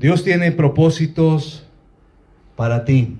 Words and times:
Dios 0.00 0.24
tiene 0.24 0.50
propósitos 0.50 1.62
para 2.56 2.86
ti 2.86 3.18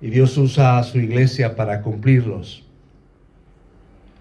y 0.00 0.10
Dios 0.10 0.38
usa 0.38 0.78
a 0.78 0.84
su 0.84 1.00
iglesia 1.00 1.56
para 1.56 1.82
cumplirlos. 1.82 2.62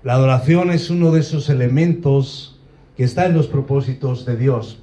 La 0.02 0.14
adoración 0.14 0.72
es 0.72 0.90
uno 0.90 1.12
de 1.12 1.20
esos 1.20 1.50
elementos 1.50 2.60
que 2.98 3.04
está 3.04 3.28
en 3.28 3.36
los 3.36 3.46
propósitos 3.46 4.26
de 4.26 4.38
Dios. 4.38 4.80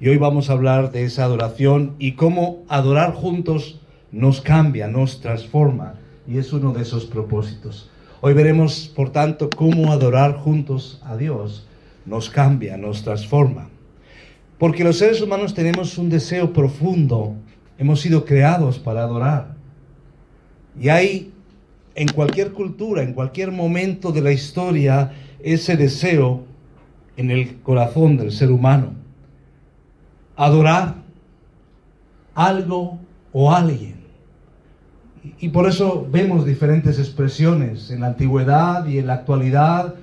Y 0.00 0.08
hoy 0.08 0.16
vamos 0.16 0.48
a 0.48 0.54
hablar 0.54 0.90
de 0.90 1.04
esa 1.04 1.24
adoración 1.24 1.96
y 1.98 2.12
cómo 2.12 2.64
adorar 2.70 3.12
juntos 3.12 3.78
nos 4.10 4.40
cambia, 4.40 4.88
nos 4.88 5.20
transforma. 5.20 5.96
Y 6.26 6.38
es 6.38 6.54
uno 6.54 6.72
de 6.72 6.80
esos 6.80 7.04
propósitos. 7.04 7.90
Hoy 8.22 8.32
veremos, 8.32 8.90
por 8.96 9.10
tanto, 9.10 9.50
cómo 9.54 9.92
adorar 9.92 10.32
juntos 10.32 11.02
a 11.04 11.18
Dios 11.18 11.66
nos 12.06 12.30
cambia, 12.30 12.78
nos 12.78 13.02
transforma. 13.02 13.68
Porque 14.60 14.84
los 14.84 14.98
seres 14.98 15.22
humanos 15.22 15.54
tenemos 15.54 15.96
un 15.96 16.10
deseo 16.10 16.52
profundo, 16.52 17.34
hemos 17.78 18.02
sido 18.02 18.26
creados 18.26 18.78
para 18.78 19.00
adorar. 19.00 19.56
Y 20.78 20.90
hay 20.90 21.32
en 21.94 22.08
cualquier 22.08 22.52
cultura, 22.52 23.02
en 23.02 23.14
cualquier 23.14 23.52
momento 23.52 24.12
de 24.12 24.20
la 24.20 24.32
historia, 24.32 25.12
ese 25.42 25.78
deseo 25.78 26.44
en 27.16 27.30
el 27.30 27.62
corazón 27.62 28.18
del 28.18 28.32
ser 28.32 28.50
humano. 28.50 28.92
Adorar 30.36 30.96
algo 32.34 32.98
o 33.32 33.50
alguien. 33.50 33.94
Y 35.38 35.48
por 35.48 35.66
eso 35.66 36.06
vemos 36.10 36.44
diferentes 36.44 36.98
expresiones. 36.98 37.90
En 37.90 38.00
la 38.00 38.08
antigüedad 38.08 38.86
y 38.86 38.98
en 38.98 39.06
la 39.06 39.14
actualidad 39.14 39.94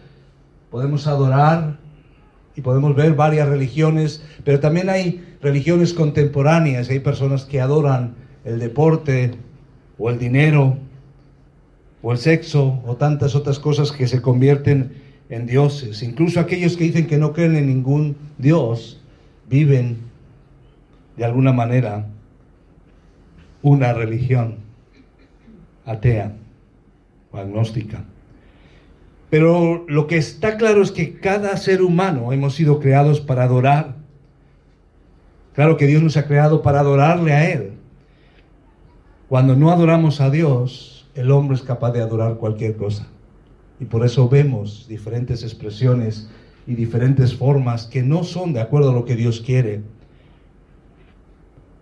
podemos 0.71 1.05
adorar 1.05 1.77
y 2.57 2.61
podemos 2.61 2.95
ver 2.95 3.13
varias 3.13 3.47
religiones, 3.47 4.23
pero 4.43 4.59
también 4.59 4.89
hay 4.89 5.23
religiones 5.41 5.93
contemporáneas. 5.93 6.89
Hay 6.89 6.99
personas 6.99 7.45
que 7.45 7.61
adoran 7.61 8.15
el 8.45 8.57
deporte 8.57 9.35
o 9.99 10.09
el 10.09 10.17
dinero 10.17 10.75
o 12.01 12.11
el 12.11 12.17
sexo 12.17 12.81
o 12.83 12.95
tantas 12.95 13.35
otras 13.35 13.59
cosas 13.59 13.91
que 13.91 14.07
se 14.07 14.23
convierten 14.23 14.93
en 15.29 15.45
dioses. 15.45 16.01
Incluso 16.01 16.39
aquellos 16.39 16.75
que 16.75 16.85
dicen 16.85 17.05
que 17.05 17.19
no 17.19 17.31
creen 17.31 17.55
en 17.55 17.67
ningún 17.67 18.17
Dios 18.39 19.03
viven 19.47 19.97
de 21.15 21.25
alguna 21.25 21.53
manera 21.53 22.07
una 23.61 23.93
religión 23.93 24.55
atea 25.85 26.35
o 27.31 27.37
agnóstica. 27.37 28.03
Pero 29.29 29.85
lo 29.87 30.07
que 30.07 30.17
está 30.17 30.57
claro 30.57 30.81
es 30.81 30.91
que 30.91 31.19
cada 31.19 31.57
ser 31.57 31.81
humano 31.81 32.31
hemos 32.31 32.55
sido 32.55 32.79
creados 32.79 33.19
para 33.19 33.43
adorar. 33.43 33.95
Claro 35.53 35.75
que 35.75 35.87
Dios 35.87 36.01
nos 36.01 36.15
ha 36.15 36.27
creado 36.27 36.61
para 36.61 36.79
adorarle 36.79 37.33
a 37.33 37.51
Él. 37.51 37.71
Cuando 39.27 39.55
no 39.55 39.71
adoramos 39.71 40.21
a 40.21 40.29
Dios, 40.29 41.09
el 41.13 41.31
hombre 41.31 41.57
es 41.57 41.63
capaz 41.63 41.91
de 41.91 42.01
adorar 42.01 42.35
cualquier 42.35 42.77
cosa. 42.77 43.07
Y 43.79 43.85
por 43.85 44.05
eso 44.05 44.29
vemos 44.29 44.85
diferentes 44.87 45.43
expresiones 45.43 46.29
y 46.65 46.75
diferentes 46.75 47.35
formas 47.35 47.85
que 47.85 48.03
no 48.03 48.23
son 48.23 48.53
de 48.53 48.61
acuerdo 48.61 48.91
a 48.91 48.93
lo 48.93 49.03
que 49.03 49.15
Dios 49.15 49.41
quiere. 49.41 49.81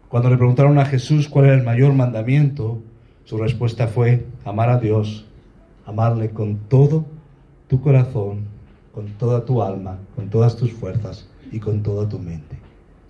Cuando 0.09 0.29
le 0.29 0.37
preguntaron 0.37 0.79
a 0.79 0.85
Jesús 0.85 1.27
cuál 1.27 1.45
era 1.45 1.55
el 1.55 1.63
mayor 1.63 1.93
mandamiento, 1.93 2.81
su 3.23 3.37
respuesta 3.37 3.87
fue 3.87 4.25
amar 4.45 4.69
a 4.69 4.79
Dios, 4.79 5.25
amarle 5.85 6.29
con 6.31 6.57
todo 6.69 7.05
tu 7.75 7.81
corazón, 7.81 8.45
con 8.93 9.07
toda 9.17 9.43
tu 9.43 9.61
alma, 9.61 9.97
con 10.15 10.29
todas 10.29 10.55
tus 10.55 10.71
fuerzas 10.71 11.27
y 11.51 11.59
con 11.59 11.83
toda 11.83 12.07
tu 12.07 12.19
mente. 12.19 12.55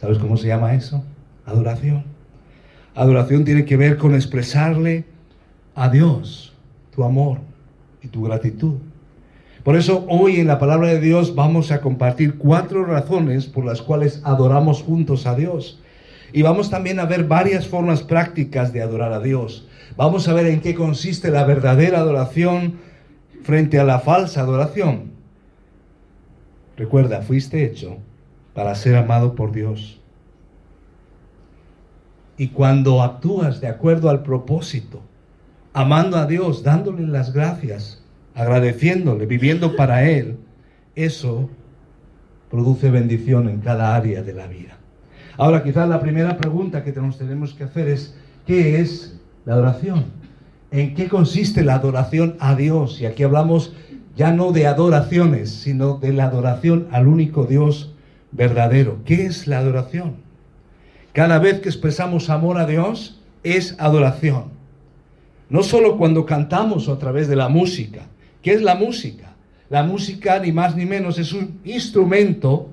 ¿Sabes 0.02 0.18
cómo 0.18 0.38
se 0.38 0.48
llama 0.48 0.74
eso? 0.74 1.04
Adoración. 1.46 2.04
Adoración 2.96 3.46
tiene 3.46 3.64
que 3.66 3.78
ver 3.78 3.98
con 3.98 4.16
expresarle 4.16 5.06
a 5.76 5.90
Dios 5.90 6.54
tu 6.96 7.04
amor 7.04 7.38
y 8.02 8.08
tu 8.08 8.24
gratitud. 8.24 8.78
Por 9.64 9.76
eso 9.76 10.04
hoy 10.10 10.40
en 10.40 10.48
la 10.48 10.58
palabra 10.58 10.88
de 10.88 11.00
Dios 11.00 11.36
vamos 11.36 11.72
a 11.72 11.80
compartir 11.82 12.40
cuatro 12.40 12.86
razones 12.86 13.46
por 13.46 13.66
las 13.66 13.84
cuales 13.84 14.22
adoramos 14.24 14.82
juntos 14.82 15.28
a 15.28 15.36
Dios. 15.36 15.80
Y 16.34 16.42
vamos 16.42 16.72
también 16.72 17.00
a 17.00 17.06
ver 17.06 17.26
varias 17.26 17.68
formas 17.68 18.02
prácticas 18.02 18.74
de 18.74 18.82
adorar 18.82 19.14
a 19.14 19.20
Dios. 19.20 19.68
Vamos 19.96 20.28
a 20.28 20.34
ver 20.34 20.48
en 20.48 20.60
qué 20.60 20.74
consiste 20.74 21.30
la 21.30 21.44
verdadera 21.44 22.00
adoración 22.00 22.84
frente 23.46 23.78
a 23.80 23.84
la 23.84 24.00
falsa 24.00 24.42
adoración. 24.42 25.12
Recuerda, 26.76 27.22
fuiste 27.22 27.64
hecho 27.64 27.98
para 28.56 28.74
ser 28.74 28.96
amado 28.96 29.36
por 29.36 29.52
Dios. 29.52 30.02
Y 32.38 32.48
cuando 32.50 33.04
actúas 33.04 33.62
de 33.62 33.68
acuerdo 33.68 34.10
al 34.10 34.24
propósito 34.24 35.02
amando 35.74 36.18
a 36.18 36.26
Dios, 36.26 36.64
dándole 36.64 37.06
las 37.06 37.34
gracias, 37.34 38.04
agradeciéndole, 38.34 39.28
viviendo 39.28 39.76
para 39.76 40.10
Él, 40.10 40.38
eso 40.96 41.48
produce 42.50 42.90
bendición 42.90 43.48
en 43.48 43.60
cada 43.60 43.96
área 43.96 44.24
de 44.24 44.34
la 44.34 44.48
vida. 44.48 44.78
Ahora, 45.38 45.64
quizás 45.64 45.88
la 45.88 46.00
primera 46.00 46.36
pregunta 46.38 46.84
que 46.84 46.94
nos 46.94 47.20
tenemos 47.20 47.54
que 47.54 47.66
hacer 47.66 47.90
es, 47.90 48.18
¿qué 48.48 48.80
es 48.80 49.20
la 49.46 49.54
adoración? 49.54 50.25
¿En 50.72 50.96
qué 50.96 51.08
consiste 51.08 51.64
la 51.64 51.76
adoración 51.76 52.36
a 52.40 52.56
Dios? 52.56 53.00
Y 53.02 53.06
aquí 53.06 53.24
hablamos 53.24 53.74
ya 54.16 54.32
no 54.32 54.52
de 54.52 54.68
adoraciones, 54.68 55.52
sino 55.52 55.98
de 55.98 56.14
la 56.14 56.26
adoración 56.26 56.88
al 56.92 57.08
único 57.08 57.46
Dios 57.46 57.94
verdadero. 58.32 59.00
¿Qué 59.06 59.26
es 59.26 59.48
la 59.48 59.60
adoración? 59.60 60.16
Cada 61.14 61.40
vez 61.40 61.62
que 61.62 61.70
expresamos 61.70 62.30
amor 62.30 62.58
a 62.58 62.66
Dios 62.66 63.22
es 63.44 63.76
adoración. 63.80 64.46
No 65.50 65.64
solo 65.64 65.98
cuando 65.98 66.26
cantamos 66.26 66.88
o 66.88 66.94
a 66.94 67.00
través 67.00 67.28
de 67.28 67.36
la 67.36 67.50
música. 67.50 68.08
¿Qué 68.42 68.54
es 68.54 68.62
la 68.62 68.76
música? 68.76 69.36
La 69.70 69.84
música, 69.84 70.40
ni 70.40 70.52
más 70.52 70.76
ni 70.76 70.86
menos, 70.86 71.18
es 71.18 71.34
un 71.34 71.60
instrumento 71.64 72.70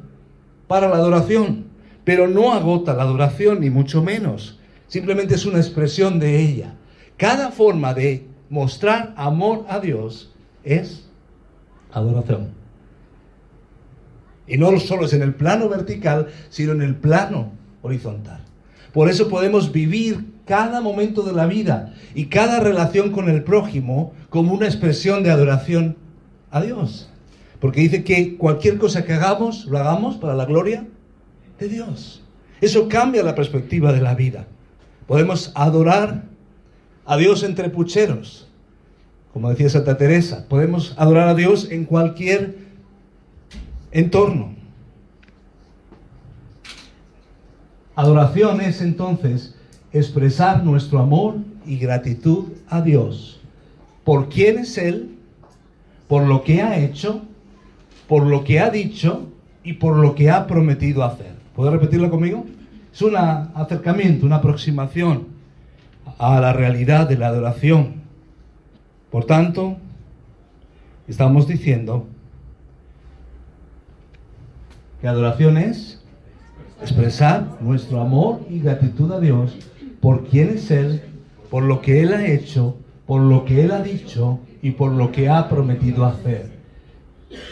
para 0.67 0.89
la 0.89 0.97
adoración, 0.97 1.67
pero 2.05 2.29
no 2.29 2.53
agota 2.53 2.95
la 2.95 3.03
adoración, 3.03 3.61
ni 3.61 3.71
mucho 3.71 4.03
menos. 4.03 4.59
Simplemente 4.89 5.35
es 5.35 5.47
una 5.47 5.59
expresión 5.59 6.19
de 6.19 6.41
ella. 6.41 6.75
Cada 7.23 7.53
forma 7.53 7.95
de 7.95 8.27
mostrar 8.51 9.15
amor 9.17 9.65
a 9.69 9.79
Dios 9.79 10.33
es 10.65 11.09
adoración. 11.93 12.49
Y 14.49 14.59
no 14.59 14.77
solo 14.81 15.05
es 15.05 15.13
en 15.13 15.23
el 15.23 15.33
plano 15.33 15.69
vertical, 15.69 16.31
sino 16.49 16.73
en 16.73 16.83
el 16.83 16.97
plano 16.97 17.53
horizontal. 17.83 18.41
Por 18.93 19.09
eso 19.09 19.29
podemos 19.29 19.71
vivir 19.71 20.33
cada 20.47 20.81
momento 20.81 21.23
de 21.23 21.33
la 21.33 21.47
vida 21.47 21.95
y 22.13 22.27
cada 22.27 22.59
relación 22.59 23.13
con 23.13 23.29
el 23.29 23.45
prójimo 23.45 24.15
como 24.29 24.53
una 24.53 24.67
expresión 24.67 25.23
de 25.23 25.31
adoración 25.31 25.97
a 26.51 26.61
Dios. 26.61 27.09
Porque 27.61 27.83
dice 27.83 28.03
que 28.03 28.37
cualquier 28.37 28.79
cosa 28.79 29.05
que 29.05 29.13
hagamos, 29.13 29.67
lo 29.67 29.79
hagamos 29.79 30.17
para 30.17 30.35
la 30.35 30.45
gloria 30.45 30.89
de 31.61 31.69
Dios. 31.69 32.25
Eso 32.61 32.89
cambia 32.89 33.23
la 33.23 33.37
perspectiva 33.37 33.93
de 33.93 34.01
la 34.01 34.17
vida. 34.17 34.49
Podemos 35.07 35.53
adorar 35.55 36.32
a 37.13 37.19
Dios 37.19 37.43
entre 37.43 37.69
pucheros, 37.69 38.49
como 39.35 39.51
decía 39.51 39.69
Santa 39.69 39.99
Teresa. 39.99 40.47
Podemos 40.49 40.95
adorar 40.97 41.29
a 41.29 41.35
Dios 41.35 41.71
en 41.71 41.85
cualquier 41.85 42.57
entorno. 43.91 44.55
Adoración 47.95 48.63
es 48.63 48.81
entonces 48.81 49.55
expresar 49.93 50.65
nuestro 50.65 51.01
amor 51.01 51.35
y 51.67 51.77
gratitud 51.77 52.45
a 52.71 52.81
Dios 52.81 53.43
por 54.05 54.31
quién 54.31 54.61
es 54.61 54.79
Él, 54.79 55.19
por 56.09 56.23
lo 56.23 56.43
que 56.45 56.63
ha 56.63 56.79
hecho, 56.79 57.21
por 58.09 58.23
lo 58.23 58.43
que 58.43 58.59
ha 58.59 58.71
dicho 58.71 59.29
y 59.63 59.75
por 59.75 59.99
lo 59.99 60.15
que 60.15 60.31
ha 60.31 60.47
prometido 60.47 61.05
hacer. 61.05 61.35
¿Puedo 61.55 61.71
repetirlo 61.73 62.09
conmigo? 62.09 62.47
Es 62.91 63.03
un 63.03 63.17
acercamiento, 63.17 64.25
una 64.25 64.37
aproximación 64.37 65.32
a 66.19 66.41
la 66.41 66.53
realidad 66.53 67.09
de 67.09 67.17
la 67.17 67.29
adoración. 67.29 68.03
Por 69.11 69.25
tanto, 69.25 69.77
estamos 71.07 71.47
diciendo 71.47 72.07
que 75.01 75.09
adoración 75.09 75.59
es 75.59 76.03
expresar 76.81 77.59
nuestro 77.61 78.01
amor 78.01 78.41
y 78.49 78.61
gratitud 78.61 79.13
a 79.13 79.21
Dios 79.21 79.57
por 80.01 80.25
quién 80.27 80.51
es 80.51 80.71
Él, 80.71 81.03
por 81.51 81.63
lo 81.63 81.81
que 81.81 82.03
Él 82.03 82.13
ha 82.13 82.27
hecho, 82.27 82.77
por 83.07 83.21
lo 83.21 83.45
que 83.45 83.63
Él 83.65 83.71
ha 83.71 83.83
dicho 83.83 84.41
y 84.63 84.73
por 84.73 84.93
lo 84.93 85.13
que 85.13 85.29
ha 85.29 85.49
prometido 85.49 86.05
hacer. 86.05 86.51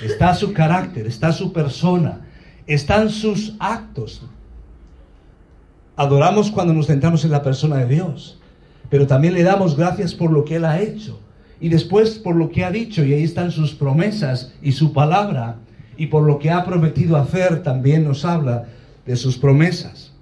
Está 0.02 0.34
su 0.34 0.52
carácter, 0.52 1.06
está 1.06 1.32
su 1.32 1.52
persona, 1.52 2.22
están 2.66 3.10
sus 3.10 3.54
actos. 3.58 4.22
Adoramos 5.96 6.50
cuando 6.50 6.72
nos 6.72 6.86
centramos 6.86 7.24
en 7.24 7.30
la 7.30 7.42
persona 7.42 7.76
de 7.76 7.86
Dios, 7.86 8.39
pero 8.90 9.06
también 9.06 9.34
le 9.34 9.42
damos 9.42 9.76
gracias 9.76 10.14
por 10.14 10.30
lo 10.30 10.44
que 10.44 10.56
Él 10.56 10.64
ha 10.66 10.80
hecho 10.80 11.18
y 11.60 11.68
después 11.68 12.18
por 12.18 12.36
lo 12.36 12.50
que 12.50 12.64
ha 12.64 12.70
dicho, 12.70 13.04
y 13.04 13.12
ahí 13.12 13.22
están 13.22 13.50
sus 13.50 13.74
promesas 13.74 14.52
y 14.62 14.72
su 14.72 14.92
palabra, 14.92 15.56
y 15.96 16.06
por 16.06 16.22
lo 16.22 16.38
que 16.38 16.50
ha 16.50 16.64
prometido 16.64 17.16
hacer 17.16 17.62
también 17.62 18.04
nos 18.04 18.24
habla 18.24 18.66
de 19.04 19.14
sus 19.16 19.36
promesas. 19.36 20.12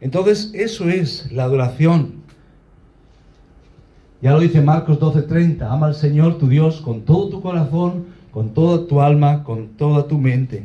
Entonces, 0.00 0.50
eso 0.54 0.88
es 0.88 1.30
la 1.30 1.44
adoración. 1.44 2.20
Ya 4.22 4.32
lo 4.32 4.40
dice 4.40 4.62
Marcos 4.62 4.98
12:30, 4.98 5.70
ama 5.70 5.88
al 5.88 5.94
Señor 5.94 6.38
tu 6.38 6.48
Dios 6.48 6.80
con 6.80 7.02
todo 7.02 7.28
tu 7.28 7.42
corazón, 7.42 8.06
con 8.30 8.54
toda 8.54 8.86
tu 8.86 9.02
alma, 9.02 9.44
con 9.44 9.68
toda 9.76 10.08
tu 10.08 10.18
mente 10.18 10.64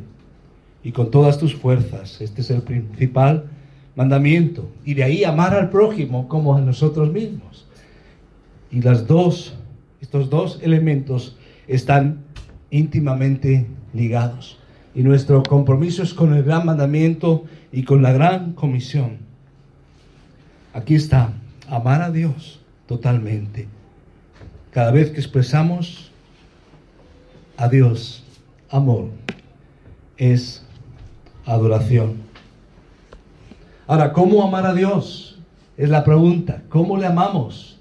y 0.83 0.93
con 0.93 1.11
todas 1.11 1.37
tus 1.37 1.53
fuerzas. 1.55 2.21
Este 2.21 2.41
es 2.41 2.49
el 2.51 2.61
principal 2.61 3.45
mandamiento. 3.95 4.69
Y 4.83 4.93
de 4.93 5.03
ahí 5.03 5.23
amar 5.23 5.53
al 5.53 5.69
prójimo 5.69 6.27
como 6.27 6.55
a 6.55 6.61
nosotros 6.61 7.11
mismos. 7.11 7.65
Y 8.71 8.81
las 8.81 9.07
dos, 9.07 9.55
estos 10.01 10.29
dos 10.29 10.59
elementos 10.61 11.37
están 11.67 12.23
íntimamente 12.69 13.67
ligados. 13.93 14.57
Y 14.93 15.03
nuestro 15.03 15.43
compromiso 15.43 16.03
es 16.03 16.13
con 16.13 16.33
el 16.33 16.43
gran 16.43 16.65
mandamiento 16.65 17.45
y 17.71 17.83
con 17.83 18.01
la 18.01 18.13
gran 18.13 18.53
comisión. 18.53 19.17
Aquí 20.73 20.95
está, 20.95 21.33
amar 21.69 22.01
a 22.01 22.11
Dios 22.11 22.59
totalmente. 22.85 23.67
Cada 24.71 24.91
vez 24.91 25.11
que 25.11 25.19
expresamos 25.19 26.11
a 27.57 27.69
Dios 27.69 28.23
amor, 28.69 29.09
es 30.17 30.65
adoración. 31.45 32.24
Ahora, 33.87 34.13
¿cómo 34.13 34.43
amar 34.43 34.65
a 34.65 34.73
Dios? 34.73 35.37
Es 35.77 35.89
la 35.89 36.03
pregunta. 36.03 36.63
¿Cómo 36.69 36.97
le 36.97 37.05
amamos? 37.05 37.79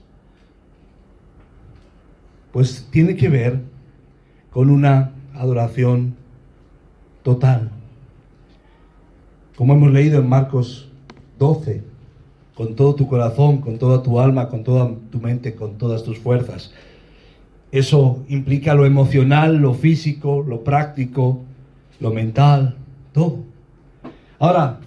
Pues 2.53 2.87
tiene 2.91 3.17
que 3.17 3.29
ver 3.29 3.61
con 4.51 4.69
una 4.69 5.13
adoración 5.35 6.15
total. 7.23 7.71
Como 9.57 9.73
hemos 9.73 9.93
leído 9.93 10.21
en 10.21 10.29
Marcos 10.29 10.89
12, 11.39 11.83
con 12.55 12.77
todo 12.77 12.95
tu 12.95 13.09
corazón, 13.09 13.59
con 13.59 13.79
toda 13.79 14.03
tu 14.03 14.21
alma, 14.21 14.49
con 14.49 14.63
toda 14.63 14.91
tu 15.11 15.21
mente, 15.21 15.55
con 15.55 15.79
todas 15.79 16.05
tus 16.05 16.19
fuerzas. 16.19 16.73
Eso 17.73 18.23
implica 18.29 18.75
lo 18.75 18.85
emocional, 18.85 19.57
lo 19.57 19.75
físico, 19.75 20.45
lo 20.47 20.63
práctico, 20.63 21.41
lo 21.99 22.13
mental, 22.13 22.77
todo. 23.13 23.39
Ahora, 24.39 24.81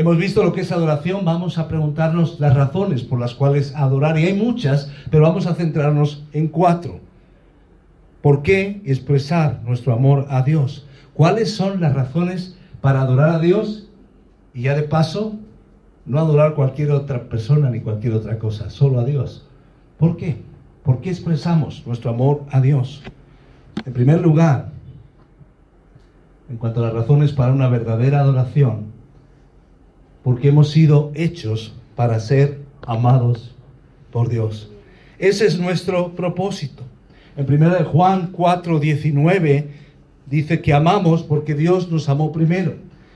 hemos 0.00 0.16
visto 0.16 0.42
lo 0.42 0.54
que 0.54 0.62
es 0.62 0.72
adoración, 0.72 1.26
vamos 1.26 1.58
a 1.58 1.68
preguntarnos 1.68 2.40
las 2.40 2.54
razones 2.54 3.02
por 3.02 3.20
las 3.20 3.34
cuales 3.34 3.74
adorar, 3.76 4.18
y 4.18 4.24
hay 4.24 4.32
muchas, 4.32 4.90
pero 5.10 5.24
vamos 5.24 5.46
a 5.46 5.54
centrarnos 5.54 6.24
en 6.32 6.48
cuatro. 6.48 7.00
¿Por 8.22 8.40
qué 8.40 8.80
expresar 8.86 9.60
nuestro 9.62 9.92
amor 9.92 10.24
a 10.30 10.42
Dios? 10.42 10.86
¿Cuáles 11.12 11.54
son 11.54 11.82
las 11.82 11.92
razones 11.92 12.56
para 12.80 13.02
adorar 13.02 13.28
a 13.28 13.38
Dios? 13.40 13.90
Y 14.54 14.62
ya 14.62 14.74
de 14.74 14.84
paso, 14.84 15.34
no 16.06 16.18
adorar 16.18 16.54
cualquier 16.54 16.92
otra 16.92 17.28
persona 17.28 17.68
ni 17.68 17.80
cualquier 17.80 18.14
otra 18.14 18.38
cosa, 18.38 18.70
solo 18.70 19.00
a 19.00 19.04
Dios. 19.04 19.46
¿Por 19.98 20.16
qué? 20.16 20.40
¿Por 20.82 21.02
qué 21.02 21.10
expresamos 21.10 21.86
nuestro 21.86 22.10
amor 22.10 22.46
a 22.50 22.62
Dios? 22.62 23.02
En 23.84 23.92
primer 23.92 24.22
lugar, 24.22 24.70
en 26.48 26.56
cuanto 26.56 26.80
a 26.80 26.86
las 26.86 26.94
razones 26.94 27.32
para 27.32 27.52
una 27.52 27.68
verdadera 27.68 28.20
adoración, 28.20 28.98
porque 30.22 30.48
hemos 30.48 30.70
sido 30.70 31.10
hechos 31.14 31.74
para 31.96 32.20
ser 32.20 32.60
amados 32.86 33.54
por 34.10 34.28
Dios. 34.28 34.70
Ese 35.18 35.46
es 35.46 35.58
nuestro 35.58 36.14
propósito. 36.14 36.82
En 37.36 37.52
1 37.52 37.84
Juan 37.84 38.30
4, 38.32 38.80
19 38.80 39.68
dice 40.26 40.60
que 40.60 40.72
amamos 40.72 41.22
porque 41.22 41.54
Dios 41.54 41.90
nos 41.90 42.08
amó 42.08 42.32
primero. 42.32 42.74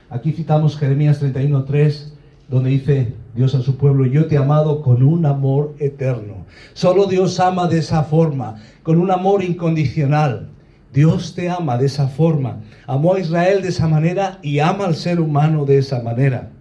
Aquí 0.09 0.31
citamos 0.31 0.77
Jeremías 0.77 1.19
31, 1.19 1.65
3, 1.65 2.13
donde 2.47 2.69
dice 2.69 3.13
Dios 3.33 3.55
a 3.55 3.61
su 3.61 3.75
pueblo, 3.75 4.05
yo 4.05 4.27
te 4.27 4.35
he 4.35 4.37
amado 4.37 4.81
con 4.81 5.03
un 5.03 5.25
amor 5.25 5.75
eterno. 5.79 6.45
Solo 6.73 7.07
Dios 7.07 7.39
ama 7.39 7.67
de 7.67 7.79
esa 7.79 8.03
forma, 8.03 8.55
con 8.83 8.99
un 8.99 9.11
amor 9.11 9.43
incondicional. 9.43 10.49
Dios 10.93 11.35
te 11.35 11.49
ama 11.49 11.77
de 11.77 11.87
esa 11.87 12.07
forma. 12.07 12.61
Amó 12.87 13.15
a 13.15 13.19
Israel 13.19 13.61
de 13.61 13.69
esa 13.69 13.87
manera 13.87 14.39
y 14.41 14.59
ama 14.59 14.85
al 14.85 14.95
ser 14.95 15.19
humano 15.19 15.65
de 15.65 15.79
esa 15.79 16.01
manera. 16.01 16.51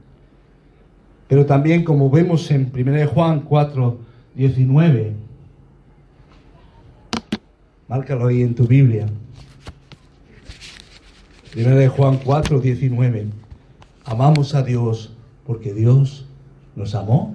Pero 1.29 1.47
también 1.47 1.85
como 1.85 2.11
vemos 2.11 2.51
en 2.51 2.71
1 2.75 3.09
Juan 3.09 3.41
4, 3.41 3.99
19, 4.35 5.25
Márcalo 7.89 8.27
ahí 8.27 8.43
en 8.43 8.55
tu 8.55 8.67
Biblia. 8.67 9.07
Primera 11.53 11.77
de 11.77 11.89
Juan 11.89 12.19
4, 12.25 12.59
19. 12.61 13.27
Amamos 14.05 14.55
a 14.55 14.63
Dios 14.63 15.13
porque 15.47 15.75
Dios 15.75 16.27
nos 16.75 16.95
amó 16.95 17.35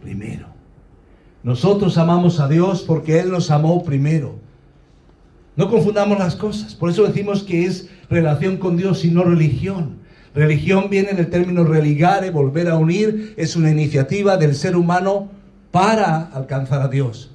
primero. 0.00 0.46
Nosotros 1.42 1.98
amamos 1.98 2.40
a 2.40 2.48
Dios 2.48 2.82
porque 2.82 3.18
Él 3.18 3.30
nos 3.30 3.50
amó 3.50 3.82
primero. 3.84 4.36
No 5.56 5.68
confundamos 5.68 6.18
las 6.18 6.36
cosas. 6.36 6.74
Por 6.74 6.90
eso 6.90 7.02
decimos 7.04 7.42
que 7.42 7.66
es 7.66 7.90
relación 8.08 8.56
con 8.56 8.76
Dios 8.76 9.04
y 9.04 9.10
no 9.10 9.24
religión. 9.24 9.98
Religión 10.34 10.88
viene 10.90 11.12
del 11.12 11.30
término 11.30 11.64
religare, 11.64 12.30
volver 12.30 12.68
a 12.68 12.76
unir. 12.76 13.34
Es 13.36 13.54
una 13.54 13.70
iniciativa 13.70 14.36
del 14.36 14.54
ser 14.54 14.76
humano 14.76 15.30
para 15.70 16.22
alcanzar 16.22 16.82
a 16.82 16.88
Dios. 16.88 17.30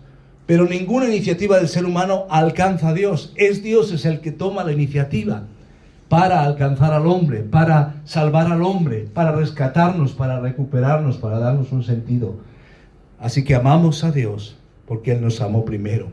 Pero 0.46 0.66
ninguna 0.66 1.08
iniciativa 1.08 1.58
del 1.58 1.70
ser 1.70 1.86
humano 1.86 2.26
alcanza 2.30 2.90
a 2.90 2.94
Dios. 2.94 3.34
Es 3.36 3.64
Dios 3.64 3.92
es 3.92 4.06
el 4.06 4.20
que 4.20 4.32
toma 4.32 4.64
la 4.64 4.72
iniciativa 4.72 5.44
para 6.10 6.44
alcanzar 6.44 6.92
al 6.92 7.06
hombre, 7.06 7.42
para 7.42 8.02
salvar 8.04 8.52
al 8.52 8.64
hombre, 8.64 9.08
para 9.14 9.32
rescatarnos, 9.32 10.14
para 10.14 10.40
recuperarnos, 10.40 11.18
para 11.18 11.38
darnos 11.40 11.72
un 11.72 11.84
sentido. 11.84 12.38
Así 13.20 13.44
que 13.44 13.56
amamos 13.56 14.04
a 14.04 14.12
Dios 14.12 14.58
porque 14.88 15.12
Él 15.12 15.22
nos 15.22 15.40
amó 15.40 15.64
primero. 15.64 16.08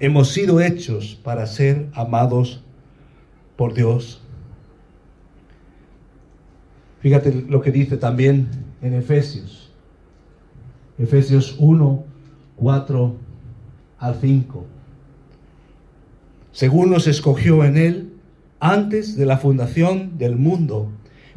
Hemos 0.00 0.28
sido 0.28 0.60
hechos 0.60 1.18
para 1.24 1.46
ser 1.46 1.88
amados 1.94 2.62
por 3.56 3.72
Dios. 3.72 4.20
Fíjate 7.00 7.44
lo 7.48 7.60
que 7.60 7.70
dice 7.70 7.96
también 7.96 8.48
en 8.82 8.94
Efesios. 8.94 9.72
Efesios 10.98 11.56
1, 11.58 12.04
4 12.56 13.16
al 13.98 14.14
5. 14.16 14.66
Según 16.52 16.90
nos 16.90 17.06
escogió 17.06 17.64
en 17.64 17.76
Él 17.76 18.12
antes 18.58 19.16
de 19.16 19.26
la 19.26 19.38
fundación 19.38 20.18
del 20.18 20.36
mundo, 20.36 20.90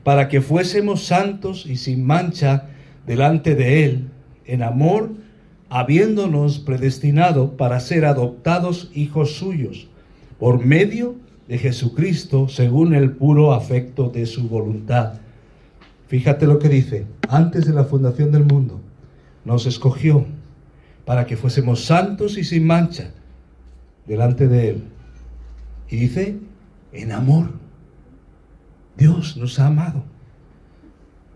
para 0.04 0.30
que 0.30 0.42
fuésemos 0.42 1.04
santos 1.06 1.68
y 1.68 1.78
sin 1.78 2.04
mancha 2.04 2.70
delante 3.06 3.54
de 3.54 3.86
Él, 3.86 4.08
en 4.46 4.64
amor, 4.64 5.12
habiéndonos 5.70 6.58
predestinado 6.58 7.56
para 7.56 7.80
ser 7.80 8.06
adoptados 8.06 8.90
hijos 8.96 9.36
suyos, 9.36 9.88
por 10.40 10.66
medio 10.66 11.16
de 11.48 11.60
Jesucristo, 11.60 12.50
según 12.50 12.96
el 12.96 13.12
puro 13.12 13.54
afecto 13.54 14.10
de 14.10 14.26
su 14.26 14.50
voluntad. 14.50 15.22
Fíjate 16.12 16.46
lo 16.46 16.60
que 16.60 16.68
dice, 16.68 17.08
antes 17.30 17.66
de 17.66 17.72
la 17.72 17.86
fundación 17.86 18.34
del 18.34 18.44
mundo, 18.44 18.82
nos 19.46 19.66
escogió 19.66 20.26
para 21.06 21.26
que 21.26 21.38
fuésemos 21.38 21.86
santos 21.86 22.38
y 22.38 22.44
sin 22.44 22.68
mancha 22.68 23.12
delante 24.06 24.50
de 24.50 24.72
Él. 24.72 24.84
Y 25.90 25.96
dice, 25.96 26.38
en 26.92 27.14
amor. 27.14 27.52
Dios 28.98 29.38
nos 29.38 29.58
ha 29.58 29.68
amado. 29.68 30.04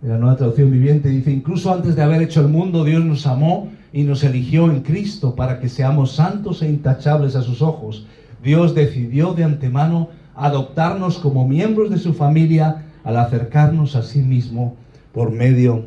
En 0.03 0.09
la 0.09 0.17
nueva 0.17 0.35
traducción 0.35 0.69
viviente 0.69 1.07
dice, 1.07 1.31
incluso 1.31 1.73
antes 1.73 1.95
de 1.95 2.03
haber 2.03 2.21
hecho 2.21 2.41
el 2.41 2.49
mundo, 2.49 2.83
Dios 2.83 3.05
nos 3.05 3.25
amó 3.27 3.71
y 3.93 4.03
nos 4.03 4.25
eligió 4.25 4.69
en 4.69 4.81
Cristo 4.81 5.35
para 5.35 5.61
que 5.61 5.69
seamos 5.69 6.11
santos 6.11 6.61
e 6.61 6.67
intachables 6.67 7.37
a 7.37 7.43
sus 7.43 7.61
ojos. 7.61 8.07
Dios 8.43 8.75
decidió 8.75 9.33
de 9.35 9.45
antemano 9.45 10.09
adoptarnos 10.35 11.17
como 11.19 11.47
miembros 11.47 11.89
de 11.89 11.97
su 11.97 12.13
familia 12.13 12.81
al 13.05 13.17
acercarnos 13.17 13.95
a 13.95 14.01
sí 14.01 14.19
mismo 14.19 14.75
por 15.13 15.31
medio 15.31 15.85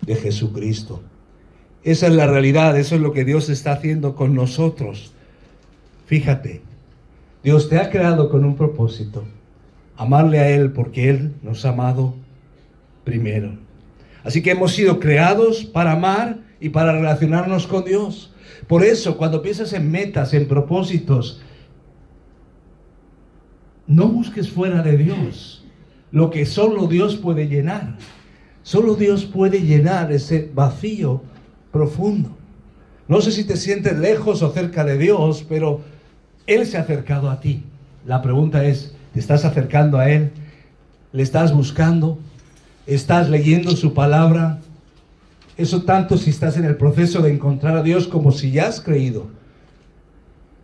de 0.00 0.16
Jesucristo. 0.16 1.02
Esa 1.84 2.06
es 2.06 2.14
la 2.14 2.26
realidad, 2.26 2.76
eso 2.76 2.96
es 2.96 3.00
lo 3.00 3.12
que 3.12 3.24
Dios 3.24 3.50
está 3.50 3.72
haciendo 3.72 4.16
con 4.16 4.34
nosotros. 4.34 5.12
Fíjate, 6.06 6.62
Dios 7.44 7.68
te 7.68 7.78
ha 7.78 7.90
creado 7.90 8.30
con 8.30 8.44
un 8.44 8.56
propósito, 8.56 9.24
amarle 9.96 10.40
a 10.40 10.48
Él 10.48 10.72
porque 10.72 11.10
Él 11.10 11.34
nos 11.42 11.64
ha 11.66 11.68
amado 11.68 12.14
primero. 13.04 13.52
Así 14.24 14.42
que 14.42 14.52
hemos 14.52 14.72
sido 14.72 15.00
creados 15.00 15.64
para 15.64 15.92
amar 15.92 16.38
y 16.60 16.70
para 16.70 16.92
relacionarnos 16.92 17.66
con 17.66 17.84
Dios. 17.84 18.32
Por 18.68 18.84
eso, 18.84 19.18
cuando 19.18 19.42
piensas 19.42 19.72
en 19.74 19.90
metas, 19.90 20.32
en 20.32 20.48
propósitos, 20.48 21.42
no 23.86 24.08
busques 24.08 24.48
fuera 24.48 24.82
de 24.82 24.96
Dios 24.96 25.61
lo 26.12 26.30
que 26.30 26.46
solo 26.46 26.86
Dios 26.86 27.16
puede 27.16 27.48
llenar. 27.48 27.96
Solo 28.62 28.94
Dios 28.94 29.24
puede 29.24 29.62
llenar 29.62 30.12
ese 30.12 30.50
vacío 30.54 31.22
profundo. 31.72 32.36
No 33.08 33.20
sé 33.20 33.32
si 33.32 33.44
te 33.44 33.56
sientes 33.56 33.98
lejos 33.98 34.42
o 34.42 34.52
cerca 34.52 34.84
de 34.84 34.98
Dios, 34.98 35.44
pero 35.48 35.80
Él 36.46 36.66
se 36.66 36.76
ha 36.76 36.82
acercado 36.82 37.30
a 37.30 37.40
ti. 37.40 37.64
La 38.06 38.22
pregunta 38.22 38.64
es, 38.64 38.94
¿te 39.12 39.20
estás 39.20 39.44
acercando 39.44 39.98
a 39.98 40.08
Él? 40.10 40.30
¿Le 41.12 41.22
estás 41.22 41.52
buscando? 41.52 42.18
¿Estás 42.86 43.28
leyendo 43.28 43.74
su 43.74 43.94
palabra? 43.94 44.60
Eso 45.56 45.82
tanto 45.82 46.16
si 46.16 46.30
estás 46.30 46.56
en 46.56 46.64
el 46.64 46.76
proceso 46.76 47.20
de 47.20 47.32
encontrar 47.32 47.76
a 47.76 47.82
Dios 47.82 48.06
como 48.06 48.32
si 48.32 48.52
ya 48.52 48.68
has 48.68 48.80
creído. 48.80 49.26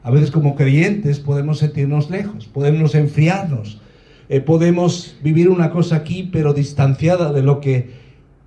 A 0.03 0.11
veces 0.11 0.31
como 0.31 0.55
creyentes 0.55 1.19
podemos 1.19 1.59
sentirnos 1.59 2.09
lejos, 2.09 2.47
podemos 2.47 2.95
enfriarnos, 2.95 3.81
eh, 4.29 4.41
podemos 4.41 5.17
vivir 5.23 5.49
una 5.49 5.71
cosa 5.71 5.97
aquí 5.97 6.29
pero 6.31 6.53
distanciada 6.53 7.33
de 7.33 7.43
lo 7.43 7.61
que 7.61 7.91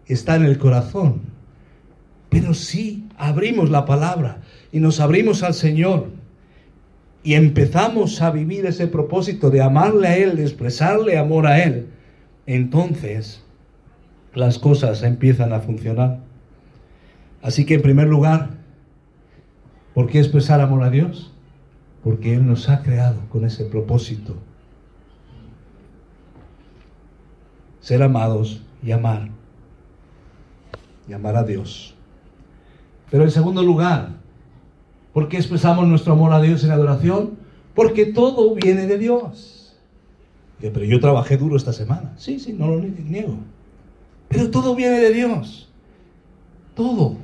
está 0.08 0.36
en 0.36 0.46
el 0.46 0.58
corazón. 0.58 1.22
Pero 2.30 2.54
si 2.54 3.08
abrimos 3.18 3.70
la 3.70 3.86
palabra 3.86 4.42
y 4.72 4.80
nos 4.80 5.00
abrimos 5.00 5.44
al 5.44 5.54
Señor 5.54 6.10
y 7.24 7.34
empezamos 7.34 8.22
a 8.22 8.32
vivir 8.32 8.66
ese 8.66 8.88
propósito 8.88 9.50
de 9.50 9.62
amarle 9.62 10.08
a 10.08 10.18
Él, 10.18 10.38
de 10.38 10.44
expresarle 10.44 11.18
amor 11.18 11.46
a 11.48 11.64
Él, 11.64 11.88
entonces 12.46 13.44
las 14.34 14.60
cosas 14.60 15.04
empiezan 15.04 15.52
a 15.54 15.60
funcionar. 15.60 16.20
Así 17.42 17.66
que 17.66 17.76
en 17.76 17.82
primer 17.82 18.08
lugar, 18.08 18.52
¿por 19.94 20.08
qué 20.08 20.20
expresar 20.20 20.62
amor 20.62 20.84
a 20.84 20.90
Dios? 20.90 21.34
Porque 22.04 22.36
Él 22.36 22.48
nos 22.48 22.70
ha 22.70 22.82
creado 22.82 23.20
con 23.30 23.46
ese 23.46 23.66
propósito. 23.66 24.36
Ser 27.82 28.02
amados 28.02 28.62
y 28.84 28.92
amar. 28.92 29.30
Y 31.08 31.14
amar 31.14 31.36
a 31.36 31.44
Dios. 31.44 31.96
Pero 33.10 33.24
en 33.24 33.32
segundo 33.32 33.62
lugar, 33.62 34.10
¿por 35.14 35.28
qué 35.28 35.38
expresamos 35.38 35.86
nuestro 35.88 36.14
amor 36.14 36.32
a 36.34 36.42
Dios 36.42 36.64
en 36.64 36.72
adoración? 36.72 37.32
Porque 37.76 38.06
todo 38.06 38.56
viene 38.56 38.88
de 38.88 38.98
Dios. 38.98 39.76
Pero 40.60 40.84
yo 40.84 41.00
trabajé 41.00 41.38
duro 41.38 41.58
esta 41.58 41.74
semana. 41.74 42.14
Sí, 42.18 42.40
sí, 42.40 42.54
no 42.54 42.68
lo 42.68 42.80
niego. 42.80 43.38
Pero 44.30 44.50
todo 44.50 44.76
viene 44.76 45.00
de 45.00 45.12
Dios. 45.12 45.70
Todo 46.76 47.18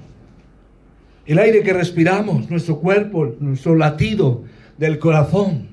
el 1.27 1.39
aire 1.39 1.61
que 1.61 1.73
respiramos, 1.73 2.49
nuestro 2.49 2.79
cuerpo, 2.79 3.35
nuestro 3.39 3.75
latido 3.75 4.43
del 4.77 4.97
corazón. 4.97 5.67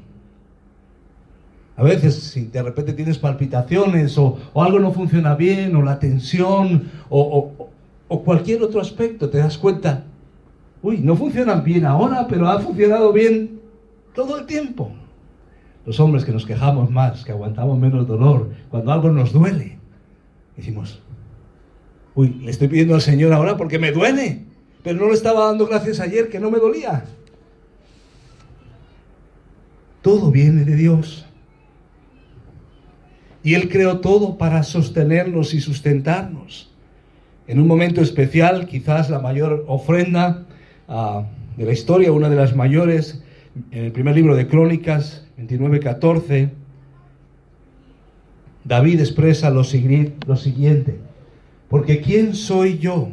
A 1.76 1.82
veces 1.82 2.14
si 2.14 2.44
de 2.44 2.62
repente 2.62 2.92
tienes 2.92 3.18
palpitaciones 3.18 4.16
o, 4.16 4.38
algo 4.54 4.78
no 4.78 4.92
funciona 4.92 5.34
bien 5.34 5.74
o 5.74 5.82
la 5.82 5.98
tensión 5.98 6.90
o, 7.08 7.52
o 8.08 8.22
cualquier 8.22 8.62
otro 8.62 8.80
aspecto, 8.80 9.28
te 9.28 9.38
das 9.38 9.58
cuenta, 9.58 10.04
uy, 10.82 10.98
no 10.98 11.16
funcionan 11.16 11.64
bien 11.64 11.84
ahora, 11.84 12.26
pero 12.28 12.48
ha 12.48 12.60
funcionado 12.60 13.12
bien 13.12 13.60
todo 14.14 14.38
el 14.38 14.46
tiempo. 14.46 14.92
Los 15.84 15.98
hombres 16.00 16.24
que 16.24 16.32
nos 16.32 16.46
quejamos 16.46 16.90
más, 16.90 17.24
que 17.24 17.32
aguantamos 17.32 17.78
menos 17.78 18.06
dolor, 18.06 18.50
cuando 18.70 18.92
algo 18.92 19.10
nos 19.10 19.32
duele, 19.32 19.78
decimos, 20.56 21.02
uy, 22.14 22.28
le 22.40 22.50
estoy 22.50 22.68
pidiendo 22.68 22.94
al 22.94 23.02
Señor 23.02 23.32
ahora 23.32 23.56
porque 23.56 23.78
me 23.78 23.90
duele 23.90 24.44
pero 24.84 25.00
no 25.00 25.08
le 25.08 25.14
estaba 25.14 25.46
dando 25.46 25.66
gracias 25.66 25.98
ayer 25.98 26.28
que 26.28 26.38
no 26.38 26.50
me 26.50 26.58
dolía. 26.58 27.06
Todo 30.02 30.30
viene 30.30 30.64
de 30.66 30.76
Dios. 30.76 31.26
Y 33.44 33.54
Él 33.54 33.68
creó 33.68 34.00
todo 34.00 34.36
para 34.36 34.64
sostenernos 34.64 35.54
y 35.54 35.60
sustentarnos. 35.60 36.72
En 37.46 37.60
un 37.60 37.68
momento 37.68 38.00
especial, 38.00 38.66
quizás 38.66 39.10
la 39.10 39.20
mayor 39.20 39.64
ofrenda 39.68 40.46
ah, 40.88 41.26
de 41.56 41.64
la 41.64 41.72
historia, 41.72 42.10
una 42.10 42.30
de 42.30 42.36
las 42.36 42.56
mayores, 42.56 43.22
en 43.70 43.84
el 43.84 43.92
primer 43.92 44.16
libro 44.16 44.34
de 44.34 44.48
Crónicas, 44.48 45.26
29-14, 45.38 46.50
David 48.64 49.00
expresa 49.00 49.50
lo 49.50 49.62
siguiente, 49.62 50.98
porque 51.68 52.00
¿quién 52.00 52.34
soy 52.34 52.78
yo? 52.78 53.10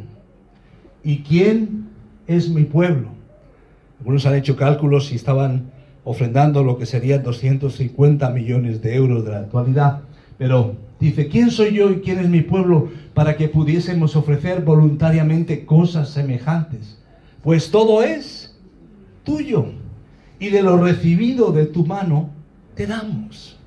¿Y 1.04 1.18
quién 1.18 1.90
es 2.26 2.48
mi 2.48 2.64
pueblo? 2.64 3.10
Algunos 3.98 4.24
han 4.24 4.34
hecho 4.34 4.56
cálculos 4.56 5.12
y 5.12 5.16
estaban 5.16 5.70
ofrendando 6.04 6.64
lo 6.64 6.78
que 6.78 6.86
serían 6.86 7.22
250 7.22 8.30
millones 8.30 8.80
de 8.80 8.96
euros 8.96 9.24
de 9.24 9.30
la 9.30 9.38
actualidad. 9.40 10.00
Pero 10.38 10.76
dice, 10.98 11.28
¿quién 11.28 11.50
soy 11.50 11.74
yo 11.74 11.90
y 11.90 12.00
quién 12.00 12.18
es 12.18 12.28
mi 12.28 12.40
pueblo 12.40 12.90
para 13.14 13.36
que 13.36 13.48
pudiésemos 13.48 14.16
ofrecer 14.16 14.62
voluntariamente 14.62 15.64
cosas 15.64 16.10
semejantes? 16.10 16.98
Pues 17.42 17.70
todo 17.70 18.02
es 18.02 18.58
tuyo 19.24 19.66
y 20.38 20.48
de 20.48 20.62
lo 20.62 20.76
recibido 20.76 21.52
de 21.52 21.66
tu 21.66 21.84
mano 21.86 22.30
te 22.74 22.86
damos. 22.86 23.58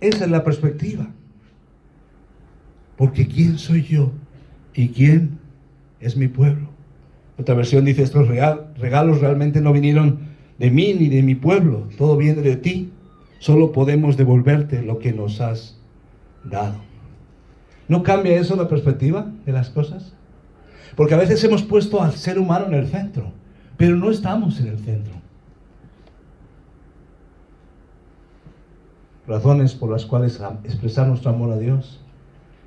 Esa 0.00 0.24
es 0.24 0.30
la 0.30 0.42
perspectiva. 0.42 1.06
Porque 2.96 3.26
¿quién 3.26 3.58
soy 3.58 3.82
yo 3.84 4.12
¿Y 4.74 4.88
quién 4.88 5.38
es 6.00 6.16
mi 6.16 6.28
pueblo? 6.28 6.68
Otra 7.38 7.54
versión 7.54 7.84
dice, 7.84 8.02
estos 8.02 8.28
regalos 8.28 9.20
realmente 9.20 9.60
no 9.60 9.72
vinieron 9.72 10.20
de 10.58 10.70
mí 10.70 10.94
ni 10.94 11.08
de 11.08 11.22
mi 11.22 11.34
pueblo, 11.34 11.88
todo 11.98 12.16
viene 12.16 12.42
de 12.42 12.56
ti. 12.56 12.90
Solo 13.42 13.72
podemos 13.72 14.16
devolverte 14.16 14.82
lo 14.82 15.00
que 15.00 15.12
nos 15.12 15.40
has 15.40 15.76
dado. 16.44 16.76
¿No 17.88 18.04
cambia 18.04 18.36
eso 18.36 18.54
la 18.54 18.68
perspectiva 18.68 19.32
de 19.44 19.50
las 19.50 19.68
cosas? 19.68 20.12
Porque 20.94 21.14
a 21.14 21.16
veces 21.18 21.42
hemos 21.42 21.64
puesto 21.64 22.00
al 22.00 22.12
ser 22.12 22.38
humano 22.38 22.66
en 22.66 22.74
el 22.74 22.86
centro, 22.86 23.32
pero 23.76 23.96
no 23.96 24.12
estamos 24.12 24.60
en 24.60 24.68
el 24.68 24.78
centro. 24.78 25.14
Razones 29.26 29.74
por 29.74 29.90
las 29.90 30.06
cuales 30.06 30.40
expresar 30.62 31.08
nuestro 31.08 31.30
amor 31.30 31.50
a 31.50 31.58
Dios, 31.58 32.00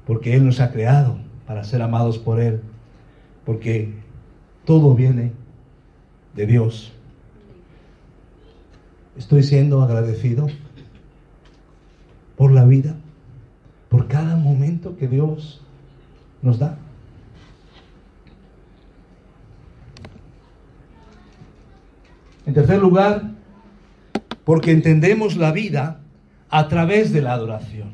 porque 0.05 0.35
Él 0.35 0.45
nos 0.45 0.59
ha 0.59 0.73
creado, 0.73 1.19
para 1.47 1.63
ser 1.63 1.81
amados 1.83 2.17
por 2.17 2.41
Él, 2.41 2.59
porque 3.45 3.93
todo 4.65 4.93
viene 4.93 5.31
de 6.35 6.45
Dios. 6.45 6.94
Estoy 9.17 9.43
siendo 9.43 9.81
agradecido 9.81 10.47
por 12.35 12.51
la 12.51 12.65
vida, 12.65 12.95
por 13.89 14.07
cada 14.07 14.35
momento 14.35 14.97
que 14.97 15.07
Dios 15.07 15.61
nos 16.41 16.59
da. 16.59 16.77
En 22.45 22.53
tercer 22.53 22.79
lugar, 22.79 23.31
porque 24.43 24.71
entendemos 24.71 25.37
la 25.37 25.51
vida 25.51 26.01
a 26.49 26.67
través 26.67 27.13
de 27.13 27.21
la 27.21 27.33
adoración. 27.33 27.89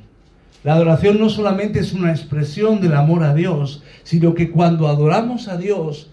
La 0.64 0.74
adoración 0.74 1.20
no 1.20 1.30
solamente 1.30 1.80
es 1.80 1.94
una 1.94 2.12
expresión 2.12 2.82
del 2.82 2.94
amor 2.94 3.24
a 3.24 3.34
Dios, 3.34 3.84
sino 4.04 4.34
que 4.34 4.52
cuando 4.52 4.88
adoramos 4.88 5.48
a 5.48 5.58
Dios 5.58 6.10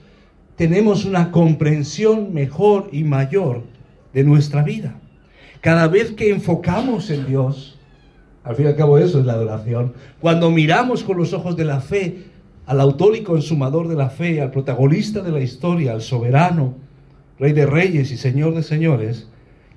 tenemos 0.57 1.05
una 1.07 1.31
comprensión 1.31 2.33
mejor 2.35 2.89
y 2.93 3.05
mayor 3.05 3.65
de 4.13 4.25
nuestra 4.25 4.63
vida. 4.63 4.95
Cada 5.61 5.89
vez 5.89 6.13
que 6.13 6.31
enfocamos 6.31 7.11
en 7.11 7.27
Dios, 7.27 7.79
al 8.45 8.57
fin 8.57 8.67
y 8.67 8.69
al 8.69 8.77
cabo 8.77 8.99
eso 8.99 9.21
es 9.21 9.27
la 9.27 9.35
adoración, 9.35 9.95
cuando 10.21 10.51
miramos 10.51 11.03
con 11.03 11.17
los 11.17 11.33
ojos 11.33 11.57
de 11.57 11.65
la 11.65 11.81
fe 11.81 12.25
al 12.69 12.83
autor 12.83 13.17
y 13.17 13.23
consumador 13.23 13.89
de 13.89 13.97
la 13.97 14.11
fe, 14.11 14.43
al 14.43 14.51
protagonista 14.51 15.23
de 15.23 15.33
la 15.33 15.41
historia, 15.41 15.93
al 15.93 16.03
soberano, 16.03 16.75
rey 17.39 17.55
de 17.55 17.65
reyes 17.65 18.13
y 18.13 18.19
señor 18.19 18.55
de 18.55 18.63
señores, 18.63 19.27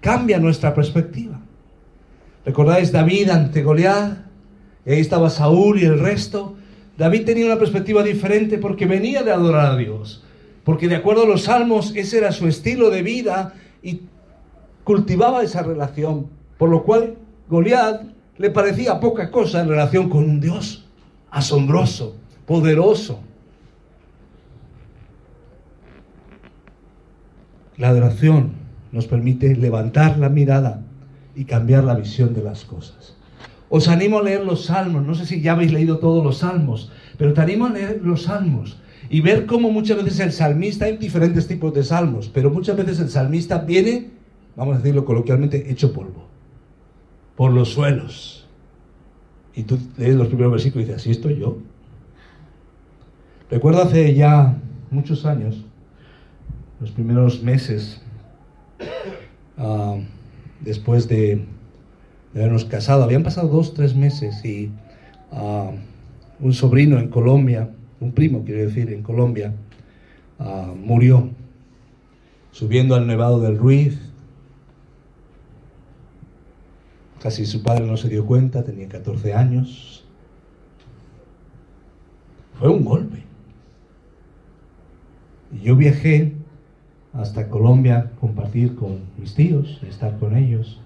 cambia 0.01 0.39
nuestra 0.39 0.73
perspectiva. 0.73 1.39
¿Recordáis 2.45 2.91
David 2.91 3.29
ante 3.29 3.63
Goliat? 3.63 4.17
Y 4.85 4.91
ahí 4.91 4.99
estaba 4.99 5.29
Saúl 5.29 5.79
y 5.79 5.85
el 5.85 5.99
resto. 5.99 6.55
David 6.97 7.23
tenía 7.23 7.45
una 7.45 7.57
perspectiva 7.57 8.03
diferente 8.03 8.57
porque 8.57 8.85
venía 8.85 9.23
de 9.23 9.31
adorar 9.31 9.67
a 9.67 9.77
Dios. 9.77 10.25
Porque 10.65 10.89
de 10.89 10.97
acuerdo 10.97 11.23
a 11.23 11.27
los 11.27 11.43
salmos, 11.43 11.93
ese 11.95 12.17
era 12.17 12.33
su 12.33 12.45
estilo 12.45 12.89
de 12.89 13.03
vida 13.03 13.53
y 13.81 14.01
cultivaba 14.83 15.43
esa 15.43 15.63
relación. 15.63 16.27
Por 16.57 16.69
lo 16.69 16.83
cual 16.83 17.15
Goliat 17.49 18.03
le 18.37 18.49
parecía 18.49 18.99
poca 18.99 19.31
cosa 19.31 19.61
en 19.61 19.69
relación 19.69 20.09
con 20.09 20.23
un 20.23 20.39
Dios 20.39 20.85
asombroso, 21.29 22.15
poderoso. 22.45 23.19
La 27.77 27.89
adoración 27.89 28.51
nos 28.91 29.07
permite 29.07 29.55
levantar 29.55 30.17
la 30.17 30.29
mirada 30.29 30.83
y 31.35 31.45
cambiar 31.45 31.83
la 31.83 31.95
visión 31.95 32.33
de 32.33 32.43
las 32.43 32.65
cosas. 32.65 33.15
Os 33.69 33.87
animo 33.87 34.19
a 34.19 34.23
leer 34.23 34.45
los 34.45 34.65
salmos. 34.65 35.03
No 35.03 35.15
sé 35.15 35.25
si 35.25 35.41
ya 35.41 35.53
habéis 35.53 35.71
leído 35.71 35.97
todos 35.99 36.23
los 36.23 36.39
salmos, 36.39 36.91
pero 37.17 37.33
te 37.33 37.41
animo 37.41 37.67
a 37.67 37.69
leer 37.69 38.01
los 38.03 38.23
salmos 38.23 38.77
y 39.09 39.21
ver 39.21 39.45
cómo 39.45 39.71
muchas 39.71 39.97
veces 39.97 40.19
el 40.19 40.31
salmista, 40.31 40.85
hay 40.85 40.97
diferentes 40.97 41.47
tipos 41.47 41.73
de 41.73 41.83
salmos, 41.83 42.29
pero 42.33 42.49
muchas 42.49 42.77
veces 42.77 42.99
el 42.99 43.09
salmista 43.09 43.59
viene, 43.59 44.09
vamos 44.55 44.75
a 44.75 44.77
decirlo 44.79 45.05
coloquialmente, 45.05 45.71
hecho 45.71 45.93
polvo, 45.93 46.25
por 47.35 47.51
los 47.51 47.69
suelos. 47.69 48.47
Y 49.53 49.63
tú 49.63 49.77
lees 49.97 50.15
los 50.15 50.27
primeros 50.27 50.51
versículos 50.51 50.87
y 50.87 50.87
dices, 50.87 51.01
así 51.01 51.11
estoy 51.11 51.39
yo. 51.39 51.57
Recuerdo 53.49 53.81
hace 53.81 54.13
ya 54.13 54.57
muchos 54.89 55.25
años, 55.25 55.65
los 56.79 56.91
primeros 56.91 57.43
meses, 57.43 58.01
ah, 59.57 59.97
después 60.61 61.07
de 61.07 61.45
de 62.33 62.41
habernos 62.41 62.65
casado. 62.65 63.03
Habían 63.03 63.23
pasado 63.23 63.47
dos, 63.47 63.73
tres 63.73 63.95
meses 63.95 64.43
y 64.45 64.71
ah, 65.31 65.71
un 66.39 66.53
sobrino 66.53 66.99
en 66.99 67.09
Colombia, 67.09 67.69
un 67.99 68.11
primo 68.11 68.43
quiero 68.43 68.61
decir, 68.61 68.91
en 68.91 69.03
Colombia, 69.03 69.53
ah, 70.39 70.73
murió 70.75 71.29
subiendo 72.51 72.95
al 72.95 73.07
Nevado 73.07 73.39
del 73.39 73.57
Ruiz. 73.57 73.99
Casi 77.21 77.45
su 77.45 77.61
padre 77.61 77.85
no 77.85 77.97
se 77.97 78.09
dio 78.09 78.25
cuenta, 78.25 78.63
tenía 78.63 78.89
14 78.89 79.33
años. 79.33 80.03
Fue 82.59 82.69
un 82.69 82.83
golpe. 82.83 83.23
Y 85.51 85.65
yo 85.65 85.75
viajé 85.75 86.33
hasta 87.13 87.49
Colombia 87.49 88.11
compartir 88.19 88.75
con 88.75 89.01
mis 89.17 89.35
tíos, 89.35 89.81
estar 89.87 90.17
con 90.17 90.35
ellos. 90.35 90.79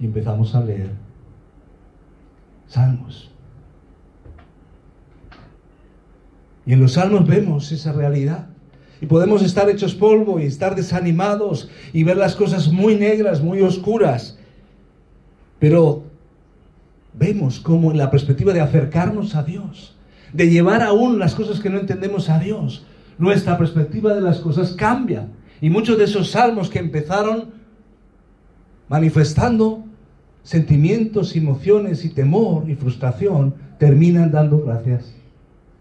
Y 0.00 0.06
empezamos 0.06 0.54
a 0.54 0.64
leer 0.64 0.90
salmos. 2.66 3.30
Y 6.66 6.72
en 6.72 6.80
los 6.80 6.94
salmos 6.94 7.26
vemos 7.26 7.70
esa 7.72 7.92
realidad. 7.92 8.48
Y 9.00 9.06
podemos 9.06 9.42
estar 9.42 9.68
hechos 9.70 9.94
polvo 9.94 10.40
y 10.40 10.44
estar 10.44 10.74
desanimados 10.74 11.70
y 11.92 12.04
ver 12.04 12.16
las 12.16 12.34
cosas 12.34 12.68
muy 12.72 12.96
negras, 12.96 13.40
muy 13.40 13.62
oscuras. 13.62 14.38
Pero 15.58 16.04
vemos 17.12 17.60
cómo 17.60 17.90
en 17.90 17.98
la 17.98 18.10
perspectiva 18.10 18.52
de 18.52 18.60
acercarnos 18.60 19.34
a 19.34 19.42
Dios, 19.42 19.96
de 20.32 20.50
llevar 20.50 20.82
aún 20.82 21.18
las 21.18 21.34
cosas 21.34 21.60
que 21.60 21.70
no 21.70 21.78
entendemos 21.78 22.28
a 22.28 22.38
Dios, 22.38 22.84
nuestra 23.18 23.58
perspectiva 23.58 24.14
de 24.14 24.20
las 24.20 24.38
cosas 24.38 24.72
cambia. 24.72 25.28
Y 25.60 25.70
muchos 25.70 25.98
de 25.98 26.04
esos 26.04 26.30
salmos 26.30 26.70
que 26.70 26.78
empezaron 26.78 27.50
manifestando 28.88 29.84
sentimientos, 30.42 31.36
emociones 31.36 32.04
y 32.04 32.10
temor 32.10 32.70
y 32.70 32.74
frustración, 32.74 33.54
terminan 33.78 34.30
dando 34.30 34.60
gracias 34.60 35.14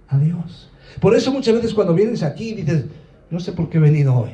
a 0.09 0.17
Dios. 0.17 0.69
Por 1.00 1.15
eso 1.15 1.31
muchas 1.31 1.55
veces 1.55 1.74
cuando 1.74 1.93
vienes 1.93 2.24
aquí 2.24 2.53
dices, 2.53 2.86
no 3.29 3.39
sé 3.39 3.51
por 3.51 3.69
qué 3.69 3.77
he 3.77 3.81
venido 3.81 4.15
hoy. 4.15 4.31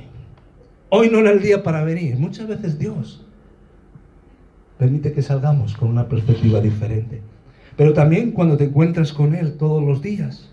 Hoy 0.90 1.10
no 1.10 1.20
era 1.20 1.32
el 1.32 1.42
día 1.42 1.64
para 1.64 1.84
venir. 1.84 2.18
Muchas 2.18 2.48
veces 2.48 2.78
Dios 2.78 3.26
permite 4.78 5.14
que 5.14 5.22
salgamos 5.22 5.76
con 5.76 5.90
una 5.90 6.08
perspectiva 6.08 6.60
diferente. 6.60 7.22
Pero 7.76 7.94
también 7.94 8.32
cuando 8.32 8.58
te 8.58 8.66
encuentras 8.66 9.12
con 9.14 9.34
Él 9.34 9.58
todos 9.58 9.84
los 9.84 10.02
días. 10.02 10.50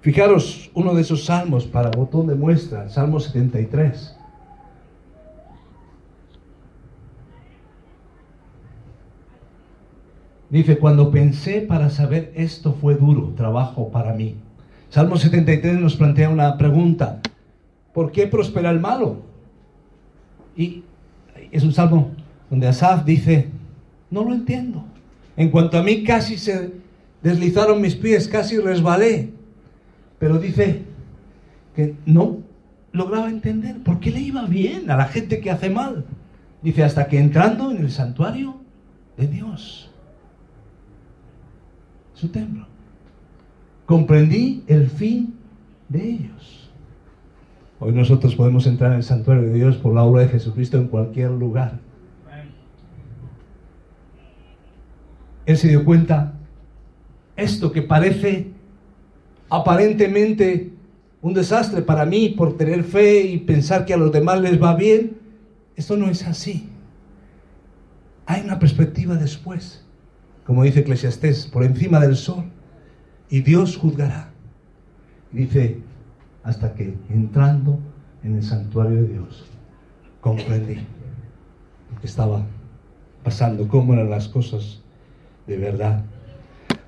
Fijaros 0.00 0.70
uno 0.72 0.94
de 0.94 1.02
esos 1.02 1.26
salmos 1.26 1.66
para 1.66 1.90
botón 1.90 2.26
de 2.26 2.34
muestra, 2.34 2.88
Salmo 2.88 3.20
73. 3.20 4.16
Dice, 10.48 10.78
cuando 10.78 11.10
pensé 11.10 11.60
para 11.60 11.90
saber 11.90 12.32
esto 12.34 12.72
fue 12.72 12.96
duro, 12.96 13.34
trabajo 13.36 13.90
para 13.90 14.14
mí. 14.14 14.36
Salmo 14.90 15.16
73 15.16 15.78
nos 15.78 15.94
plantea 15.94 16.28
una 16.28 16.58
pregunta. 16.58 17.20
¿Por 17.94 18.10
qué 18.10 18.26
prospera 18.26 18.70
el 18.70 18.80
malo? 18.80 19.22
Y 20.56 20.82
es 21.52 21.62
un 21.62 21.72
salmo 21.72 22.10
donde 22.50 22.66
Asaf 22.66 23.04
dice, 23.04 23.48
no 24.10 24.24
lo 24.24 24.34
entiendo. 24.34 24.84
En 25.36 25.50
cuanto 25.50 25.78
a 25.78 25.82
mí 25.84 26.02
casi 26.02 26.36
se 26.36 26.72
deslizaron 27.22 27.80
mis 27.80 27.94
pies, 27.94 28.26
casi 28.26 28.58
resbalé. 28.58 29.30
Pero 30.18 30.38
dice 30.38 30.82
que 31.76 31.94
no 32.04 32.38
lograba 32.92 33.30
entender 33.30 33.82
por 33.84 34.00
qué 34.00 34.10
le 34.10 34.20
iba 34.20 34.44
bien 34.46 34.90
a 34.90 34.96
la 34.96 35.06
gente 35.06 35.40
que 35.40 35.52
hace 35.52 35.70
mal. 35.70 36.04
Dice, 36.62 36.82
hasta 36.82 37.06
que 37.06 37.18
entrando 37.18 37.70
en 37.70 37.78
el 37.78 37.92
santuario 37.92 38.56
de 39.16 39.28
Dios, 39.28 39.90
su 42.12 42.28
templo, 42.28 42.66
comprendí 43.90 44.62
el 44.68 44.88
fin 44.88 45.34
de 45.88 46.10
ellos. 46.10 46.70
Hoy 47.80 47.90
nosotros 47.90 48.36
podemos 48.36 48.68
entrar 48.68 48.92
en 48.92 48.98
el 48.98 49.02
santuario 49.02 49.42
de 49.42 49.52
Dios 49.52 49.78
por 49.78 49.92
la 49.92 50.04
obra 50.04 50.22
de 50.22 50.28
Jesucristo 50.28 50.76
en 50.76 50.86
cualquier 50.86 51.32
lugar. 51.32 51.80
Él 55.44 55.56
se 55.56 55.66
dio 55.66 55.84
cuenta, 55.84 56.34
esto 57.34 57.72
que 57.72 57.82
parece 57.82 58.52
aparentemente 59.48 60.70
un 61.20 61.34
desastre 61.34 61.82
para 61.82 62.06
mí 62.06 62.28
por 62.28 62.56
tener 62.56 62.84
fe 62.84 63.22
y 63.22 63.38
pensar 63.38 63.86
que 63.86 63.94
a 63.94 63.96
los 63.96 64.12
demás 64.12 64.40
les 64.40 64.62
va 64.62 64.76
bien, 64.76 65.16
esto 65.74 65.96
no 65.96 66.08
es 66.08 66.24
así. 66.28 66.68
Hay 68.24 68.42
una 68.42 68.60
perspectiva 68.60 69.16
después, 69.16 69.84
como 70.46 70.62
dice 70.62 70.78
Eclesiastés, 70.78 71.46
por 71.46 71.64
encima 71.64 71.98
del 71.98 72.14
sol 72.14 72.44
y 73.30 73.40
Dios 73.42 73.76
juzgará. 73.76 74.30
Dice, 75.32 75.78
hasta 76.42 76.74
que 76.74 76.94
entrando 77.08 77.78
en 78.24 78.36
el 78.36 78.42
santuario 78.42 79.02
de 79.02 79.08
Dios, 79.08 79.44
comprendí 80.20 80.74
lo 80.74 82.00
que 82.00 82.06
estaba 82.06 82.42
pasando, 83.22 83.68
cómo 83.68 83.94
eran 83.94 84.10
las 84.10 84.28
cosas 84.28 84.80
de 85.46 85.56
verdad. 85.56 86.04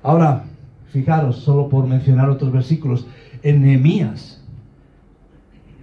Ahora, 0.01 0.43
fijaros, 0.87 1.37
solo 1.37 1.69
por 1.69 1.87
mencionar 1.87 2.29
otros 2.29 2.51
versículos, 2.51 3.07
en 3.41 3.61
Nehemías, 3.61 4.41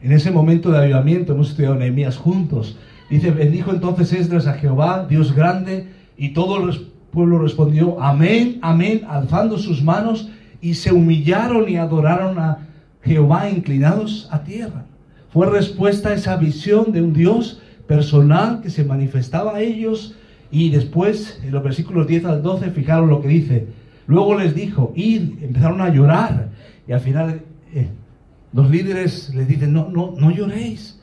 en 0.03 0.13
ese 0.13 0.31
momento 0.31 0.71
de 0.71 0.79
avivamiento, 0.79 1.33
hemos 1.33 1.51
estudiado 1.51 1.77
Nehemías 1.77 2.17
juntos, 2.17 2.79
dice, 3.09 3.31
bendijo 3.31 3.71
entonces 3.71 4.13
Esdras 4.13 4.47
a 4.47 4.55
Jehová, 4.55 5.07
Dios 5.09 5.35
grande, 5.35 5.89
y 6.17 6.33
todo 6.33 6.69
el 6.69 6.91
pueblo 7.11 7.39
respondió, 7.39 8.01
amén, 8.01 8.59
amén, 8.63 9.03
alzando 9.09 9.59
sus 9.59 9.83
manos 9.83 10.31
y 10.61 10.75
se 10.75 10.93
humillaron 10.93 11.69
y 11.69 11.77
adoraron 11.77 12.39
a 12.39 12.59
Jehová 13.03 13.49
inclinados 13.49 14.29
a 14.31 14.43
tierra. 14.43 14.85
Fue 15.33 15.49
respuesta 15.49 16.11
a 16.11 16.15
esa 16.15 16.37
visión 16.37 16.93
de 16.93 17.03
un 17.03 17.13
Dios 17.13 17.63
personal 17.87 18.61
que 18.61 18.71
se 18.71 18.85
manifestaba 18.85 19.57
a 19.57 19.61
ellos 19.61 20.17
y 20.51 20.71
después 20.71 21.41
en 21.45 21.53
los 21.53 21.63
versículos 21.63 22.07
10 22.07 22.25
al 22.25 22.43
12 22.43 22.71
fijaron 22.71 23.09
lo 23.09 23.21
que 23.23 23.29
dice. 23.29 23.67
Luego 24.07 24.39
les 24.39 24.55
dijo, 24.55 24.93
id, 24.97 25.43
empezaron 25.43 25.81
a 25.81 25.89
llorar 25.89 26.49
y 26.87 26.93
al 26.93 27.01
final 27.01 27.43
eh, 27.73 27.89
los 28.53 28.71
líderes 28.71 29.33
les 29.35 29.47
dicen, 29.47 29.73
no, 29.73 29.89
no, 29.89 30.15
no 30.19 30.31
lloréis. 30.31 30.99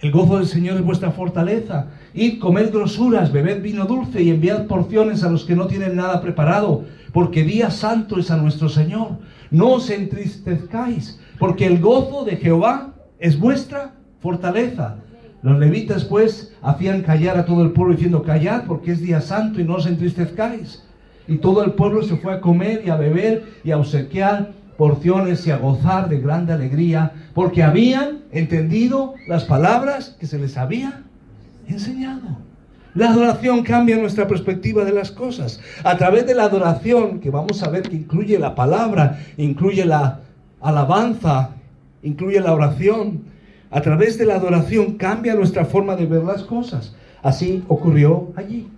El 0.00 0.10
gozo 0.10 0.38
del 0.38 0.46
Señor 0.46 0.76
es 0.76 0.84
vuestra 0.84 1.12
fortaleza. 1.12 1.88
Id, 2.14 2.38
comed 2.38 2.72
grosuras, 2.72 3.32
bebed 3.32 3.62
vino 3.62 3.84
dulce 3.84 4.22
y 4.22 4.30
enviad 4.30 4.66
porciones 4.66 5.22
a 5.22 5.30
los 5.30 5.44
que 5.44 5.54
no 5.54 5.66
tienen 5.66 5.94
nada 5.94 6.20
preparado 6.20 6.84
porque 7.12 7.44
día 7.44 7.70
santo 7.70 8.18
es 8.18 8.30
a 8.30 8.36
nuestro 8.36 8.68
Señor. 8.68 9.18
No 9.50 9.74
os 9.74 9.90
entristezcáis, 9.90 11.18
porque 11.38 11.66
el 11.66 11.80
gozo 11.80 12.24
de 12.24 12.36
Jehová 12.36 12.94
es 13.18 13.38
vuestra 13.38 13.94
fortaleza. 14.20 14.96
Los 15.42 15.58
levitas 15.58 16.04
pues 16.04 16.54
hacían 16.62 17.02
callar 17.02 17.38
a 17.38 17.46
todo 17.46 17.62
el 17.62 17.72
pueblo 17.72 17.94
diciendo, 17.94 18.22
callad 18.22 18.64
porque 18.66 18.92
es 18.92 19.00
día 19.00 19.20
santo 19.20 19.60
y 19.60 19.64
no 19.64 19.76
os 19.76 19.86
entristezcáis. 19.86 20.84
Y 21.26 21.38
todo 21.38 21.64
el 21.64 21.72
pueblo 21.72 22.02
se 22.02 22.16
fue 22.16 22.34
a 22.34 22.40
comer 22.40 22.82
y 22.84 22.90
a 22.90 22.96
beber 22.96 23.44
y 23.64 23.70
a 23.70 23.78
obsequiar 23.78 24.52
porciones 24.76 25.46
y 25.46 25.50
a 25.50 25.58
gozar 25.58 26.08
de 26.08 26.20
grande 26.20 26.52
alegría, 26.52 27.12
porque 27.34 27.62
habían 27.62 28.20
entendido 28.32 29.14
las 29.28 29.44
palabras 29.44 30.16
que 30.18 30.26
se 30.26 30.38
les 30.38 30.56
había 30.56 31.02
enseñado. 31.68 32.49
La 32.94 33.10
adoración 33.10 33.62
cambia 33.62 33.96
nuestra 33.96 34.26
perspectiva 34.26 34.84
de 34.84 34.92
las 34.92 35.10
cosas. 35.12 35.60
A 35.84 35.96
través 35.96 36.26
de 36.26 36.34
la 36.34 36.44
adoración, 36.44 37.20
que 37.20 37.30
vamos 37.30 37.62
a 37.62 37.70
ver 37.70 37.82
que 37.82 37.96
incluye 37.96 38.38
la 38.38 38.54
palabra, 38.54 39.20
incluye 39.36 39.84
la 39.84 40.20
alabanza, 40.60 41.50
incluye 42.02 42.40
la 42.40 42.52
oración, 42.52 43.22
a 43.70 43.80
través 43.80 44.18
de 44.18 44.26
la 44.26 44.34
adoración 44.34 44.94
cambia 44.94 45.34
nuestra 45.34 45.64
forma 45.64 45.94
de 45.94 46.06
ver 46.06 46.24
las 46.24 46.42
cosas. 46.42 46.94
Así 47.22 47.62
ocurrió 47.68 48.32
allí. 48.34 48.68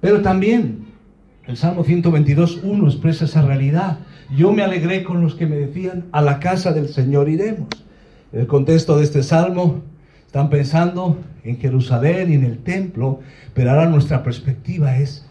Pero 0.00 0.22
también 0.22 0.86
el 1.46 1.56
Salmo 1.56 1.84
122.1 1.84 2.86
expresa 2.86 3.24
esa 3.24 3.42
realidad. 3.42 3.98
Yo 4.36 4.52
me 4.52 4.62
alegré 4.62 5.02
con 5.02 5.20
los 5.20 5.34
que 5.34 5.46
me 5.46 5.56
decían, 5.56 6.04
a 6.12 6.22
la 6.22 6.38
casa 6.38 6.72
del 6.72 6.88
Señor 6.88 7.28
iremos. 7.28 7.68
El 8.32 8.46
contexto 8.46 8.96
de 8.98 9.04
este 9.04 9.22
salmo, 9.22 9.82
están 10.26 10.50
pensando 10.50 11.18
en 11.46 11.58
Jerusalén 11.58 12.32
y 12.32 12.34
en 12.34 12.44
el 12.44 12.58
templo, 12.58 13.20
pero 13.54 13.70
ahora 13.70 13.88
nuestra 13.88 14.22
perspectiva 14.22 14.96
es 14.98 15.26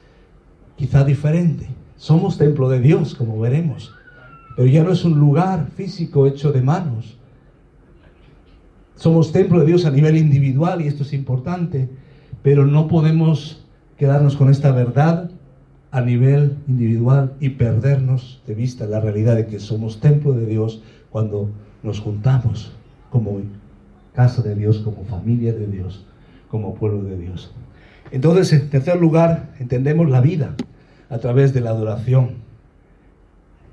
quizá 0.75 1.03
diferente. 1.03 1.67
Somos 1.97 2.37
templo 2.37 2.69
de 2.69 2.79
Dios, 2.79 3.15
como 3.15 3.39
veremos, 3.39 3.93
pero 4.55 4.67
ya 4.67 4.83
no 4.83 4.91
es 4.91 5.03
un 5.03 5.19
lugar 5.19 5.67
físico 5.75 6.27
hecho 6.27 6.51
de 6.51 6.61
manos. 6.61 7.17
Somos 8.95 9.31
templo 9.31 9.59
de 9.59 9.65
Dios 9.65 9.85
a 9.85 9.91
nivel 9.91 10.17
individual 10.17 10.81
y 10.81 10.87
esto 10.87 11.03
es 11.03 11.13
importante, 11.13 11.89
pero 12.41 12.65
no 12.65 12.87
podemos 12.87 13.65
quedarnos 13.97 14.35
con 14.35 14.49
esta 14.49 14.71
verdad 14.71 15.31
a 15.91 16.01
nivel 16.01 16.57
individual 16.67 17.33
y 17.39 17.49
perdernos 17.49 18.41
de 18.45 18.53
vista 18.53 18.85
la 18.85 18.99
realidad 18.99 19.35
de 19.35 19.47
que 19.47 19.59
somos 19.59 19.99
templo 19.99 20.33
de 20.33 20.45
Dios 20.45 20.81
cuando 21.09 21.49
nos 21.83 22.01
juntamos 22.01 22.71
como 23.09 23.39
casa 24.15 24.41
de 24.41 24.55
Dios, 24.55 24.79
como 24.79 25.03
familia 25.03 25.53
de 25.53 25.67
Dios, 25.67 26.05
como 26.49 26.75
pueblo 26.75 27.03
de 27.03 27.17
Dios. 27.17 27.51
Entonces, 28.11 28.53
en 28.53 28.69
tercer 28.69 28.99
lugar, 28.99 29.53
entendemos 29.59 30.09
la 30.09 30.21
vida 30.21 30.55
a 31.09 31.17
través 31.19 31.53
de 31.53 31.61
la 31.61 31.71
adoración. 31.71 32.35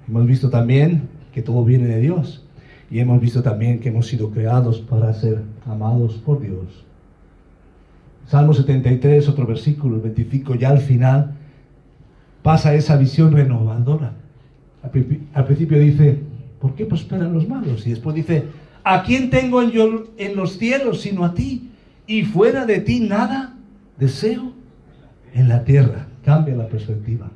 Hemos 0.09 0.27
visto 0.27 0.51
también 0.51 1.09
que 1.33 1.43
todo 1.43 1.65
viene 1.65 1.87
de 1.87 2.01
Dios 2.01 2.45
y 2.91 2.99
hemos 2.99 3.21
visto 3.21 3.43
también 3.43 3.81
que 3.81 3.89
hemos 3.89 4.07
sido 4.07 4.31
creados 4.31 4.81
para 4.81 5.13
ser 5.15 5.43
amados 5.67 6.15
por 6.15 6.41
Dios. 6.41 6.85
Salmo 8.27 8.53
73, 8.55 9.29
otro 9.29 9.47
versículo, 9.47 10.01
25, 10.01 10.55
ya 10.57 10.71
al 10.71 10.79
final 10.79 11.35
pasa 12.43 12.75
esa 12.75 12.97
visión 12.97 13.33
renovadora. 13.33 14.15
Al, 14.83 15.45
principio 15.45 15.79
dice, 15.79 16.19
¿por 16.61 16.75
qué 16.75 16.85
prosperan 16.85 17.33
los 17.33 17.49
malos? 17.49 17.87
Y 17.87 17.91
después 17.91 18.17
dice, 18.17 18.45
¿a 18.85 19.03
quién 19.03 19.31
tengo 19.31 19.63
yo 19.63 20.05
en 20.17 20.37
los 20.37 20.59
cielos 20.59 21.03
sino 21.03 21.25
a 21.25 21.35
ti? 21.35 21.71
Y 22.07 22.25
fuera 22.25 22.67
de 22.67 22.81
ti 22.81 23.01
nada 23.01 23.55
deseo 23.99 24.53
en 25.35 25.49
la 25.49 25.65
tierra. 25.65 26.07
Cambia 26.25 26.55
la 26.55 26.69
perspectiva. 26.69 27.31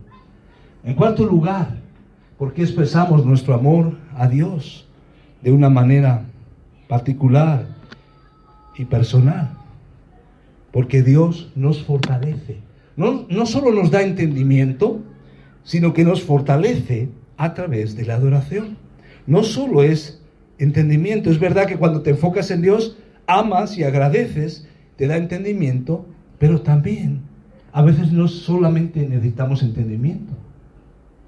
En 0.85 0.95
cuarto 0.95 1.25
lugar, 1.25 1.77
¿por 2.39 2.53
qué 2.53 2.63
expresamos 2.63 3.25
nuestro 3.25 3.55
amor 3.55 3.97
a 4.17 4.29
Dios 4.29 4.87
de 5.43 5.53
una 5.53 5.71
manera 5.71 6.25
particular 6.89 7.67
y 8.77 8.85
personal? 8.85 9.51
Porque 10.73 11.03
Dios 11.03 11.51
nos 11.55 11.83
fortalece. 11.83 12.59
No, 12.97 13.27
no 13.29 13.47
solo 13.47 13.73
nos 13.73 13.91
da 13.91 14.03
entendimiento, 14.03 15.01
sino 15.65 15.93
que 15.93 16.05
nos 16.05 16.23
fortalece 16.23 17.09
a 17.37 17.55
través 17.55 17.97
de 17.97 18.07
la 18.07 18.15
adoración. 18.15 18.79
No 19.27 19.43
solo 19.43 19.83
es 19.83 20.23
entendimiento, 20.59 21.31
es 21.31 21.39
verdad 21.39 21.67
que 21.67 21.77
cuando 21.77 22.03
te 22.03 22.11
enfocas 22.11 22.51
en 22.51 22.63
Dios, 22.63 22.97
amas 23.27 23.77
y 23.77 23.85
agradeces, 23.85 24.69
te 24.97 25.07
da 25.07 25.17
entendimiento, 25.17 26.07
pero 26.39 26.63
también 26.63 27.21
a 27.73 27.83
veces 27.83 28.13
no 28.13 28.29
solamente 28.29 29.07
necesitamos 29.07 29.63
entendimiento, 29.63 30.33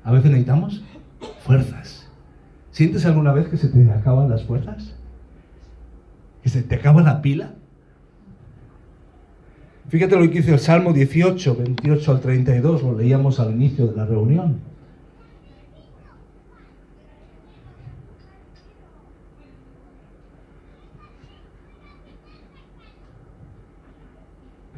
a 0.05 0.13
veces 0.13 0.31
necesitamos 0.31 0.83
fuerzas. 1.41 2.09
¿Sientes 2.71 3.05
alguna 3.07 3.33
vez 3.33 3.49
que 3.49 3.57
se 3.57 3.69
te 3.69 3.91
acaban 3.91 4.31
las 4.31 4.45
fuerzas? 4.45 4.95
¿Que 6.43 6.49
se 6.49 6.63
te 6.63 6.77
acaba 6.77 7.03
la 7.03 7.21
pila? 7.21 7.55
Fíjate 9.89 10.17
lo 10.17 10.23
que 10.23 10.39
dice 10.39 10.53
el 10.53 10.59
Salmo 10.59 10.93
18, 10.93 11.57
28 11.57 12.13
al 12.13 12.21
32, 12.21 12.83
lo 12.83 12.97
leíamos 12.97 13.41
al 13.41 13.53
inicio 13.53 13.87
de 13.87 13.97
la 13.97 14.05
reunión. 14.05 14.61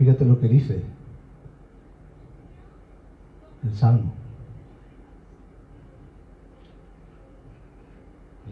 Fíjate 0.00 0.24
lo 0.24 0.40
que 0.40 0.48
dice 0.48 0.82
el 3.62 3.74
Salmo. 3.76 4.14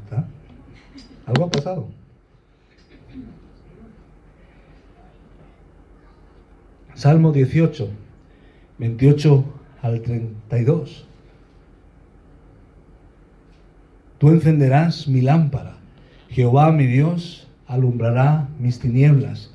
¿Está? 0.04 0.28
Algo 1.24 1.46
ha 1.46 1.50
pasado. 1.50 1.88
Salmo 6.92 7.32
18, 7.32 7.88
28 8.76 9.44
al 9.80 10.02
32. 10.02 11.06
Tú 14.18 14.28
encenderás 14.28 15.08
mi 15.08 15.22
lámpara. 15.22 15.78
Jehová 16.28 16.70
mi 16.72 16.84
Dios 16.84 17.48
alumbrará 17.66 18.48
mis 18.58 18.78
tinieblas. 18.78 19.54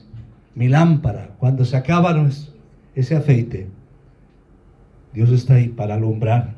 mi 0.55 0.67
lámpara, 0.67 1.35
cuando 1.37 1.65
se 1.65 1.77
acaba 1.77 2.15
ese 2.95 3.15
aceite, 3.15 3.67
Dios 5.13 5.29
está 5.31 5.55
ahí 5.55 5.69
para 5.69 5.95
alumbrar. 5.95 6.55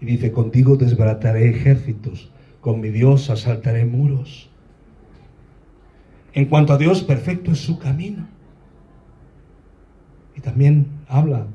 Y 0.00 0.06
dice, 0.06 0.32
contigo 0.32 0.76
desbarataré 0.76 1.48
ejércitos, 1.48 2.30
con 2.60 2.80
mi 2.80 2.90
Dios 2.90 3.30
asaltaré 3.30 3.84
muros. 3.84 4.50
En 6.32 6.46
cuanto 6.46 6.72
a 6.72 6.78
Dios, 6.78 7.02
perfecto 7.02 7.52
es 7.52 7.58
su 7.58 7.78
camino. 7.78 8.26
Y 10.36 10.40
también 10.40 10.86
habla 11.08 11.46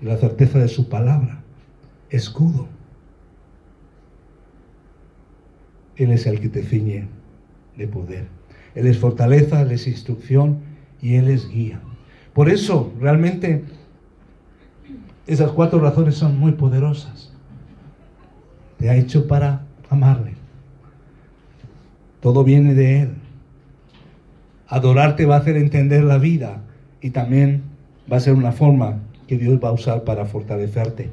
de 0.00 0.06
la 0.06 0.16
certeza 0.16 0.58
de 0.58 0.68
su 0.68 0.88
palabra, 0.88 1.42
escudo. 2.10 2.68
Él 5.96 6.12
es 6.12 6.26
el 6.26 6.38
que 6.40 6.48
te 6.48 6.62
ciñe 6.62 7.08
de 7.76 7.88
poder. 7.88 8.28
Él 8.76 8.86
es 8.86 8.98
fortaleza, 8.98 9.62
Él 9.62 9.72
es 9.72 9.88
instrucción, 9.88 10.60
y 11.00 11.14
Él 11.14 11.28
es 11.28 11.48
guía. 11.48 11.80
Por 12.32 12.48
eso, 12.48 12.92
realmente, 13.00 13.64
esas 15.26 15.50
cuatro 15.50 15.80
razones 15.80 16.14
son 16.14 16.38
muy 16.38 16.52
poderosas. 16.52 17.32
Te 18.78 18.90
ha 18.90 18.96
hecho 18.96 19.26
para 19.26 19.66
amarle. 19.90 20.34
Todo 22.20 22.44
viene 22.44 22.74
de 22.74 23.02
Él. 23.02 23.14
Adorarte 24.68 25.26
va 25.26 25.36
a 25.36 25.38
hacer 25.38 25.56
entender 25.56 26.04
la 26.04 26.18
vida 26.18 26.62
y 27.00 27.10
también 27.10 27.62
va 28.10 28.18
a 28.18 28.20
ser 28.20 28.34
una 28.34 28.52
forma 28.52 28.98
que 29.26 29.38
Dios 29.38 29.58
va 29.62 29.68
a 29.68 29.72
usar 29.72 30.04
para 30.04 30.24
fortalecerte. 30.24 31.10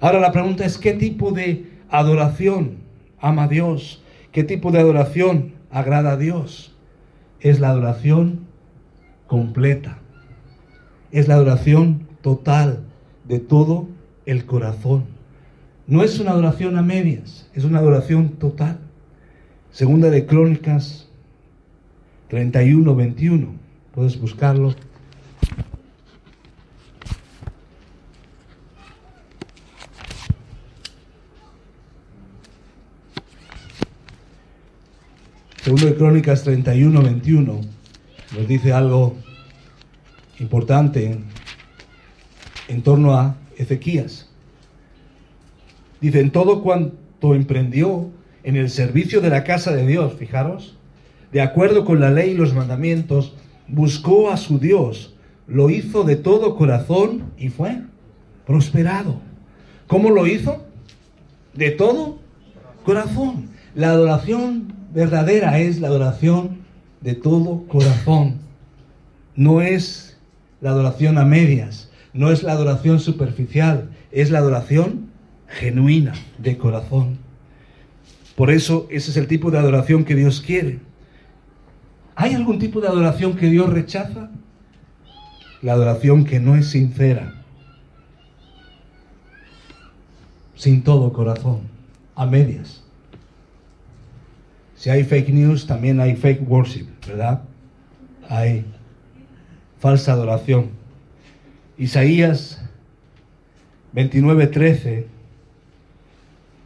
Ahora 0.00 0.20
la 0.20 0.32
pregunta 0.32 0.64
es, 0.64 0.78
¿qué 0.78 0.92
tipo 0.92 1.32
de 1.32 1.66
adoración 1.90 2.78
ama 3.20 3.44
a 3.44 3.48
Dios? 3.48 4.02
¿Qué 4.32 4.44
tipo 4.44 4.70
de 4.70 4.80
adoración 4.80 5.52
agrada 5.70 6.12
a 6.12 6.16
Dios? 6.16 6.74
Es 7.40 7.60
la 7.60 7.70
adoración 7.70 8.40
completa. 9.32 9.96
Es 11.10 11.26
la 11.26 11.36
adoración 11.36 12.06
total 12.20 12.84
de 13.24 13.38
todo 13.38 13.88
el 14.26 14.44
corazón. 14.44 15.04
No 15.86 16.04
es 16.04 16.20
una 16.20 16.32
adoración 16.32 16.76
a 16.76 16.82
medias, 16.82 17.48
es 17.54 17.64
una 17.64 17.78
adoración 17.78 18.32
total. 18.32 18.78
Segunda 19.70 20.10
de 20.10 20.26
Crónicas 20.26 21.08
31, 22.28 22.94
21. 22.94 23.46
Puedes 23.94 24.20
buscarlo. 24.20 24.74
Segunda 35.62 35.86
de 35.86 35.94
Crónicas 35.94 36.42
31, 36.42 37.00
21 37.00 37.81
nos 38.36 38.48
dice 38.48 38.72
algo 38.72 39.14
importante 40.38 41.18
en, 42.68 42.82
torno 42.82 43.14
a 43.14 43.36
Ezequías. 43.56 44.28
Dice, 46.00 46.20
en 46.20 46.30
todo 46.30 46.62
cuanto 46.62 47.34
emprendió 47.34 48.10
en 48.42 48.56
el 48.56 48.70
servicio 48.70 49.20
de 49.20 49.30
la 49.30 49.44
casa 49.44 49.72
de 49.72 49.86
Dios, 49.86 50.14
fijaros, 50.14 50.76
de 51.30 51.40
acuerdo 51.40 51.84
con 51.84 52.00
la 52.00 52.10
ley 52.10 52.30
y 52.30 52.34
los 52.34 52.54
mandamientos, 52.54 53.34
buscó 53.68 54.30
a 54.30 54.36
su 54.36 54.58
Dios, 54.58 55.14
lo 55.46 55.70
hizo 55.70 56.02
de 56.04 56.16
todo 56.16 56.56
corazón 56.56 57.32
y 57.38 57.50
fue 57.50 57.82
prosperado. 58.46 59.20
¿Cómo 59.86 60.10
lo 60.10 60.26
hizo? 60.26 60.64
De 61.54 61.70
todo 61.70 62.18
corazón. 62.84 63.50
La 63.74 63.90
adoración 63.90 64.72
verdadera 64.92 65.58
es 65.58 65.80
la 65.80 65.88
adoración 65.88 66.61
de 67.02 67.14
todo 67.14 67.66
corazón. 67.68 68.40
No 69.34 69.60
es 69.60 70.18
la 70.60 70.70
adoración 70.70 71.18
a 71.18 71.24
medias, 71.24 71.90
no 72.12 72.30
es 72.30 72.42
la 72.42 72.52
adoración 72.52 73.00
superficial, 73.00 73.90
es 74.10 74.30
la 74.30 74.38
adoración 74.38 75.10
genuina 75.48 76.14
de 76.38 76.56
corazón. 76.56 77.18
Por 78.36 78.50
eso 78.50 78.86
ese 78.90 79.10
es 79.10 79.16
el 79.16 79.26
tipo 79.26 79.50
de 79.50 79.58
adoración 79.58 80.04
que 80.04 80.14
Dios 80.14 80.40
quiere. 80.40 80.80
¿Hay 82.14 82.34
algún 82.34 82.58
tipo 82.58 82.80
de 82.80 82.88
adoración 82.88 83.36
que 83.36 83.46
Dios 83.46 83.70
rechaza? 83.70 84.30
La 85.62 85.72
adoración 85.72 86.24
que 86.24 86.40
no 86.40 86.56
es 86.56 86.68
sincera, 86.68 87.34
sin 90.56 90.82
todo 90.82 91.12
corazón, 91.12 91.60
a 92.16 92.26
medias. 92.26 92.82
Si 94.74 94.90
hay 94.90 95.04
fake 95.04 95.28
news, 95.28 95.66
también 95.66 96.00
hay 96.00 96.16
fake 96.16 96.42
worship, 96.48 96.86
¿verdad? 97.06 97.42
Hay 98.28 98.64
falsa 99.78 100.12
adoración. 100.12 100.70
Isaías 101.76 102.62
29:13 103.94 105.04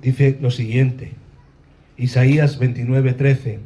dice 0.03 0.38
lo 0.40 0.51
siguiente. 0.51 1.12
Isaías 1.96 2.61
29:13 2.61 3.59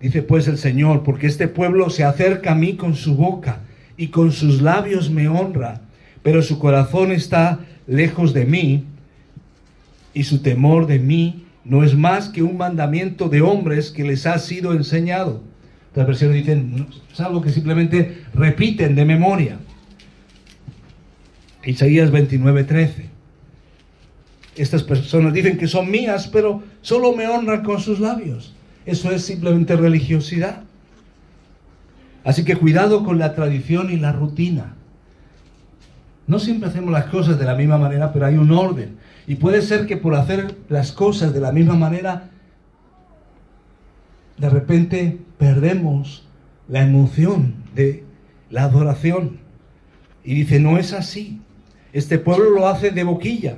dice 0.00 0.22
pues 0.22 0.48
el 0.48 0.58
Señor, 0.58 1.02
porque 1.02 1.26
este 1.26 1.48
pueblo 1.48 1.90
se 1.90 2.04
acerca 2.04 2.52
a 2.52 2.54
mí 2.54 2.76
con 2.76 2.94
su 2.94 3.16
boca 3.16 3.60
y 3.96 4.08
con 4.08 4.32
sus 4.32 4.62
labios 4.62 5.10
me 5.10 5.28
honra, 5.28 5.80
pero 6.22 6.42
su 6.42 6.58
corazón 6.58 7.12
está 7.12 7.60
lejos 7.86 8.32
de 8.34 8.44
mí 8.44 8.84
y 10.14 10.24
su 10.24 10.40
temor 10.40 10.86
de 10.86 10.98
mí 10.98 11.44
no 11.64 11.84
es 11.84 11.94
más 11.94 12.28
que 12.28 12.42
un 12.42 12.56
mandamiento 12.56 13.28
de 13.28 13.42
hombres 13.42 13.90
que 13.90 14.04
les 14.04 14.26
ha 14.26 14.38
sido 14.38 14.72
enseñado. 14.72 15.42
Otras 15.90 16.06
versiones 16.06 16.36
dicen, 16.36 16.86
es 17.12 17.20
algo 17.20 17.40
que 17.40 17.50
simplemente 17.50 18.24
repiten 18.34 18.94
de 18.94 19.04
memoria. 19.04 19.58
Isaías 21.64 22.10
29:13. 22.10 23.08
Estas 24.56 24.82
personas 24.82 25.32
dicen 25.32 25.56
que 25.56 25.68
son 25.68 25.90
mías, 25.90 26.28
pero 26.28 26.62
solo 26.82 27.14
me 27.14 27.28
honran 27.28 27.62
con 27.62 27.80
sus 27.80 28.00
labios. 28.00 28.54
Eso 28.86 29.10
es 29.10 29.24
simplemente 29.24 29.76
religiosidad. 29.76 30.62
Así 32.24 32.44
que 32.44 32.56
cuidado 32.56 33.04
con 33.04 33.18
la 33.18 33.34
tradición 33.34 33.90
y 33.90 33.96
la 33.96 34.12
rutina. 34.12 34.74
No 36.26 36.38
siempre 36.38 36.68
hacemos 36.68 36.92
las 36.92 37.06
cosas 37.06 37.38
de 37.38 37.44
la 37.44 37.54
misma 37.54 37.78
manera, 37.78 38.12
pero 38.12 38.26
hay 38.26 38.36
un 38.36 38.50
orden. 38.50 38.96
Y 39.26 39.36
puede 39.36 39.62
ser 39.62 39.86
que 39.86 39.96
por 39.96 40.14
hacer 40.14 40.56
las 40.68 40.92
cosas 40.92 41.32
de 41.32 41.40
la 41.40 41.52
misma 41.52 41.74
manera, 41.74 42.30
de 44.36 44.50
repente 44.50 45.18
perdemos 45.38 46.26
la 46.68 46.82
emoción 46.82 47.54
de 47.74 48.04
la 48.50 48.64
adoración. 48.64 49.38
Y 50.24 50.34
dice, 50.34 50.60
no 50.60 50.78
es 50.78 50.92
así. 50.92 51.40
Este 51.92 52.18
pueblo 52.18 52.50
lo 52.50 52.68
hace 52.68 52.90
de 52.90 53.04
boquilla. 53.04 53.56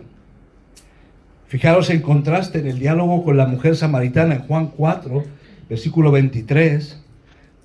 Fijaros 1.48 1.90
en 1.90 2.00
contraste 2.00 2.60
en 2.60 2.68
el 2.68 2.78
diálogo 2.78 3.24
con 3.24 3.36
la 3.36 3.46
mujer 3.46 3.74
samaritana 3.74 4.36
en 4.36 4.42
Juan 4.42 4.68
4, 4.68 5.24
versículo 5.68 6.12
23. 6.12 7.02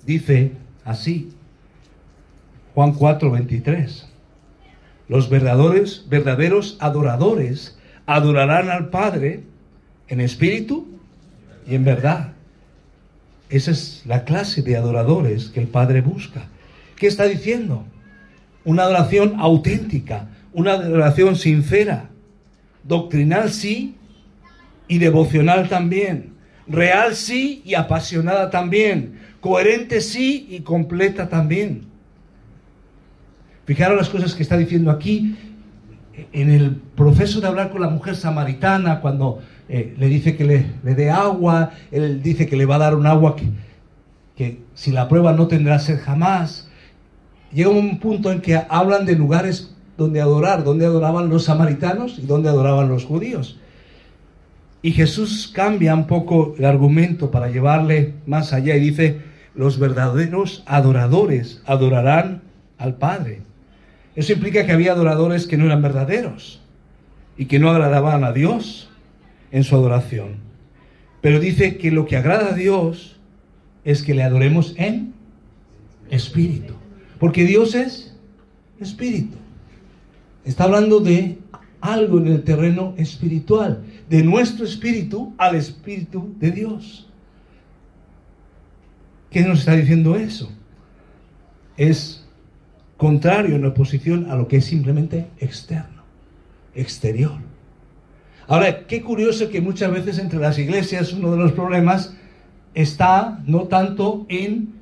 Dice 0.04 0.52
así, 0.84 1.30
Juan 2.74 2.94
4, 2.94 3.30
23. 3.30 4.08
Los 5.08 5.30
verdaderos, 5.30 6.06
verdaderos 6.08 6.76
adoradores 6.80 7.78
adorarán 8.06 8.70
al 8.70 8.88
Padre 8.90 9.44
en 10.08 10.20
espíritu 10.20 10.86
y 11.66 11.76
en 11.76 11.84
verdad. 11.84 12.35
Esa 13.48 13.70
es 13.70 14.02
la 14.06 14.24
clase 14.24 14.62
de 14.62 14.76
adoradores 14.76 15.48
que 15.48 15.60
el 15.60 15.68
Padre 15.68 16.00
busca. 16.00 16.48
¿Qué 16.96 17.06
está 17.06 17.24
diciendo? 17.24 17.84
Una 18.64 18.84
adoración 18.84 19.34
auténtica, 19.38 20.28
una 20.52 20.72
adoración 20.72 21.36
sincera, 21.36 22.10
doctrinal 22.82 23.50
sí 23.50 23.96
y 24.88 24.98
devocional 24.98 25.68
también, 25.68 26.34
real 26.66 27.14
sí 27.14 27.62
y 27.64 27.74
apasionada 27.74 28.50
también, 28.50 29.20
coherente 29.40 30.00
sí 30.00 30.46
y 30.50 30.60
completa 30.60 31.28
también. 31.28 31.86
Fijaros 33.66 33.96
las 33.96 34.08
cosas 34.08 34.34
que 34.34 34.42
está 34.42 34.56
diciendo 34.56 34.90
aquí 34.90 35.36
en 36.32 36.50
el 36.50 36.76
proceso 36.96 37.40
de 37.40 37.46
hablar 37.46 37.70
con 37.70 37.80
la 37.80 37.90
mujer 37.90 38.16
samaritana, 38.16 39.00
cuando 39.00 39.40
eh, 39.68 39.94
le 39.98 40.06
dice 40.06 40.36
que 40.36 40.44
le, 40.44 40.94
dé 40.94 41.10
agua, 41.10 41.72
él 41.90 42.22
dice 42.22 42.46
que 42.46 42.56
le 42.56 42.66
va 42.66 42.76
a 42.76 42.80
dar 42.80 42.94
un 42.94 43.06
agua 43.06 43.34
que, 43.34 43.46
que 44.36 44.60
si 44.74 44.92
la 44.92 45.08
prueba 45.08 45.32
no 45.32 45.48
tendrá 45.48 45.78
sed 45.78 45.98
jamás. 46.00 46.68
Llega 47.52 47.70
un 47.70 47.98
punto 47.98 48.30
en 48.30 48.40
que 48.40 48.60
hablan 48.68 49.06
de 49.06 49.16
lugares 49.16 49.74
donde 49.96 50.20
adorar, 50.20 50.62
donde 50.62 50.86
adoraban 50.86 51.28
los 51.28 51.44
samaritanos 51.44 52.18
y 52.18 52.26
donde 52.26 52.48
adoraban 52.48 52.88
los 52.88 53.04
judíos. 53.04 53.58
Y 54.82 54.92
Jesús 54.92 55.50
cambia 55.52 55.94
un 55.94 56.06
poco 56.06 56.54
el 56.58 56.64
argumento 56.64 57.30
para 57.30 57.48
llevarle 57.48 58.14
más 58.26 58.52
allá 58.52 58.76
y 58.76 58.80
dice, 58.80 59.20
los 59.54 59.78
verdaderos 59.78 60.62
adoradores 60.66 61.62
adorarán 61.66 62.42
al 62.78 62.94
Padre. 62.96 63.40
Eso 64.14 64.32
implica 64.32 64.64
que 64.64 64.72
había 64.72 64.92
adoradores 64.92 65.46
que 65.46 65.56
no 65.56 65.64
eran 65.64 65.82
verdaderos 65.82 66.60
y 67.36 67.46
que 67.46 67.58
no 67.58 67.70
agradaban 67.70 68.22
a 68.22 68.32
Dios 68.32 68.85
en 69.56 69.64
su 69.64 69.74
adoración. 69.74 70.36
Pero 71.22 71.40
dice 71.40 71.78
que 71.78 71.90
lo 71.90 72.04
que 72.04 72.18
agrada 72.18 72.50
a 72.50 72.54
Dios 72.54 73.16
es 73.84 74.02
que 74.02 74.14
le 74.14 74.22
adoremos 74.22 74.74
en 74.76 75.14
espíritu. 76.10 76.74
Porque 77.18 77.44
Dios 77.44 77.74
es 77.74 78.14
espíritu. 78.78 79.38
Está 80.44 80.64
hablando 80.64 81.00
de 81.00 81.38
algo 81.80 82.18
en 82.18 82.26
el 82.28 82.42
terreno 82.42 82.92
espiritual, 82.98 83.82
de 84.10 84.22
nuestro 84.22 84.66
espíritu 84.66 85.32
al 85.38 85.54
espíritu 85.54 86.34
de 86.38 86.50
Dios. 86.50 87.08
¿Qué 89.30 89.40
nos 89.40 89.60
está 89.60 89.74
diciendo 89.74 90.16
eso? 90.16 90.52
Es 91.78 92.26
contrario 92.98 93.56
en 93.56 93.64
oposición 93.64 94.30
a 94.30 94.36
lo 94.36 94.48
que 94.48 94.58
es 94.58 94.66
simplemente 94.66 95.28
externo, 95.38 96.02
exterior. 96.74 97.55
Ahora, 98.48 98.86
qué 98.86 99.02
curioso 99.02 99.50
que 99.50 99.60
muchas 99.60 99.90
veces 99.90 100.18
entre 100.18 100.38
las 100.38 100.58
iglesias 100.58 101.12
uno 101.12 101.32
de 101.32 101.38
los 101.38 101.52
problemas 101.52 102.14
está 102.74 103.40
no 103.46 103.62
tanto 103.64 104.26
en 104.28 104.74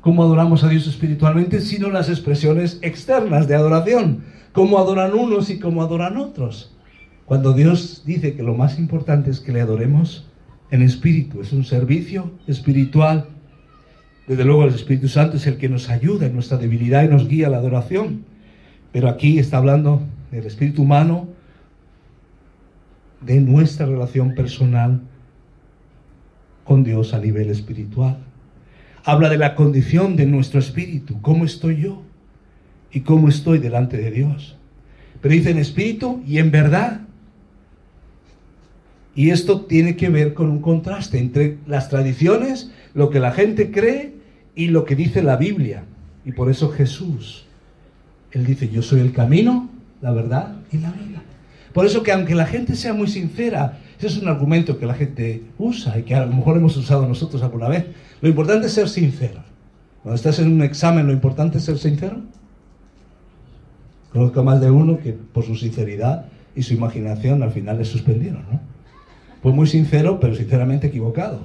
cómo 0.00 0.22
adoramos 0.22 0.64
a 0.64 0.68
Dios 0.68 0.86
espiritualmente, 0.86 1.60
sino 1.60 1.90
las 1.90 2.08
expresiones 2.08 2.78
externas 2.82 3.46
de 3.46 3.54
adoración 3.54 4.24
cómo 4.52 4.78
adoran 4.78 5.14
unos 5.14 5.50
y 5.50 5.58
cómo 5.58 5.82
adoran 5.82 6.16
otros. 6.16 6.74
Cuando 7.24 7.54
Dios 7.54 8.02
dice 8.04 8.34
que 8.34 8.42
lo 8.42 8.54
más 8.54 8.78
importante 8.78 9.30
es 9.30 9.40
que 9.40 9.52
le 9.52 9.60
adoremos 9.60 10.28
en 10.70 10.82
espíritu, 10.82 11.40
es 11.40 11.52
un 11.52 11.64
servicio 11.64 12.30
espiritual. 12.46 13.26
Desde 14.26 14.44
luego 14.44 14.64
el 14.64 14.74
Espíritu 14.74 15.08
Santo 15.08 15.36
es 15.36 15.46
el 15.46 15.56
que 15.56 15.68
nos 15.68 15.88
ayuda 15.88 16.26
en 16.26 16.34
nuestra 16.34 16.56
debilidad 16.56 17.02
y 17.02 17.08
nos 17.08 17.28
guía 17.28 17.48
a 17.48 17.50
la 17.50 17.58
adoración. 17.58 18.24
Pero 18.92 19.08
aquí 19.08 19.38
está 19.38 19.58
hablando 19.58 20.02
del 20.30 20.46
espíritu 20.46 20.82
humano, 20.82 21.28
de 23.24 23.40
nuestra 23.40 23.86
relación 23.86 24.34
personal 24.34 25.00
con 26.64 26.84
Dios 26.84 27.14
a 27.14 27.18
nivel 27.18 27.50
espiritual. 27.50 28.18
Habla 29.04 29.28
de 29.28 29.38
la 29.38 29.54
condición 29.54 30.16
de 30.16 30.26
nuestro 30.26 30.60
espíritu, 30.60 31.20
cómo 31.20 31.44
estoy 31.44 31.82
yo 31.82 32.02
y 32.92 33.00
cómo 33.00 33.28
estoy 33.28 33.58
delante 33.58 33.96
de 33.96 34.10
Dios. 34.10 34.56
Pero 35.20 35.34
dice 35.34 35.50
en 35.50 35.58
espíritu 35.58 36.22
y 36.26 36.38
en 36.38 36.50
verdad. 36.50 37.02
Y 39.14 39.30
esto 39.30 39.62
tiene 39.62 39.96
que 39.96 40.08
ver 40.08 40.34
con 40.34 40.48
un 40.48 40.60
contraste 40.60 41.18
entre 41.18 41.58
las 41.66 41.88
tradiciones, 41.88 42.72
lo 42.94 43.10
que 43.10 43.20
la 43.20 43.32
gente 43.32 43.70
cree 43.70 44.14
y 44.54 44.68
lo 44.68 44.84
que 44.84 44.96
dice 44.96 45.22
la 45.22 45.36
Biblia. 45.36 45.84
Y 46.24 46.32
por 46.32 46.50
eso 46.50 46.70
Jesús, 46.70 47.44
Él 48.30 48.46
dice, 48.46 48.68
yo 48.68 48.82
soy 48.82 49.00
el 49.00 49.12
camino, 49.12 49.68
la 50.00 50.12
verdad 50.12 50.56
y 50.70 50.78
la 50.78 50.92
vida. 50.92 51.22
Por 51.72 51.86
eso 51.86 52.02
que 52.02 52.12
aunque 52.12 52.34
la 52.34 52.46
gente 52.46 52.76
sea 52.76 52.92
muy 52.92 53.08
sincera, 53.08 53.78
ese 53.98 54.06
es 54.08 54.18
un 54.18 54.28
argumento 54.28 54.78
que 54.78 54.86
la 54.86 54.94
gente 54.94 55.42
usa 55.58 55.98
y 55.98 56.02
que 56.02 56.14
a 56.14 56.26
lo 56.26 56.34
mejor 56.34 56.56
hemos 56.56 56.76
usado 56.76 57.06
nosotros 57.06 57.42
alguna 57.42 57.68
vez, 57.68 57.86
lo 58.20 58.28
importante 58.28 58.66
es 58.66 58.72
ser 58.72 58.88
sincero. 58.88 59.42
Cuando 60.02 60.16
estás 60.16 60.38
en 60.38 60.52
un 60.52 60.62
examen, 60.62 61.06
lo 61.06 61.12
importante 61.12 61.58
es 61.58 61.64
ser 61.64 61.78
sincero. 61.78 62.20
Conozco 64.12 64.42
más 64.42 64.60
de 64.60 64.70
uno 64.70 64.98
que 64.98 65.12
por 65.12 65.44
su 65.44 65.54
sinceridad 65.54 66.26
y 66.54 66.62
su 66.62 66.74
imaginación 66.74 67.42
al 67.42 67.52
final 67.52 67.78
le 67.78 67.84
suspendieron. 67.84 68.44
Fue 69.42 69.52
muy 69.52 69.66
sincero, 69.66 70.20
pero 70.20 70.34
sinceramente 70.34 70.88
equivocado. 70.88 71.40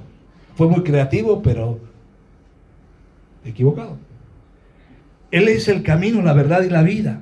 Fue 0.56 0.68
muy 0.68 0.84
creativo, 0.84 1.42
pero 1.42 1.80
equivocado. 3.46 3.98
Él 5.32 5.48
es 5.48 5.68
el 5.68 5.84
camino, 5.84 6.22
la 6.22 6.34
verdad 6.34 6.64
y 6.64 6.70
la 6.70 6.82
vida. 6.82 7.22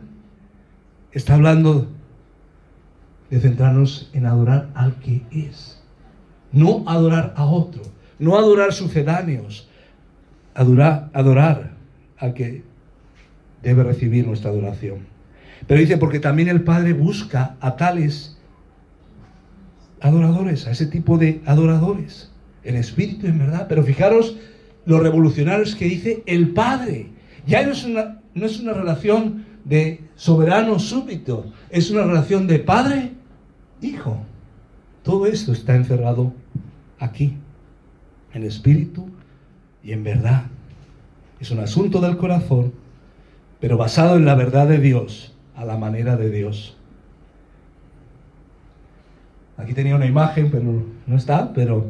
Está 1.12 1.36
hablando 1.36 1.88
de 3.30 3.40
centrarnos 3.40 4.10
en 4.14 4.26
adorar 4.26 4.70
al 4.76 4.96
que 4.96 5.24
es. 5.32 5.82
No 6.52 6.84
adorar 6.88 7.34
a 7.36 7.46
otro, 7.46 7.82
no 8.20 8.38
adorar 8.38 8.74
sucedáneos, 8.74 9.68
adorar, 10.54 11.10
adorar 11.14 11.74
al 12.18 12.34
que 12.34 12.64
debe 13.62 13.84
recibir 13.84 14.26
nuestra 14.26 14.52
adoración. 14.52 15.00
Pero 15.68 15.80
dice, 15.80 15.98
porque 15.98 16.20
también 16.20 16.48
el 16.48 16.64
Padre 16.64 16.94
busca 16.94 17.56
a 17.60 17.76
tales 17.76 18.38
adoradores, 20.02 20.68
a 20.68 20.72
ese 20.72 20.86
tipo 20.86 21.18
de 21.18 21.42
adoradores, 21.46 22.32
en 22.64 22.76
espíritu, 22.76 23.28
en 23.28 23.40
verdad. 23.40 23.66
Pero 23.68 23.84
fijaros 23.84 24.38
lo 24.86 25.00
revolucionarios 25.00 25.76
que 25.76 25.86
dice 25.86 26.24
el 26.26 26.50
Padre. 26.50 27.08
Ya 27.46 27.66
no 27.66 27.72
es 27.72 27.84
una, 27.84 28.22
no 28.34 28.46
es 28.46 28.60
una 28.60 28.74
relación 28.74 29.46
de 29.64 30.02
soberano 30.16 30.80
súbito, 30.80 31.52
es 31.70 31.92
una 31.92 32.04
relación 32.04 32.48
de 32.48 32.60
Padre-Hijo. 32.60 34.20
Todo 35.04 35.26
esto 35.28 35.52
está 35.52 35.76
encerrado 35.76 36.34
aquí, 37.00 37.38
en 38.34 38.44
espíritu 38.44 39.10
y 39.84 39.92
en 39.92 40.04
verdad. 40.04 40.46
Es 41.40 41.52
un 41.52 41.60
asunto 41.60 42.02
del 42.02 42.18
corazón 42.18 42.74
pero 43.60 43.78
basado 43.78 44.16
en 44.18 44.26
la 44.26 44.36
verdad 44.36 44.68
de 44.68 44.78
Dios, 44.78 45.34
a 45.56 45.66
la 45.66 45.76
manera 45.76 46.18
de 46.18 46.30
Dios. 46.30 46.78
Aquí 49.58 49.74
tenía 49.74 49.96
una 49.96 50.06
imagen, 50.06 50.52
pero 50.52 50.86
no 51.08 51.16
está, 51.16 51.54
pero 51.54 51.88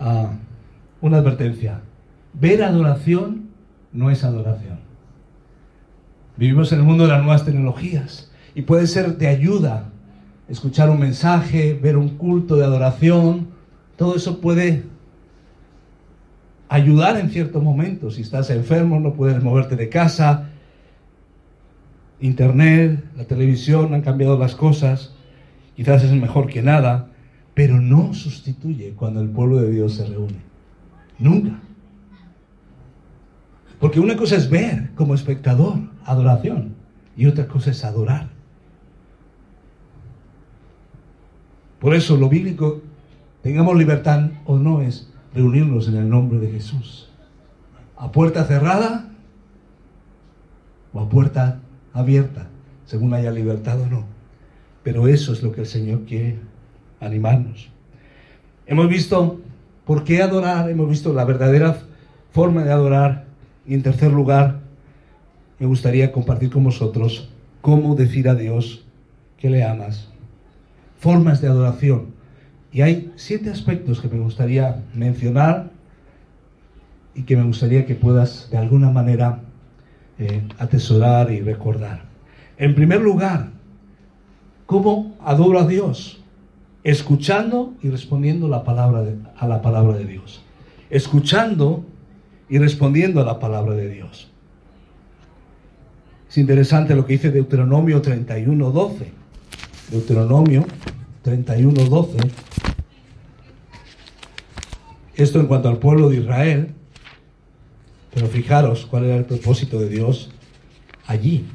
ah, 0.00 0.30
una 1.00 1.18
advertencia. 1.18 1.80
Ver 2.32 2.62
adoración 2.62 3.43
no 3.94 4.10
es 4.10 4.24
adoración. 4.24 4.80
Vivimos 6.36 6.70
en 6.72 6.80
el 6.80 6.84
mundo 6.84 7.04
de 7.04 7.10
las 7.10 7.22
nuevas 7.22 7.44
tecnologías 7.46 8.30
y 8.54 8.62
puede 8.62 8.86
ser 8.86 9.16
de 9.16 9.28
ayuda 9.28 9.92
escuchar 10.48 10.90
un 10.90 11.00
mensaje, 11.00 11.74
ver 11.74 11.96
un 11.96 12.10
culto 12.10 12.56
de 12.56 12.64
adoración, 12.64 13.48
todo 13.96 14.16
eso 14.16 14.40
puede 14.40 14.84
ayudar 16.68 17.18
en 17.18 17.30
ciertos 17.30 17.62
momentos. 17.62 18.16
Si 18.16 18.22
estás 18.22 18.50
enfermo, 18.50 19.00
no 19.00 19.14
puedes 19.14 19.42
moverte 19.42 19.76
de 19.76 19.88
casa. 19.88 20.50
Internet, 22.20 23.04
la 23.16 23.24
televisión 23.24 23.94
han 23.94 24.02
cambiado 24.02 24.38
las 24.38 24.54
cosas. 24.54 25.14
Quizás 25.76 26.02
es 26.04 26.12
mejor 26.12 26.48
que 26.48 26.62
nada, 26.62 27.10
pero 27.54 27.80
no 27.80 28.14
sustituye 28.14 28.92
cuando 28.94 29.20
el 29.20 29.28
pueblo 29.28 29.56
de 29.56 29.70
Dios 29.70 29.94
se 29.94 30.06
reúne. 30.06 30.38
Nunca. 31.18 31.60
Porque 33.84 34.00
una 34.00 34.16
cosa 34.16 34.36
es 34.36 34.48
ver 34.48 34.92
como 34.94 35.14
espectador 35.14 35.74
adoración 36.06 36.74
y 37.18 37.26
otra 37.26 37.46
cosa 37.46 37.70
es 37.70 37.84
adorar. 37.84 38.30
Por 41.80 41.94
eso 41.94 42.16
lo 42.16 42.30
bíblico, 42.30 42.80
tengamos 43.42 43.76
libertad 43.76 44.30
o 44.46 44.56
no, 44.56 44.80
es 44.80 45.12
reunirnos 45.34 45.86
en 45.88 45.96
el 45.96 46.08
nombre 46.08 46.38
de 46.38 46.50
Jesús. 46.50 47.10
A 47.98 48.10
puerta 48.10 48.46
cerrada 48.46 49.10
o 50.94 51.00
a 51.00 51.08
puerta 51.10 51.60
abierta, 51.92 52.46
según 52.86 53.12
haya 53.12 53.32
libertad 53.32 53.78
o 53.82 53.86
no. 53.86 54.04
Pero 54.82 55.08
eso 55.08 55.34
es 55.34 55.42
lo 55.42 55.52
que 55.52 55.60
el 55.60 55.66
Señor 55.66 56.06
quiere 56.06 56.38
animarnos. 57.00 57.68
Hemos 58.66 58.88
visto 58.88 59.42
por 59.84 60.04
qué 60.04 60.22
adorar, 60.22 60.70
hemos 60.70 60.88
visto 60.88 61.12
la 61.12 61.26
verdadera 61.26 61.80
forma 62.32 62.64
de 62.64 62.72
adorar 62.72 63.23
y 63.66 63.74
en 63.74 63.82
tercer 63.82 64.12
lugar 64.12 64.60
me 65.58 65.66
gustaría 65.66 66.12
compartir 66.12 66.50
con 66.50 66.64
vosotros 66.64 67.30
cómo 67.60 67.94
decir 67.94 68.28
a 68.28 68.34
Dios 68.34 68.84
que 69.38 69.50
le 69.50 69.64
amas. 69.64 70.08
Formas 70.98 71.40
de 71.40 71.48
adoración. 71.48 72.14
Y 72.72 72.82
hay 72.82 73.12
siete 73.16 73.50
aspectos 73.50 74.00
que 74.00 74.08
me 74.08 74.18
gustaría 74.18 74.82
mencionar 74.94 75.70
y 77.14 77.22
que 77.22 77.36
me 77.36 77.44
gustaría 77.44 77.86
que 77.86 77.94
puedas 77.94 78.50
de 78.50 78.58
alguna 78.58 78.90
manera 78.90 79.40
eh, 80.18 80.42
atesorar 80.58 81.30
y 81.30 81.40
recordar. 81.40 82.02
En 82.58 82.74
primer 82.74 83.00
lugar, 83.00 83.50
¿cómo 84.66 85.14
adoro 85.20 85.60
a 85.60 85.66
Dios? 85.66 86.20
Escuchando 86.82 87.74
y 87.82 87.90
respondiendo 87.90 88.48
la 88.48 88.64
palabra 88.64 89.04
a 89.36 89.46
la 89.46 89.62
palabra 89.62 89.96
de 89.96 90.04
Dios. 90.04 90.42
Escuchando 90.90 91.84
y 92.48 92.58
respondiendo 92.58 93.20
a 93.20 93.24
la 93.24 93.38
palabra 93.38 93.74
de 93.74 93.88
Dios. 93.88 94.30
Es 96.28 96.38
interesante 96.38 96.94
lo 96.94 97.06
que 97.06 97.14
dice 97.14 97.30
Deuteronomio 97.30 98.02
31.12. 98.02 99.06
Deuteronomio 99.90 100.64
31.12 101.24 102.30
esto 105.16 105.38
en 105.38 105.46
cuanto 105.46 105.68
al 105.68 105.78
pueblo 105.78 106.08
de 106.08 106.16
Israel, 106.16 106.74
pero 108.12 108.26
fijaros 108.26 108.86
cuál 108.86 109.04
era 109.04 109.16
el 109.16 109.24
propósito 109.24 109.78
de 109.78 109.88
Dios 109.88 110.30
allí. 111.06 111.46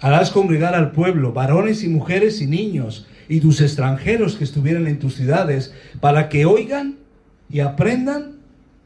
Harás 0.00 0.30
congregar 0.30 0.74
al 0.74 0.92
pueblo, 0.92 1.32
varones 1.32 1.84
y 1.84 1.88
mujeres 1.88 2.40
y 2.40 2.46
niños, 2.46 3.06
y 3.28 3.40
tus 3.40 3.60
extranjeros 3.60 4.36
que 4.36 4.44
estuvieran 4.44 4.86
en 4.86 4.98
tus 4.98 5.14
ciudades, 5.14 5.74
para 6.00 6.28
que 6.28 6.46
oigan 6.46 6.96
y 7.50 7.60
aprendan 7.60 8.36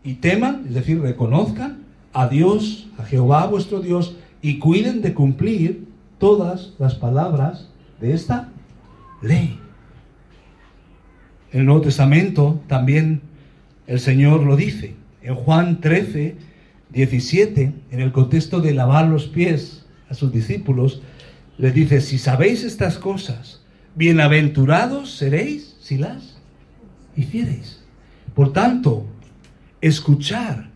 y 0.02 0.14
teman, 0.14 0.64
es 0.68 0.74
decir, 0.74 1.00
reconozcan 1.00 1.84
a 2.12 2.28
Dios, 2.28 2.88
a 2.98 3.04
Jehová 3.04 3.46
vuestro 3.46 3.80
Dios, 3.80 4.16
y 4.42 4.58
cuiden 4.58 5.02
de 5.02 5.14
cumplir 5.14 5.86
todas 6.18 6.74
las 6.78 6.96
palabras 6.96 7.70
de 8.00 8.12
esta 8.12 8.48
ley. 9.22 9.58
En 11.52 11.60
el 11.60 11.66
Nuevo 11.66 11.82
Testamento 11.82 12.60
también 12.66 13.22
el 13.86 14.00
Señor 14.00 14.42
lo 14.42 14.56
dice. 14.56 14.96
En 15.22 15.36
Juan 15.36 15.80
13, 15.80 16.36
17, 16.90 17.72
en 17.92 18.00
el 18.00 18.12
contexto 18.12 18.60
de 18.60 18.74
lavar 18.74 19.06
los 19.06 19.28
pies 19.28 19.83
a 20.08 20.14
sus 20.14 20.32
discípulos, 20.32 21.02
les 21.58 21.74
dice, 21.74 22.00
si 22.00 22.18
sabéis 22.18 22.64
estas 22.64 22.98
cosas, 22.98 23.62
bienaventurados 23.94 25.12
seréis 25.12 25.76
si 25.80 25.98
las 25.98 26.36
hiciereis. 27.16 27.82
Por 28.34 28.52
tanto, 28.52 29.06
escuchar 29.80 30.70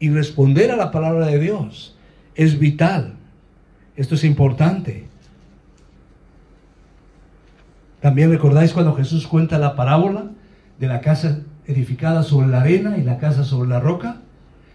y 0.00 0.10
responder 0.10 0.70
a 0.70 0.76
la 0.76 0.90
palabra 0.90 1.26
de 1.26 1.38
Dios 1.38 1.96
es 2.34 2.58
vital. 2.58 3.14
Esto 3.96 4.16
es 4.16 4.24
importante. 4.24 5.06
También 8.00 8.30
recordáis 8.30 8.72
cuando 8.72 8.94
Jesús 8.94 9.26
cuenta 9.26 9.58
la 9.58 9.76
parábola 9.76 10.30
de 10.78 10.88
la 10.88 11.00
casa 11.00 11.40
edificada 11.66 12.22
sobre 12.22 12.48
la 12.48 12.60
arena 12.60 12.98
y 12.98 13.02
la 13.02 13.18
casa 13.18 13.44
sobre 13.44 13.70
la 13.70 13.80
roca. 13.80 14.20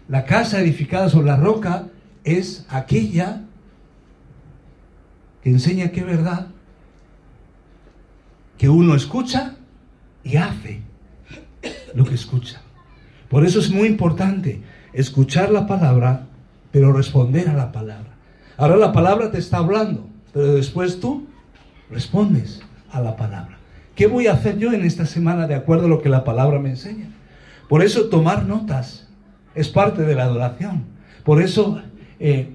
La 0.08 0.24
casa 0.24 0.60
edificada 0.60 1.08
sobre 1.08 1.26
la 1.26 1.36
roca 1.36 1.86
es 2.24 2.66
aquella 2.68 3.42
que 5.42 5.50
enseña 5.50 5.90
que 5.90 6.02
verdad, 6.02 6.48
que 8.58 8.68
uno 8.68 8.94
escucha 8.94 9.56
y 10.22 10.36
hace 10.36 10.82
lo 11.94 12.04
que 12.04 12.14
escucha. 12.14 12.60
Por 13.28 13.44
eso 13.44 13.60
es 13.60 13.70
muy 13.70 13.88
importante 13.88 14.60
escuchar 14.92 15.50
la 15.50 15.66
palabra, 15.66 16.26
pero 16.70 16.92
responder 16.92 17.48
a 17.48 17.54
la 17.54 17.72
palabra. 17.72 18.10
Ahora 18.56 18.76
la 18.76 18.92
palabra 18.92 19.30
te 19.30 19.38
está 19.38 19.58
hablando, 19.58 20.06
pero 20.32 20.54
después 20.54 21.00
tú 21.00 21.26
respondes 21.90 22.60
a 22.90 23.00
la 23.00 23.16
palabra. 23.16 23.58
¿Qué 23.94 24.06
voy 24.06 24.26
a 24.26 24.32
hacer 24.32 24.58
yo 24.58 24.72
en 24.72 24.84
esta 24.84 25.06
semana 25.06 25.46
de 25.46 25.54
acuerdo 25.54 25.86
a 25.86 25.88
lo 25.88 26.02
que 26.02 26.08
la 26.08 26.24
palabra 26.24 26.58
me 26.58 26.70
enseña? 26.70 27.06
Por 27.68 27.82
eso 27.82 28.08
tomar 28.08 28.46
notas 28.46 29.08
es 29.54 29.68
parte 29.68 30.02
de 30.02 30.14
la 30.14 30.24
adoración. 30.24 30.84
Por 31.24 31.40
eso, 31.40 31.80
eh, 32.18 32.52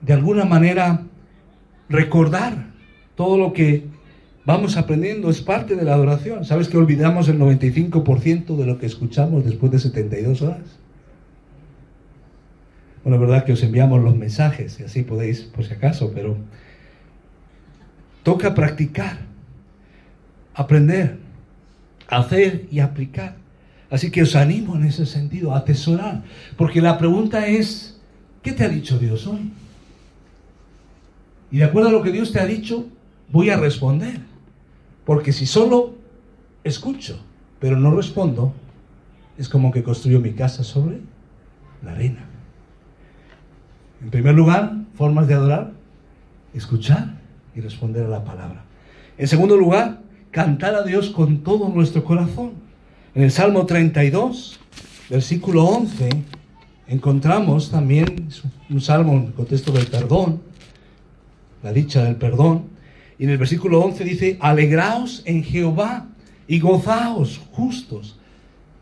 de 0.00 0.12
alguna 0.12 0.44
manera, 0.44 1.02
recordar 1.88 2.72
todo 3.14 3.38
lo 3.38 3.52
que 3.52 3.86
vamos 4.44 4.76
aprendiendo 4.76 5.30
es 5.30 5.40
parte 5.40 5.76
de 5.76 5.84
la 5.84 5.94
adoración. 5.94 6.44
¿Sabes 6.44 6.68
que 6.68 6.76
olvidamos 6.76 7.28
el 7.28 7.38
95% 7.38 8.56
de 8.56 8.66
lo 8.66 8.78
que 8.78 8.86
escuchamos 8.86 9.44
después 9.44 9.70
de 9.72 9.78
72 9.78 10.42
horas? 10.42 10.78
Bueno, 13.04 13.16
es 13.16 13.20
verdad 13.20 13.44
que 13.44 13.52
os 13.52 13.62
enviamos 13.62 14.02
los 14.02 14.16
mensajes 14.16 14.78
y 14.78 14.84
así 14.84 15.02
podéis, 15.02 15.40
por 15.42 15.64
si 15.64 15.74
acaso, 15.74 16.12
pero 16.14 16.36
toca 18.22 18.54
practicar, 18.54 19.18
aprender, 20.54 21.18
hacer 22.08 22.66
y 22.70 22.78
aplicar. 22.78 23.36
Así 23.90 24.10
que 24.10 24.22
os 24.22 24.36
animo 24.36 24.76
en 24.76 24.84
ese 24.84 25.04
sentido 25.04 25.52
a 25.52 25.58
atesorar, 25.58 26.22
porque 26.56 26.80
la 26.80 26.96
pregunta 26.96 27.46
es, 27.46 28.00
¿qué 28.42 28.52
te 28.52 28.64
ha 28.64 28.68
dicho 28.68 28.98
Dios 28.98 29.26
hoy? 29.26 29.52
Y 31.52 31.58
de 31.58 31.64
acuerdo 31.64 31.90
a 31.90 31.92
lo 31.92 32.02
que 32.02 32.10
Dios 32.10 32.32
te 32.32 32.40
ha 32.40 32.46
dicho, 32.46 32.86
voy 33.30 33.50
a 33.50 33.58
responder. 33.58 34.20
Porque 35.04 35.32
si 35.32 35.44
solo 35.44 35.94
escucho, 36.64 37.20
pero 37.60 37.76
no 37.76 37.94
respondo, 37.94 38.54
es 39.36 39.50
como 39.50 39.70
que 39.70 39.82
construyo 39.82 40.18
mi 40.18 40.32
casa 40.32 40.64
sobre 40.64 41.00
la 41.84 41.92
arena. 41.92 42.24
En 44.02 44.10
primer 44.10 44.34
lugar, 44.34 44.76
formas 44.94 45.28
de 45.28 45.34
adorar, 45.34 45.72
escuchar 46.54 47.20
y 47.54 47.60
responder 47.60 48.06
a 48.06 48.08
la 48.08 48.24
palabra. 48.24 48.64
En 49.18 49.28
segundo 49.28 49.56
lugar, 49.56 50.00
cantar 50.30 50.74
a 50.74 50.82
Dios 50.82 51.10
con 51.10 51.42
todo 51.42 51.68
nuestro 51.68 52.02
corazón. 52.02 52.52
En 53.14 53.22
el 53.22 53.30
Salmo 53.30 53.66
32, 53.66 54.58
versículo 55.10 55.64
11, 55.64 56.08
encontramos 56.86 57.70
también 57.70 58.28
un 58.70 58.80
salmo 58.80 59.12
en 59.12 59.26
el 59.26 59.32
contexto 59.34 59.70
del 59.70 59.86
perdón, 59.86 60.40
la 61.62 61.72
dicha 61.72 62.04
del 62.04 62.16
perdón. 62.16 62.64
Y 63.18 63.24
en 63.24 63.30
el 63.30 63.38
versículo 63.38 63.80
11 63.80 64.04
dice, 64.04 64.36
alegraos 64.40 65.22
en 65.24 65.44
Jehová 65.44 66.08
y 66.48 66.58
gozaos 66.58 67.40
justos. 67.52 68.18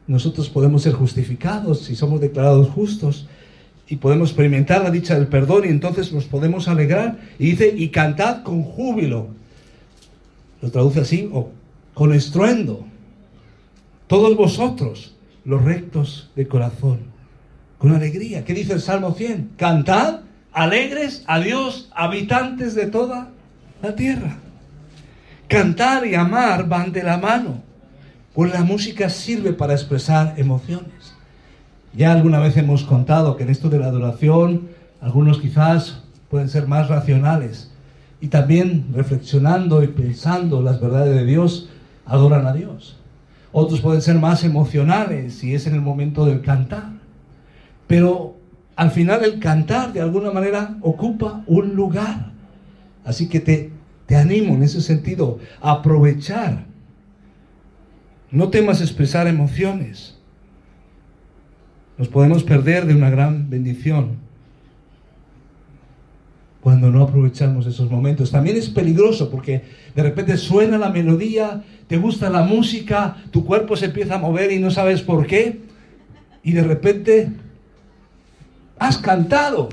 Nosotros 0.06 0.48
podemos 0.48 0.82
ser 0.82 0.94
justificados 0.94 1.84
si 1.84 1.94
somos 1.94 2.20
declarados 2.20 2.68
justos 2.70 3.28
y 3.88 3.96
podemos 3.96 4.30
experimentar 4.30 4.82
la 4.82 4.90
dicha 4.90 5.14
del 5.14 5.26
perdón 5.26 5.64
y 5.64 5.68
entonces 5.68 6.12
nos 6.12 6.24
podemos 6.24 6.68
alegrar. 6.68 7.18
Y 7.38 7.50
dice, 7.50 7.72
y 7.76 7.88
cantad 7.88 8.42
con 8.42 8.62
júbilo. 8.62 9.28
lo 10.62 10.70
traduce 10.70 11.00
así, 11.00 11.28
o 11.32 11.50
con 11.94 12.12
estruendo. 12.12 12.86
Todos 14.06 14.36
vosotros, 14.36 15.14
los 15.44 15.62
rectos 15.64 16.30
de 16.34 16.48
corazón, 16.48 17.00
con 17.78 17.92
alegría. 17.92 18.44
¿Qué 18.44 18.54
dice 18.54 18.72
el 18.72 18.80
Salmo 18.80 19.12
100? 19.12 19.52
Cantad 19.56 20.20
alegres 20.52 21.24
a 21.26 21.40
Dios, 21.40 21.90
habitantes 21.94 22.74
de 22.74 22.86
toda 22.86 23.28
la 23.82 23.94
tierra. 23.94 24.36
Cantar 25.48 26.06
y 26.06 26.14
amar 26.14 26.68
van 26.68 26.92
de 26.92 27.02
la 27.02 27.18
mano, 27.18 27.62
pues 28.34 28.52
la 28.52 28.62
música 28.62 29.08
sirve 29.08 29.52
para 29.52 29.72
expresar 29.72 30.34
emociones. 30.36 31.14
Ya 31.92 32.12
alguna 32.12 32.38
vez 32.38 32.56
hemos 32.56 32.84
contado 32.84 33.36
que 33.36 33.42
en 33.42 33.50
esto 33.50 33.68
de 33.68 33.78
la 33.78 33.86
adoración, 33.86 34.68
algunos 35.00 35.40
quizás 35.40 36.02
pueden 36.28 36.48
ser 36.48 36.68
más 36.68 36.88
racionales 36.88 37.72
y 38.20 38.28
también 38.28 38.86
reflexionando 38.94 39.82
y 39.82 39.88
pensando 39.88 40.62
las 40.62 40.80
verdades 40.80 41.16
de 41.16 41.24
Dios, 41.24 41.68
adoran 42.06 42.46
a 42.46 42.52
Dios. 42.52 42.96
Otros 43.52 43.80
pueden 43.80 44.02
ser 44.02 44.16
más 44.16 44.44
emocionales 44.44 45.42
y 45.42 45.54
es 45.54 45.66
en 45.66 45.74
el 45.74 45.80
momento 45.80 46.24
del 46.24 46.42
cantar. 46.42 46.92
Pero 47.88 48.36
al 48.80 48.92
final 48.92 49.22
el 49.24 49.40
cantar 49.40 49.92
de 49.92 50.00
alguna 50.00 50.30
manera 50.30 50.78
ocupa 50.80 51.44
un 51.46 51.74
lugar. 51.74 52.32
Así 53.04 53.28
que 53.28 53.38
te, 53.38 53.70
te 54.06 54.16
animo 54.16 54.54
en 54.54 54.62
ese 54.62 54.80
sentido 54.80 55.38
a 55.60 55.72
aprovechar. 55.72 56.64
No 58.30 58.48
temas 58.48 58.80
expresar 58.80 59.26
emociones. 59.26 60.16
Nos 61.98 62.08
podemos 62.08 62.42
perder 62.42 62.86
de 62.86 62.94
una 62.94 63.10
gran 63.10 63.50
bendición 63.50 64.16
cuando 66.62 66.90
no 66.90 67.02
aprovechamos 67.02 67.66
esos 67.66 67.90
momentos. 67.90 68.30
También 68.30 68.56
es 68.56 68.70
peligroso 68.70 69.30
porque 69.30 69.62
de 69.94 70.02
repente 70.02 70.38
suena 70.38 70.78
la 70.78 70.88
melodía, 70.88 71.64
te 71.86 71.98
gusta 71.98 72.30
la 72.30 72.44
música, 72.44 73.24
tu 73.30 73.44
cuerpo 73.44 73.76
se 73.76 73.86
empieza 73.86 74.14
a 74.14 74.18
mover 74.18 74.50
y 74.50 74.58
no 74.58 74.70
sabes 74.70 75.02
por 75.02 75.26
qué. 75.26 75.60
Y 76.42 76.52
de 76.52 76.62
repente 76.62 77.30
has 78.80 78.96
cantado, 78.96 79.68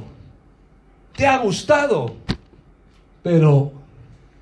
te 1.15 1.25
ha 1.25 1.37
gustado, 1.37 2.13
pero 3.23 3.71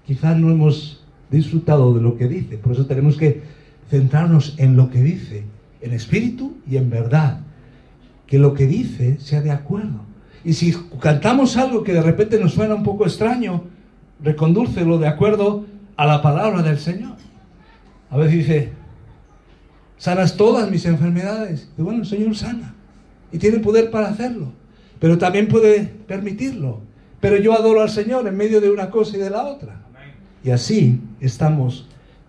quizás 0.06 0.36
no 0.36 0.50
hemos 0.52 1.04
disfrutado 1.30 1.94
de 1.94 2.02
lo 2.02 2.18
que 2.18 2.28
dice. 2.28 2.58
Por 2.58 2.74
eso 2.74 2.88
tenemos 2.88 3.16
que 3.16 3.44
centrarnos 3.90 4.56
en 4.58 4.76
lo 4.76 4.90
que 4.90 5.04
dice, 5.04 5.44
en 5.82 5.94
espíritu 5.94 6.58
y 6.68 6.78
en 6.78 6.90
verdad. 6.90 7.42
Que 8.26 8.40
lo 8.40 8.56
que 8.56 8.66
dice 8.66 9.20
sea 9.20 9.42
de 9.42 9.52
acuerdo. 9.52 10.02
Y 10.44 10.54
si 10.54 10.76
cantamos 11.00 11.58
algo 11.58 11.84
que 11.84 11.94
de 11.94 12.02
repente 12.02 12.40
nos 12.40 12.54
suena 12.54 12.74
un 12.74 12.84
poco 12.84 13.06
extraño, 13.06 13.64
recondúcelo 14.24 14.98
de 14.98 15.08
acuerdo 15.08 15.66
a 15.96 16.08
la 16.08 16.24
palabra 16.24 16.64
del 16.64 16.80
Señor. 16.80 17.18
A 18.10 18.18
veces 18.18 18.34
dice, 18.34 18.74
sanas 19.98 20.36
todas 20.36 20.72
mis 20.72 20.88
enfermedades. 20.88 21.70
Y 21.78 21.84
bueno, 21.84 22.00
el 22.00 22.08
Señor 22.08 22.36
sana 22.36 22.76
y 23.32 23.38
tiene 23.38 23.60
poder 23.60 23.92
para 23.92 24.10
hacerlo, 24.10 24.52
pero 25.00 25.18
también 25.18 25.48
puede 25.48 25.86
permitirlo. 26.08 26.82
Pero 27.20 27.38
yo 27.38 27.54
adoro 27.54 27.82
al 27.82 27.90
Señor 27.90 28.28
en 28.28 28.38
medio 28.38 28.62
de 28.62 28.70
una 28.70 28.90
cosa 28.90 29.18
y 29.18 29.20
de 29.20 29.30
la 29.30 29.46
otra. 29.46 29.82
Y 30.44 30.52
así 30.52 31.02
estamos 31.20 31.88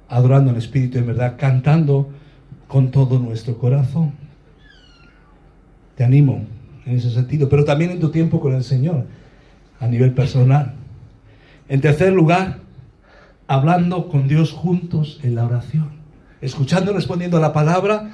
adorando 0.09 0.51
al 0.51 0.57
Espíritu 0.57 0.99
en 0.99 1.07
verdad, 1.07 1.37
cantando 1.39 2.09
con 2.67 2.91
todo 2.91 3.19
nuestro 3.19 3.59
corazón. 3.59 4.13
Te 5.97 6.05
animo 6.05 6.45
en 6.87 6.97
ese 6.97 7.11
sentido, 7.11 7.49
pero 7.49 7.65
también 7.65 7.91
en 7.91 8.01
tu 8.01 8.11
tiempo 8.11 8.41
con 8.41 8.55
el 8.55 8.65
Señor, 8.65 9.05
a 9.81 9.87
nivel 9.87 10.13
personal. 10.13 10.75
En 11.69 11.81
tercer 11.81 12.13
lugar, 12.13 12.59
hablando 13.49 14.09
con 14.09 14.29
Dios 14.29 14.53
juntos 14.53 15.21
en 15.23 15.35
la 15.35 15.45
oración, 15.45 15.91
escuchando 16.41 16.93
y 16.93 16.95
respondiendo 16.95 17.37
a 17.37 17.41
la 17.41 17.53
palabra, 17.53 18.13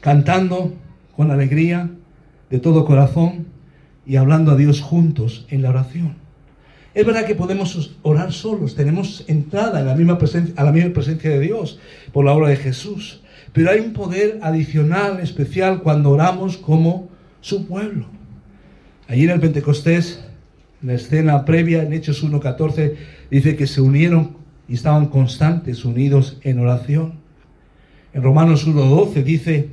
cantando 0.00 0.74
con 1.16 1.30
alegría, 1.30 1.90
de 2.54 2.60
todo 2.60 2.84
corazón 2.84 3.46
y 4.06 4.14
hablando 4.14 4.52
a 4.52 4.56
Dios 4.56 4.80
juntos 4.80 5.44
en 5.50 5.60
la 5.60 5.70
oración. 5.70 6.14
Es 6.94 7.04
verdad 7.04 7.26
que 7.26 7.34
podemos 7.34 7.96
orar 8.02 8.32
solos, 8.32 8.76
tenemos 8.76 9.24
entrada 9.26 9.80
en 9.80 9.86
la 9.86 9.96
misma 9.96 10.18
presencia, 10.18 10.54
a 10.56 10.62
la 10.62 10.70
misma 10.70 10.92
presencia 10.92 11.30
de 11.30 11.40
Dios 11.40 11.80
por 12.12 12.24
la 12.24 12.32
obra 12.32 12.50
de 12.50 12.56
Jesús, 12.56 13.22
pero 13.52 13.72
hay 13.72 13.80
un 13.80 13.92
poder 13.92 14.38
adicional, 14.40 15.18
especial, 15.18 15.82
cuando 15.82 16.10
oramos 16.10 16.56
como 16.56 17.08
su 17.40 17.66
pueblo. 17.66 18.06
Allí 19.08 19.24
en 19.24 19.30
el 19.30 19.40
Pentecostés, 19.40 20.22
en 20.80 20.86
la 20.86 20.94
escena 20.94 21.44
previa, 21.44 21.82
en 21.82 21.92
Hechos 21.92 22.24
1.14, 22.24 22.94
dice 23.32 23.56
que 23.56 23.66
se 23.66 23.80
unieron 23.80 24.36
y 24.68 24.74
estaban 24.74 25.06
constantes, 25.06 25.84
unidos 25.84 26.38
en 26.42 26.60
oración. 26.60 27.14
En 28.12 28.22
Romanos 28.22 28.64
1.12 28.64 29.24
dice 29.24 29.70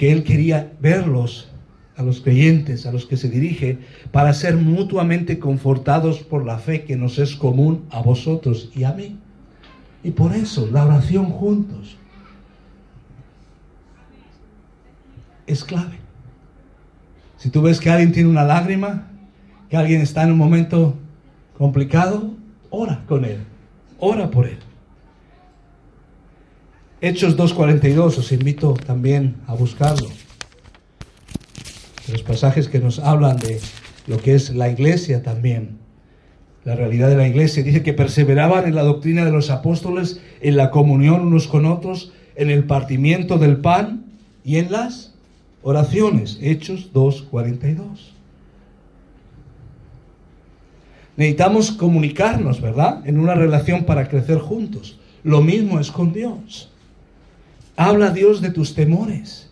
que 0.00 0.10
Él 0.10 0.24
quería 0.24 0.72
verlos, 0.80 1.50
a 1.94 2.02
los 2.02 2.22
creyentes, 2.22 2.86
a 2.86 2.92
los 2.92 3.04
que 3.04 3.18
se 3.18 3.28
dirige, 3.28 3.80
para 4.10 4.32
ser 4.32 4.56
mutuamente 4.56 5.38
confortados 5.38 6.20
por 6.20 6.46
la 6.46 6.56
fe 6.56 6.84
que 6.84 6.96
nos 6.96 7.18
es 7.18 7.36
común 7.36 7.84
a 7.90 8.00
vosotros 8.00 8.70
y 8.74 8.84
a 8.84 8.94
mí. 8.94 9.18
Y 10.02 10.12
por 10.12 10.34
eso 10.34 10.70
la 10.72 10.86
oración 10.86 11.26
juntos 11.26 11.98
es 15.46 15.62
clave. 15.64 15.98
Si 17.36 17.50
tú 17.50 17.60
ves 17.60 17.78
que 17.78 17.90
alguien 17.90 18.12
tiene 18.12 18.30
una 18.30 18.44
lágrima, 18.44 19.06
que 19.68 19.76
alguien 19.76 20.00
está 20.00 20.22
en 20.22 20.32
un 20.32 20.38
momento 20.38 20.94
complicado, 21.58 22.32
ora 22.70 23.04
con 23.06 23.26
él, 23.26 23.40
ora 23.98 24.30
por 24.30 24.46
él. 24.46 24.69
Hechos 27.02 27.34
2.42, 27.38 28.18
os 28.18 28.30
invito 28.30 28.74
también 28.74 29.36
a 29.46 29.54
buscarlo. 29.54 30.08
Los 32.12 32.22
pasajes 32.22 32.68
que 32.68 32.78
nos 32.78 32.98
hablan 32.98 33.38
de 33.38 33.58
lo 34.06 34.18
que 34.18 34.34
es 34.34 34.54
la 34.54 34.68
iglesia 34.68 35.22
también. 35.22 35.78
La 36.64 36.74
realidad 36.76 37.08
de 37.08 37.16
la 37.16 37.26
iglesia 37.26 37.62
dice 37.62 37.82
que 37.82 37.94
perseveraban 37.94 38.66
en 38.66 38.74
la 38.74 38.82
doctrina 38.82 39.24
de 39.24 39.30
los 39.30 39.48
apóstoles, 39.48 40.20
en 40.42 40.58
la 40.58 40.70
comunión 40.70 41.22
unos 41.22 41.48
con 41.48 41.64
otros, 41.64 42.12
en 42.34 42.50
el 42.50 42.64
partimiento 42.64 43.38
del 43.38 43.56
pan 43.56 44.04
y 44.44 44.56
en 44.56 44.70
las 44.70 45.14
oraciones. 45.62 46.38
Hechos 46.42 46.92
2.42. 46.92 47.78
Necesitamos 51.16 51.72
comunicarnos, 51.72 52.60
¿verdad? 52.60 53.00
En 53.06 53.18
una 53.18 53.34
relación 53.34 53.84
para 53.84 54.06
crecer 54.06 54.36
juntos. 54.38 54.98
Lo 55.24 55.40
mismo 55.40 55.80
es 55.80 55.90
con 55.90 56.12
Dios. 56.12 56.69
Habla 57.80 58.08
a 58.08 58.10
Dios 58.10 58.42
de 58.42 58.50
tus 58.50 58.74
temores. 58.74 59.48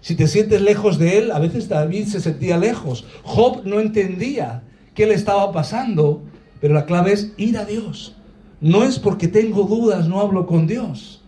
Si 0.00 0.14
te 0.14 0.28
sientes 0.28 0.62
lejos 0.62 0.98
de 0.98 1.18
Él, 1.18 1.30
a 1.30 1.38
veces 1.38 1.68
David 1.68 2.06
se 2.06 2.22
sentía 2.22 2.56
lejos. 2.56 3.04
Job 3.22 3.66
no 3.66 3.80
entendía 3.80 4.62
qué 4.94 5.04
le 5.04 5.12
estaba 5.12 5.52
pasando, 5.52 6.22
pero 6.58 6.72
la 6.72 6.86
clave 6.86 7.12
es 7.12 7.34
ir 7.36 7.58
a 7.58 7.66
Dios. 7.66 8.16
No 8.62 8.82
es 8.82 8.98
porque 8.98 9.28
tengo 9.28 9.64
dudas, 9.64 10.08
no 10.08 10.22
hablo 10.22 10.46
con 10.46 10.66
Dios. 10.66 11.22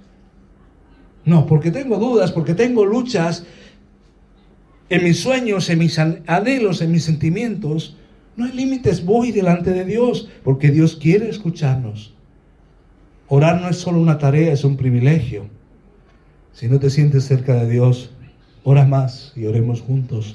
No, 1.26 1.44
porque 1.44 1.70
tengo 1.70 1.98
dudas, 1.98 2.32
porque 2.32 2.54
tengo 2.54 2.86
luchas 2.86 3.44
en 4.88 5.04
mis 5.04 5.20
sueños, 5.20 5.68
en 5.68 5.80
mis 5.80 5.98
anhelos, 5.98 6.80
en 6.80 6.92
mis 6.92 7.04
sentimientos. 7.04 7.94
No 8.36 8.46
hay 8.46 8.52
límites, 8.52 9.04
voy 9.04 9.32
delante 9.32 9.72
de 9.72 9.84
Dios, 9.84 10.30
porque 10.44 10.70
Dios 10.70 10.96
quiere 10.96 11.28
escucharnos. 11.28 12.14
Orar 13.28 13.60
no 13.60 13.68
es 13.68 13.76
solo 13.76 14.00
una 14.00 14.16
tarea, 14.16 14.50
es 14.50 14.64
un 14.64 14.78
privilegio. 14.78 15.57
Si 16.58 16.66
no 16.66 16.80
te 16.80 16.90
sientes 16.90 17.24
cerca 17.24 17.54
de 17.54 17.70
Dios, 17.70 18.10
ora 18.64 18.84
más 18.84 19.32
y 19.36 19.46
oremos 19.46 19.80
juntos. 19.80 20.34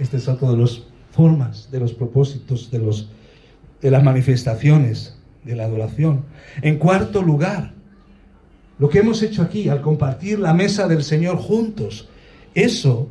Este 0.00 0.16
es 0.16 0.26
otro 0.26 0.52
de 0.52 0.56
las 0.56 0.84
formas, 1.10 1.70
de 1.70 1.78
los 1.78 1.92
propósitos, 1.92 2.70
de, 2.70 2.78
los, 2.78 3.10
de 3.82 3.90
las 3.90 4.02
manifestaciones 4.02 5.18
de 5.44 5.54
la 5.54 5.64
adoración. 5.64 6.24
En 6.62 6.78
cuarto 6.78 7.20
lugar, 7.20 7.74
lo 8.78 8.88
que 8.88 9.00
hemos 9.00 9.22
hecho 9.22 9.42
aquí 9.42 9.68
al 9.68 9.82
compartir 9.82 10.38
la 10.38 10.54
mesa 10.54 10.88
del 10.88 11.04
Señor 11.04 11.36
juntos, 11.36 12.08
eso 12.54 13.10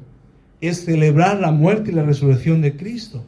es 0.59 0.85
celebrar 0.85 1.39
la 1.39 1.51
muerte 1.51 1.91
y 1.91 1.93
la 1.93 2.01
resurrección 2.01 2.61
de 2.61 2.75
Cristo. 2.75 3.23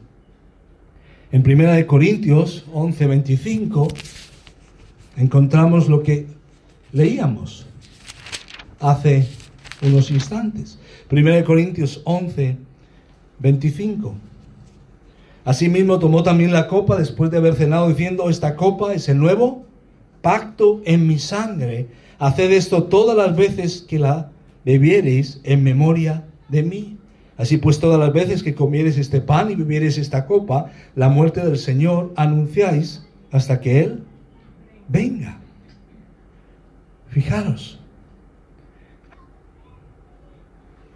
En 1.30 1.48
1 1.48 1.86
Corintios 1.86 2.64
11, 2.72 3.06
25 3.06 3.86
encontramos 5.16 5.88
lo 5.88 6.02
que 6.02 6.26
leíamos 6.90 7.66
hace 8.84 9.26
unos 9.82 10.10
instantes. 10.10 10.78
1 11.10 11.44
Corintios 11.44 12.02
11, 12.04 12.56
25. 13.38 14.14
Asimismo 15.44 15.98
tomó 15.98 16.22
también 16.22 16.52
la 16.52 16.68
copa 16.68 16.96
después 16.96 17.30
de 17.30 17.38
haber 17.38 17.54
cenado 17.54 17.88
diciendo, 17.88 18.30
esta 18.30 18.56
copa 18.56 18.94
es 18.94 19.08
el 19.08 19.18
nuevo 19.18 19.64
pacto 20.22 20.80
en 20.84 21.06
mi 21.06 21.18
sangre. 21.18 21.88
Haced 22.18 22.50
esto 22.52 22.84
todas 22.84 23.16
las 23.16 23.36
veces 23.36 23.82
que 23.82 23.98
la 23.98 24.30
bebiereis 24.64 25.40
en 25.44 25.62
memoria 25.62 26.24
de 26.48 26.62
mí. 26.62 26.96
Así 27.36 27.58
pues, 27.58 27.80
todas 27.80 27.98
las 27.98 28.12
veces 28.12 28.42
que 28.42 28.54
comiereis 28.54 28.96
este 28.96 29.20
pan 29.20 29.50
y 29.50 29.54
bebiereis 29.56 29.98
esta 29.98 30.24
copa, 30.26 30.70
la 30.94 31.08
muerte 31.08 31.44
del 31.44 31.58
Señor 31.58 32.12
anunciáis 32.16 33.04
hasta 33.32 33.60
que 33.60 33.80
Él 33.80 34.04
venga. 34.88 35.40
Fijaros. 37.08 37.83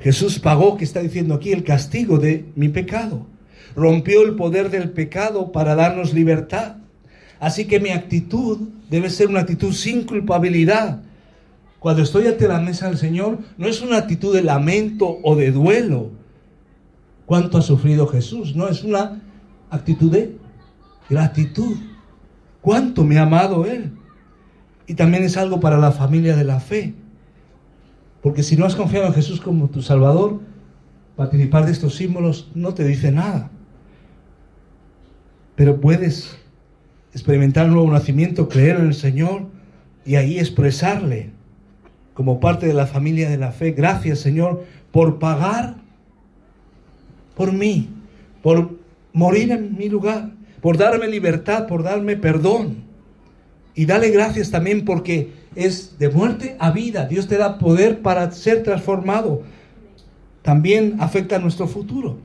Jesús 0.01 0.39
pagó, 0.39 0.77
que 0.77 0.85
está 0.85 1.01
diciendo 1.01 1.35
aquí, 1.35 1.53
el 1.53 1.65
castigo 1.65 2.19
de 2.19 2.47
mi 2.55 2.69
pecado. 2.69 3.27
Rompió 3.75 4.23
el 4.23 4.37
poder 4.37 4.71
del 4.71 4.91
pecado 4.91 5.53
para 5.53 5.75
darnos 5.75 6.15
libertad. 6.15 6.77
Así 7.41 7.67
que 7.67 7.81
mi 7.81 7.91
actitud 7.91 8.69
debe 8.91 9.11
ser 9.11 9.29
una 9.29 9.41
actitud 9.41 9.73
sin 9.73 10.05
culpabilidad. 10.05 11.03
Cuando 11.79 12.03
estoy 12.03 12.27
ante 12.27 12.49
la 12.49 12.61
mesa 12.61 12.89
del 12.89 12.99
Señor, 12.99 13.39
no 13.57 13.69
es 13.69 13.81
una 13.81 13.99
actitud 13.99 14.35
de 14.35 14.43
lamento 14.43 15.19
o 15.23 15.37
de 15.37 15.53
duelo. 15.53 16.11
¿Cuánto 17.27 17.59
ha 17.59 17.63
sufrido 17.63 18.07
Jesús? 18.07 18.57
No, 18.57 18.69
es 18.69 18.83
una 18.83 19.21
actitud 19.71 20.11
de 20.11 20.37
gratitud. 21.09 21.77
¿Cuánto 22.61 23.05
me 23.05 23.19
ha 23.19 23.23
amado 23.23 23.67
Él? 23.67 23.93
Y 24.87 24.95
también 24.95 25.23
es 25.23 25.37
algo 25.37 25.61
para 25.61 25.79
la 25.79 25.93
familia 25.93 26.35
de 26.35 26.45
la 26.45 26.59
fe. 26.59 26.95
Porque 28.29 28.43
si 28.43 28.59
no 28.59 28.67
has 28.67 28.77
confiado 28.77 29.07
en 29.07 29.15
Jesús 29.15 29.41
como 29.41 29.71
tu 29.71 29.81
Salvador, 29.81 30.41
participar 31.17 31.65
de 31.65 31.73
estos 31.73 31.95
símbolos 31.95 32.51
no 32.55 32.75
te 32.75 32.85
dice 32.85 33.11
nada. 33.11 33.51
Pero 35.57 35.81
puedes 35.81 36.37
experimentar 37.15 37.69
un 37.69 37.73
nuevo 37.73 37.91
nacimiento, 37.91 38.51
creer 38.51 38.81
en 38.81 38.89
el 38.89 38.93
Señor 38.93 39.47
y 40.05 40.17
ahí 40.17 40.39
expresarle 40.39 41.31
como 42.13 42.39
parte 42.39 42.67
de 42.67 42.75
la 42.75 42.87
familia 42.87 43.31
de 43.31 43.39
la 43.39 43.51
fe, 43.51 43.71
gracias 43.71 44.19
Señor 44.19 44.63
por 44.93 45.19
pagar 45.19 45.77
por 47.35 47.51
mí, 47.51 47.89
por 48.43 48.77
morir 49.15 49.53
en 49.53 49.75
mi 49.75 49.89
lugar, 49.89 50.33
por 50.61 50.77
darme 50.77 51.09
libertad, 51.09 51.67
por 51.67 51.83
darme 51.83 52.19
perdón. 52.19 52.88
Y 53.79 53.87
dale 53.87 54.11
gracias 54.11 54.51
también 54.51 54.85
porque 54.85 55.35
es 55.55 56.01
de 56.01 56.09
muerte 56.09 56.57
a 56.59 56.73
vida. 56.73 57.07
Dios 57.07 57.29
te 57.29 57.37
da 57.37 57.59
poder 57.59 58.03
para 58.03 58.29
ser 58.33 58.65
transformado. 58.65 59.43
También 60.43 60.97
afecta 60.99 61.37
a 61.37 61.39
nuestro 61.39 61.69
futuro. 61.69 62.19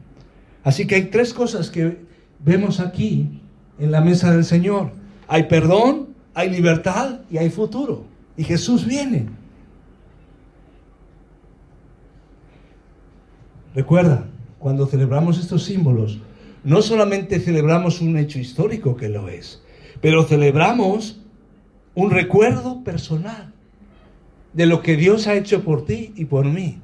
Así 0.63 0.87
que 0.87 0.95
hay 0.95 1.03
tres 1.11 1.31
cosas 1.31 1.69
que 1.69 1.99
vemos 2.39 2.79
aquí 2.79 3.39
en 3.77 3.91
la 3.91 4.01
mesa 4.01 4.31
del 4.31 4.45
Señor. 4.45 4.93
Hay 5.27 5.43
perdón, 5.43 6.15
hay 6.33 6.49
libertad 6.49 7.19
y 7.29 7.37
hay 7.37 7.51
futuro. 7.51 8.03
Y 8.35 8.45
Jesús 8.45 8.87
viene. 8.87 9.27
Recuerda, 13.75 14.25
cuando 14.57 14.87
celebramos 14.87 15.37
estos 15.37 15.65
símbolos, 15.65 16.17
no 16.63 16.81
solamente 16.81 17.39
celebramos 17.39 18.01
un 18.01 18.17
hecho 18.17 18.39
histórico 18.39 18.95
que 18.95 19.09
lo 19.09 19.29
es, 19.29 19.61
pero 20.01 20.23
celebramos 20.23 21.19
un 21.95 22.11
recuerdo 22.11 22.83
personal 22.83 23.53
de 24.53 24.65
lo 24.65 24.81
que 24.81 24.95
Dios 24.95 25.27
ha 25.27 25.35
hecho 25.35 25.63
por 25.63 25.85
ti 25.85 26.13
y 26.15 26.25
por 26.25 26.45
mí. 26.45 26.79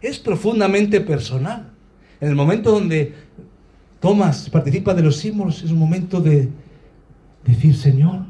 Es 0.00 0.18
profundamente 0.18 1.00
personal. 1.00 1.72
En 2.20 2.28
el 2.28 2.34
momento 2.34 2.70
donde 2.70 3.14
tomas, 4.00 4.50
participas 4.50 4.96
de 4.96 5.02
los 5.02 5.16
símbolos, 5.16 5.62
es 5.62 5.70
un 5.70 5.78
momento 5.78 6.20
de 6.20 6.48
decir, 7.44 7.76
Señor, 7.76 8.26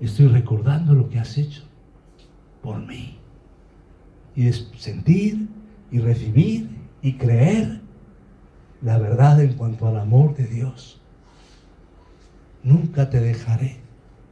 estoy 0.00 0.28
recordando 0.28 0.94
lo 0.94 1.08
que 1.08 1.18
has 1.18 1.36
hecho 1.36 1.62
por 2.62 2.78
mí. 2.78 3.18
Y 4.34 4.46
es 4.46 4.70
sentir 4.78 5.48
y 5.90 5.98
recibir 5.98 6.68
y 7.02 7.14
creer 7.14 7.80
la 8.82 8.98
verdad 8.98 9.42
en 9.42 9.54
cuanto 9.54 9.88
al 9.88 9.98
amor 9.98 10.34
de 10.36 10.46
Dios. 10.46 11.00
Nunca 12.62 13.10
te 13.10 13.20
dejaré 13.20 13.87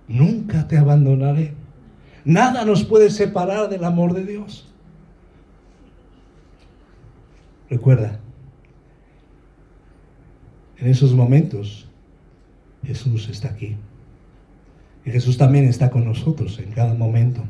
nunca 0.08 0.68
te 0.68 0.78
abandonaré. 0.78 1.54
Nada 2.24 2.64
nos 2.64 2.84
puede 2.84 3.10
separar 3.10 3.68
del 3.68 3.84
amor 3.84 4.14
de 4.14 4.24
Dios. 4.24 4.66
Recuerda, 7.70 8.20
en 10.78 10.88
esos 10.88 11.14
momentos 11.14 11.88
Jesús 12.84 13.28
está 13.28 13.48
aquí. 13.48 13.76
Y 15.04 15.10
Jesús 15.10 15.38
también 15.38 15.66
está 15.66 15.90
con 15.90 16.04
nosotros 16.04 16.58
en 16.58 16.72
cada 16.72 16.94
momento. 16.94 17.42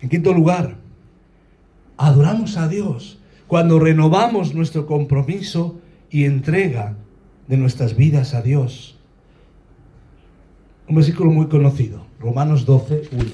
En 0.00 0.08
quinto 0.08 0.32
lugar, 0.32 0.76
adoramos 1.96 2.56
a 2.56 2.68
Dios 2.68 3.18
cuando 3.46 3.78
renovamos 3.78 4.54
nuestro 4.54 4.86
compromiso 4.86 5.80
y 6.10 6.24
entrega 6.24 6.96
de 7.48 7.56
nuestras 7.56 7.96
vidas 7.96 8.34
a 8.34 8.42
Dios. 8.42 8.98
Un 10.92 10.96
versículo 10.96 11.30
muy 11.30 11.46
conocido, 11.46 12.04
Romanos 12.20 12.66
12, 12.66 13.08
1. 13.12 13.24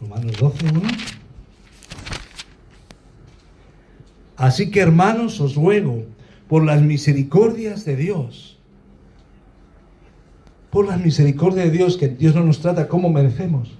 Romanos 0.00 0.32
12, 0.40 0.66
1. 0.66 0.80
Así 4.38 4.70
que 4.70 4.80
hermanos, 4.80 5.42
os 5.42 5.56
ruego 5.56 6.06
por 6.48 6.64
las 6.64 6.80
misericordias 6.80 7.84
de 7.84 7.96
Dios, 7.96 8.58
por 10.70 10.88
las 10.88 10.98
misericordias 11.04 11.66
de 11.66 11.72
Dios, 11.72 11.98
que 11.98 12.08
Dios 12.08 12.34
no 12.34 12.44
nos 12.44 12.60
trata 12.60 12.88
como 12.88 13.10
merecemos, 13.10 13.76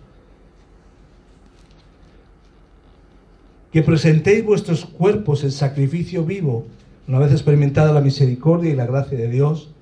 que 3.73 3.81
presentéis 3.81 4.45
vuestros 4.45 4.85
cuerpos 4.85 5.43
en 5.43 5.53
sacrificio 5.53 6.23
vivo, 6.23 6.67
una 7.11 7.19
vez 7.19 7.33
experimentada 7.33 7.93
la 7.93 8.01
misericordia 8.01 8.71
y 8.71 8.77
la 8.77 8.87
gracia 8.87 9.19
de 9.19 9.29
Dios, 9.29 9.73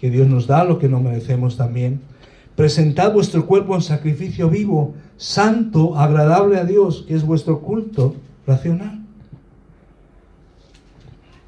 que 0.00 0.10
Dios 0.10 0.26
nos 0.28 0.46
da 0.46 0.64
lo 0.64 0.78
que 0.78 0.88
no 0.88 0.98
merecemos 0.98 1.58
también, 1.58 2.00
presentad 2.56 3.12
vuestro 3.12 3.44
cuerpo 3.44 3.74
en 3.74 3.82
sacrificio 3.82 4.48
vivo, 4.48 4.94
santo, 5.18 5.98
agradable 5.98 6.56
a 6.56 6.64
Dios, 6.64 7.04
que 7.06 7.14
es 7.14 7.22
vuestro 7.22 7.60
culto 7.60 8.14
racional. 8.46 8.98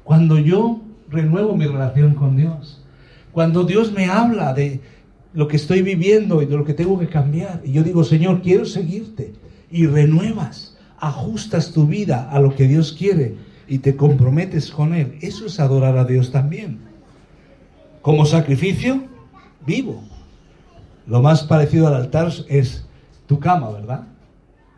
Cuando 0.03 0.37
yo 0.37 0.81
renuevo 1.09 1.57
mi 1.57 1.65
relación 1.65 2.13
con 2.13 2.37
Dios, 2.37 2.85
cuando 3.31 3.63
Dios 3.63 3.91
me 3.91 4.05
habla 4.05 4.53
de 4.53 4.81
lo 5.33 5.47
que 5.47 5.55
estoy 5.55 5.81
viviendo 5.81 6.43
y 6.43 6.45
de 6.45 6.57
lo 6.57 6.63
que 6.63 6.75
tengo 6.75 6.99
que 6.99 7.07
cambiar, 7.07 7.59
y 7.65 7.71
yo 7.71 7.81
digo, 7.81 8.03
Señor, 8.03 8.43
quiero 8.43 8.65
seguirte, 8.65 9.33
y 9.71 9.87
renuevas, 9.87 10.77
ajustas 10.99 11.71
tu 11.71 11.87
vida 11.87 12.29
a 12.29 12.39
lo 12.39 12.53
que 12.55 12.67
Dios 12.67 12.93
quiere, 12.93 13.42
y 13.67 13.79
te 13.79 13.95
comprometes 13.95 14.71
con 14.71 14.93
Él, 14.93 15.17
eso 15.21 15.45
es 15.45 15.59
adorar 15.59 15.97
a 15.97 16.05
Dios 16.05 16.31
también. 16.31 16.79
Como 18.01 18.25
sacrificio 18.25 19.03
vivo. 19.65 20.03
Lo 21.07 21.21
más 21.21 21.43
parecido 21.43 21.87
al 21.87 21.95
altar 21.95 22.31
es 22.49 22.85
tu 23.27 23.39
cama, 23.39 23.69
¿verdad? 23.69 24.07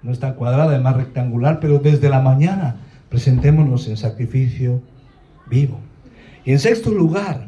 No 0.03 0.11
es 0.11 0.19
tan 0.19 0.35
cuadrada, 0.35 0.75
es 0.75 0.81
más 0.81 0.95
rectangular, 0.95 1.59
pero 1.59 1.79
desde 1.79 2.09
la 2.09 2.21
mañana 2.21 2.77
presentémonos 3.09 3.87
en 3.87 3.97
sacrificio 3.97 4.81
vivo. 5.49 5.79
Y 6.43 6.51
en 6.51 6.59
sexto 6.59 6.91
lugar, 6.91 7.47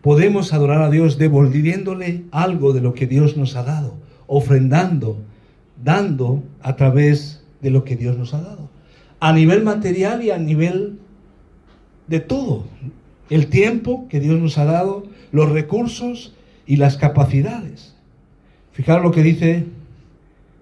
podemos 0.00 0.52
adorar 0.54 0.82
a 0.82 0.90
Dios 0.90 1.18
devolviéndole 1.18 2.24
algo 2.30 2.72
de 2.72 2.80
lo 2.80 2.94
que 2.94 3.06
Dios 3.06 3.36
nos 3.36 3.56
ha 3.56 3.62
dado, 3.62 3.94
ofrendando, 4.26 5.18
dando 5.82 6.42
a 6.62 6.76
través 6.76 7.44
de 7.60 7.70
lo 7.70 7.84
que 7.84 7.96
Dios 7.96 8.16
nos 8.16 8.32
ha 8.32 8.40
dado 8.40 8.67
a 9.20 9.32
nivel 9.32 9.62
material 9.62 10.22
y 10.22 10.30
a 10.30 10.38
nivel 10.38 10.98
de 12.06 12.20
todo. 12.20 12.64
El 13.30 13.48
tiempo 13.48 14.06
que 14.08 14.20
Dios 14.20 14.38
nos 14.40 14.58
ha 14.58 14.64
dado, 14.64 15.04
los 15.32 15.50
recursos 15.50 16.34
y 16.66 16.76
las 16.76 16.96
capacidades. 16.96 17.94
Fijaros 18.72 19.02
lo 19.02 19.10
que 19.10 19.22
dice 19.22 19.64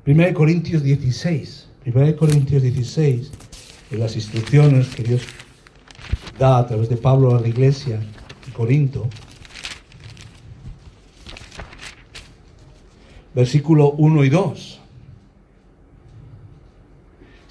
1 0.07 0.35
Corintios 0.35 0.83
16. 0.83 1.69
1 1.87 2.17
Corintios 2.17 2.63
16, 2.63 3.31
en 3.93 4.01
las 4.01 4.17
instrucciones 4.17 4.89
que 4.89 5.05
Dios 5.05 5.23
da 6.39 6.59
a 6.59 6.67
través 6.67 6.89
de 6.89 6.97
Pablo 6.97 7.37
a 7.37 7.41
la 7.41 7.49
iglesia 7.49 7.99
de 7.99 8.53
Corinto. 8.53 9.09
Versículo 13.35 13.93
1 13.93 14.25
y 14.25 14.29
2 14.31 14.81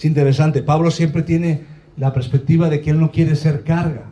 interesante. 0.06 0.64
Pablo 0.64 0.92
siempre 0.92 1.24
tiene 1.24 1.64
la 1.98 2.14
perspectiva 2.14 2.70
de 2.70 2.82
que 2.82 2.92
él 2.92 3.00
no 3.00 3.12
quiere 3.12 3.36
ser 3.36 3.64
carga. 3.64 4.06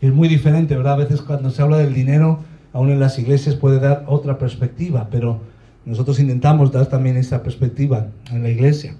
Es 0.00 0.12
muy 0.12 0.28
diferente, 0.28 0.76
¿verdad? 0.76 0.94
A 0.94 1.04
veces 1.04 1.22
cuando 1.22 1.50
se 1.50 1.62
habla 1.62 1.78
del 1.78 1.94
dinero, 1.94 2.40
aún 2.72 2.90
en 2.90 3.00
las 3.00 3.18
iglesias 3.18 3.56
puede 3.56 3.80
dar 3.80 4.04
otra 4.06 4.38
perspectiva, 4.38 5.08
pero 5.10 5.40
nosotros 5.84 6.20
intentamos 6.20 6.70
dar 6.70 6.86
también 6.86 7.16
esta 7.16 7.42
perspectiva 7.42 8.08
en 8.30 8.42
la 8.42 8.50
iglesia. 8.50 8.94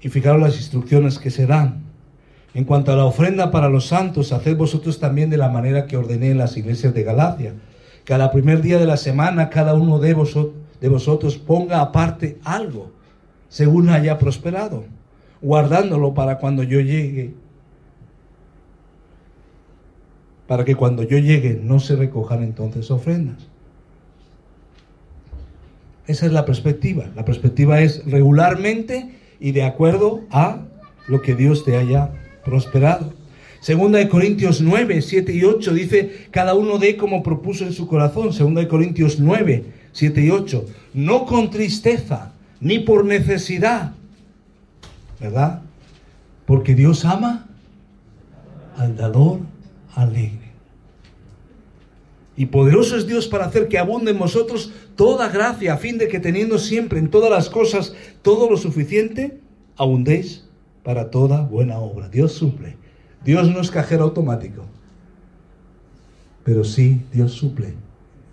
Y 0.00 0.08
fijaros 0.08 0.40
las 0.40 0.56
instrucciones 0.56 1.18
que 1.18 1.30
se 1.30 1.46
dan. 1.46 1.82
En 2.54 2.64
cuanto 2.64 2.92
a 2.92 2.96
la 2.96 3.04
ofrenda 3.04 3.50
para 3.50 3.68
los 3.68 3.86
santos, 3.86 4.32
haced 4.32 4.56
vosotros 4.56 4.98
también 4.98 5.30
de 5.30 5.36
la 5.36 5.50
manera 5.50 5.86
que 5.86 5.96
ordené 5.96 6.30
en 6.30 6.38
las 6.38 6.56
iglesias 6.56 6.94
de 6.94 7.04
Galacia. 7.04 7.54
Cada 8.04 8.32
primer 8.32 8.62
día 8.62 8.78
de 8.78 8.86
la 8.86 8.96
semana, 8.96 9.50
cada 9.50 9.74
uno 9.74 9.98
de 9.98 10.16
de 10.80 10.88
vosotros 10.88 11.36
ponga 11.36 11.80
aparte 11.80 12.38
algo 12.42 12.90
según 13.50 13.90
haya 13.90 14.16
prosperado, 14.16 14.84
guardándolo 15.42 16.14
para 16.14 16.38
cuando 16.38 16.62
yo 16.62 16.80
llegue 16.80 17.34
para 20.50 20.64
que 20.64 20.74
cuando 20.74 21.04
yo 21.04 21.16
llegue 21.16 21.60
no 21.62 21.78
se 21.78 21.94
recojan 21.94 22.42
entonces 22.42 22.90
ofrendas. 22.90 23.36
Esa 26.08 26.26
es 26.26 26.32
la 26.32 26.44
perspectiva. 26.44 27.08
La 27.14 27.24
perspectiva 27.24 27.80
es 27.82 28.04
regularmente 28.04 29.14
y 29.38 29.52
de 29.52 29.62
acuerdo 29.62 30.22
a 30.32 30.62
lo 31.06 31.22
que 31.22 31.36
Dios 31.36 31.64
te 31.64 31.76
haya 31.76 32.10
prosperado. 32.44 33.12
Segunda 33.60 34.00
de 34.00 34.08
Corintios 34.08 34.60
9, 34.60 35.02
7 35.02 35.32
y 35.32 35.44
8 35.44 35.72
dice, 35.72 36.26
cada 36.32 36.54
uno 36.54 36.78
dé 36.78 36.96
como 36.96 37.22
propuso 37.22 37.64
en 37.64 37.72
su 37.72 37.86
corazón. 37.86 38.32
Segunda 38.32 38.60
de 38.60 38.66
Corintios 38.66 39.20
9, 39.20 39.64
7 39.92 40.20
y 40.20 40.30
8. 40.30 40.66
No 40.94 41.26
con 41.26 41.50
tristeza, 41.50 42.29
ni 42.60 42.78
por 42.78 43.04
necesidad. 43.04 43.92
¿Verdad? 45.18 45.62
Porque 46.46 46.74
Dios 46.74 47.04
ama 47.04 47.46
al 48.76 48.96
dador 48.96 49.40
alegre. 49.94 50.50
Y 52.36 52.46
poderoso 52.46 52.96
es 52.96 53.06
Dios 53.06 53.28
para 53.28 53.44
hacer 53.44 53.68
que 53.68 53.78
abunde 53.78 54.12
en 54.12 54.18
vosotros 54.18 54.72
toda 54.96 55.28
gracia, 55.28 55.74
a 55.74 55.76
fin 55.76 55.98
de 55.98 56.08
que 56.08 56.20
teniendo 56.20 56.58
siempre 56.58 56.98
en 56.98 57.10
todas 57.10 57.30
las 57.30 57.50
cosas 57.50 57.94
todo 58.22 58.48
lo 58.48 58.56
suficiente, 58.56 59.40
abundéis 59.76 60.44
para 60.82 61.10
toda 61.10 61.42
buena 61.42 61.78
obra. 61.78 62.08
Dios 62.08 62.32
suple. 62.32 62.76
Dios 63.24 63.50
no 63.50 63.60
es 63.60 63.70
cajero 63.70 64.04
automático, 64.04 64.64
pero 66.42 66.64
sí 66.64 67.02
Dios 67.12 67.32
suple 67.32 67.74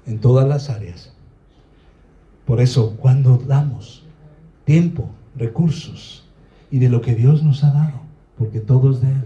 en 0.06 0.20
todas 0.20 0.48
las 0.48 0.70
áreas. 0.70 1.14
Por 2.46 2.62
eso, 2.62 2.96
cuando 2.96 3.36
damos 3.36 4.07
tiempo, 4.68 5.10
recursos 5.38 6.26
y 6.70 6.80
de 6.80 6.90
lo 6.90 7.00
que 7.00 7.16
Dios 7.16 7.42
nos 7.42 7.64
ha 7.64 7.72
dado, 7.72 8.02
porque 8.38 8.60
todo 8.60 8.92
es 8.92 9.00
de 9.00 9.08
Él, 9.08 9.24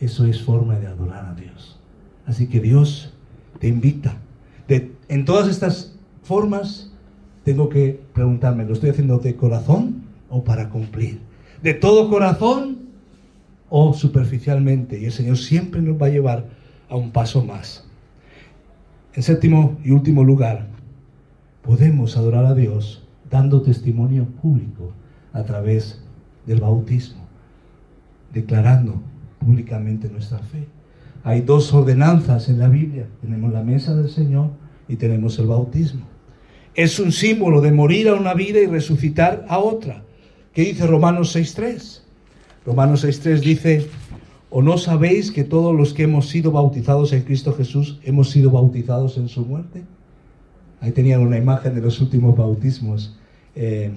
eso 0.00 0.26
es 0.26 0.42
forma 0.42 0.78
de 0.78 0.86
adorar 0.86 1.24
a 1.24 1.34
Dios. 1.34 1.80
Así 2.26 2.46
que 2.46 2.60
Dios 2.60 3.14
te 3.58 3.68
invita. 3.68 4.18
En 5.08 5.24
todas 5.24 5.48
estas 5.48 5.96
formas, 6.22 6.92
tengo 7.42 7.70
que 7.70 8.02
preguntarme, 8.12 8.66
¿lo 8.66 8.74
estoy 8.74 8.90
haciendo 8.90 9.16
de 9.16 9.34
corazón 9.34 10.02
o 10.28 10.44
para 10.44 10.68
cumplir? 10.68 11.20
¿De 11.62 11.72
todo 11.72 12.10
corazón 12.10 12.80
o 13.70 13.94
superficialmente? 13.94 15.00
Y 15.00 15.06
el 15.06 15.12
Señor 15.12 15.38
siempre 15.38 15.80
nos 15.80 16.00
va 16.00 16.08
a 16.08 16.10
llevar 16.10 16.50
a 16.90 16.96
un 16.96 17.12
paso 17.12 17.42
más. 17.42 17.86
En 19.14 19.22
séptimo 19.22 19.78
y 19.82 19.90
último 19.90 20.22
lugar, 20.22 20.66
podemos 21.62 22.18
adorar 22.18 22.44
a 22.44 22.54
Dios 22.54 23.06
dando 23.30 23.62
testimonio 23.62 24.26
público 24.42 24.92
a 25.32 25.44
través 25.44 26.02
del 26.46 26.60
bautismo, 26.60 27.22
declarando 28.32 29.00
públicamente 29.38 30.08
nuestra 30.08 30.38
fe. 30.38 30.66
Hay 31.22 31.42
dos 31.42 31.72
ordenanzas 31.72 32.48
en 32.48 32.58
la 32.58 32.68
Biblia. 32.68 33.06
Tenemos 33.20 33.52
la 33.52 33.62
mesa 33.62 33.94
del 33.94 34.10
Señor 34.10 34.50
y 34.88 34.96
tenemos 34.96 35.38
el 35.38 35.46
bautismo. 35.46 36.02
Es 36.74 36.98
un 36.98 37.12
símbolo 37.12 37.60
de 37.60 37.72
morir 37.72 38.08
a 38.08 38.14
una 38.14 38.34
vida 38.34 38.60
y 38.60 38.66
resucitar 38.66 39.44
a 39.48 39.58
otra. 39.58 40.02
¿Qué 40.52 40.62
dice 40.62 40.86
Romanos 40.86 41.36
6.3? 41.36 42.00
Romanos 42.64 43.04
6.3 43.04 43.40
dice, 43.40 43.86
¿o 44.50 44.62
no 44.62 44.78
sabéis 44.78 45.30
que 45.30 45.44
todos 45.44 45.74
los 45.74 45.94
que 45.94 46.04
hemos 46.04 46.28
sido 46.28 46.52
bautizados 46.52 47.12
en 47.12 47.22
Cristo 47.22 47.52
Jesús 47.54 48.00
hemos 48.02 48.30
sido 48.30 48.50
bautizados 48.50 49.16
en 49.16 49.28
su 49.28 49.44
muerte? 49.44 49.84
Ahí 50.80 50.92
tenían 50.92 51.20
una 51.20 51.36
imagen 51.36 51.74
de 51.74 51.82
los 51.82 52.00
últimos 52.00 52.36
bautismos 52.36 53.19
eh, 53.54 53.92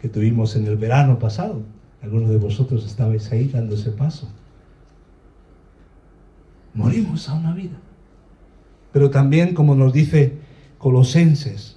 que 0.00 0.08
tuvimos 0.08 0.56
en 0.56 0.66
el 0.66 0.76
verano 0.76 1.18
pasado. 1.18 1.62
Algunos 2.02 2.30
de 2.30 2.38
vosotros 2.38 2.86
estabais 2.86 3.30
ahí 3.30 3.48
dando 3.48 3.74
ese 3.74 3.90
paso. 3.90 4.28
Morimos 6.74 7.28
a 7.28 7.34
una 7.34 7.52
vida. 7.52 7.78
Pero 8.92 9.10
también, 9.10 9.54
como 9.54 9.74
nos 9.74 9.92
dice 9.92 10.38
Colosenses 10.78 11.76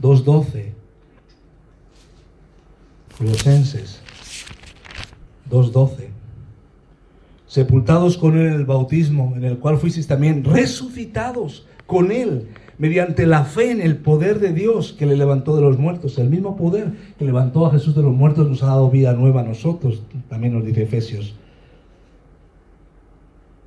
2.12, 0.00 0.72
Colosenses 3.18 4.00
2.12, 5.50 6.08
sepultados 7.46 8.16
con 8.16 8.36
él 8.38 8.46
en 8.46 8.52
el 8.54 8.64
bautismo, 8.64 9.34
en 9.36 9.44
el 9.44 9.58
cual 9.58 9.78
fuisteis 9.78 10.06
también 10.06 10.44
resucitados 10.44 11.66
con 11.86 12.10
él 12.10 12.48
mediante 12.78 13.26
la 13.26 13.44
fe 13.44 13.70
en 13.70 13.80
el 13.80 13.96
poder 13.96 14.40
de 14.40 14.52
Dios 14.52 14.92
que 14.92 15.06
le 15.06 15.16
levantó 15.16 15.54
de 15.56 15.62
los 15.62 15.78
muertos. 15.78 16.18
El 16.18 16.30
mismo 16.30 16.56
poder 16.56 16.92
que 17.18 17.24
levantó 17.24 17.66
a 17.66 17.70
Jesús 17.70 17.94
de 17.94 18.02
los 18.02 18.12
muertos 18.14 18.48
nos 18.48 18.62
ha 18.62 18.66
dado 18.66 18.90
vida 18.90 19.12
nueva 19.12 19.42
a 19.42 19.44
nosotros, 19.44 20.02
también 20.28 20.54
nos 20.54 20.64
dice 20.64 20.82
Efesios 20.82 21.34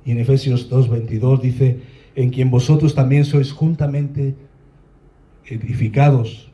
y 0.08 0.12
en 0.12 0.20
Efesios 0.20 0.70
2.22 0.70 1.40
dice, 1.42 1.80
en 2.16 2.30
quien 2.30 2.50
vosotros 2.50 2.94
también 2.94 3.26
sois 3.26 3.52
juntamente 3.52 4.34
edificados 5.44 6.50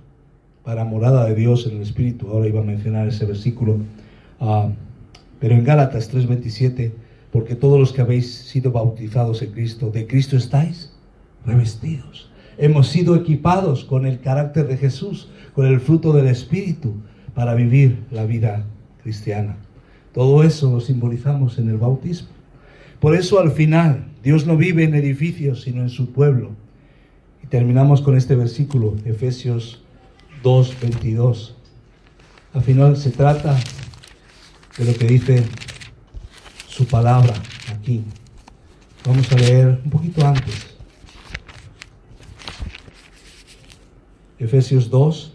para 0.64 0.84
morada 0.84 1.24
de 1.26 1.36
Dios 1.36 1.64
en 1.68 1.76
el 1.76 1.82
Espíritu. 1.82 2.26
Ahora 2.26 2.48
iba 2.48 2.62
a 2.62 2.64
mencionar 2.64 3.06
ese 3.06 3.24
versículo. 3.26 3.76
Ah, 4.40 4.70
pero 5.38 5.54
en 5.54 5.62
Gálatas 5.62 6.10
3:27, 6.12 6.90
porque 7.30 7.54
todos 7.54 7.78
los 7.78 7.92
que 7.92 8.00
habéis 8.00 8.34
sido 8.34 8.72
bautizados 8.72 9.40
en 9.40 9.52
Cristo, 9.52 9.88
de 9.88 10.08
Cristo 10.08 10.36
estáis 10.36 10.92
revestidos. 11.46 12.32
Hemos 12.58 12.88
sido 12.88 13.16
equipados 13.16 13.84
con 13.84 14.06
el 14.06 14.20
carácter 14.20 14.66
de 14.66 14.76
Jesús, 14.76 15.28
con 15.54 15.66
el 15.66 15.80
fruto 15.80 16.12
del 16.12 16.28
Espíritu, 16.28 16.94
para 17.34 17.54
vivir 17.54 18.04
la 18.10 18.24
vida 18.24 18.64
cristiana. 19.02 19.56
Todo 20.12 20.44
eso 20.44 20.70
lo 20.70 20.80
simbolizamos 20.80 21.58
en 21.58 21.68
el 21.68 21.76
bautismo. 21.76 22.28
Por 23.00 23.16
eso 23.16 23.40
al 23.40 23.50
final 23.50 24.06
Dios 24.22 24.46
no 24.46 24.56
vive 24.56 24.84
en 24.84 24.94
edificios, 24.94 25.62
sino 25.62 25.82
en 25.82 25.90
su 25.90 26.12
pueblo. 26.12 26.52
Y 27.42 27.48
terminamos 27.48 28.00
con 28.00 28.16
este 28.16 28.36
versículo, 28.36 28.94
Efesios 29.04 29.82
2, 30.42 30.76
22. 30.80 31.56
Al 32.54 32.62
final 32.62 32.96
se 32.96 33.10
trata 33.10 33.58
de 34.78 34.84
lo 34.84 34.94
que 34.94 35.06
dice 35.06 35.44
su 36.68 36.86
palabra 36.86 37.34
aquí. 37.72 38.04
Vamos 39.04 39.30
a 39.32 39.36
leer 39.36 39.80
un 39.84 39.90
poquito 39.90 40.26
antes. 40.26 40.73
Efesios 44.44 44.90
2, 44.90 45.32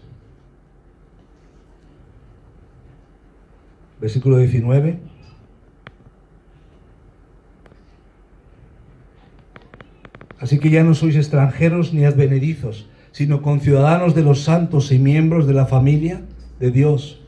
versículo 4.00 4.38
19. 4.38 5.00
Así 10.38 10.60
que 10.60 10.70
ya 10.70 10.84
no 10.84 10.94
sois 10.94 11.16
extranjeros 11.16 11.92
ni 11.92 12.04
advenedizos, 12.04 12.88
sino 13.10 13.42
conciudadanos 13.42 14.14
de 14.14 14.22
los 14.22 14.44
santos 14.44 14.92
y 14.92 15.00
miembros 15.00 15.48
de 15.48 15.54
la 15.54 15.66
familia 15.66 16.22
de 16.60 16.70
Dios, 16.70 17.20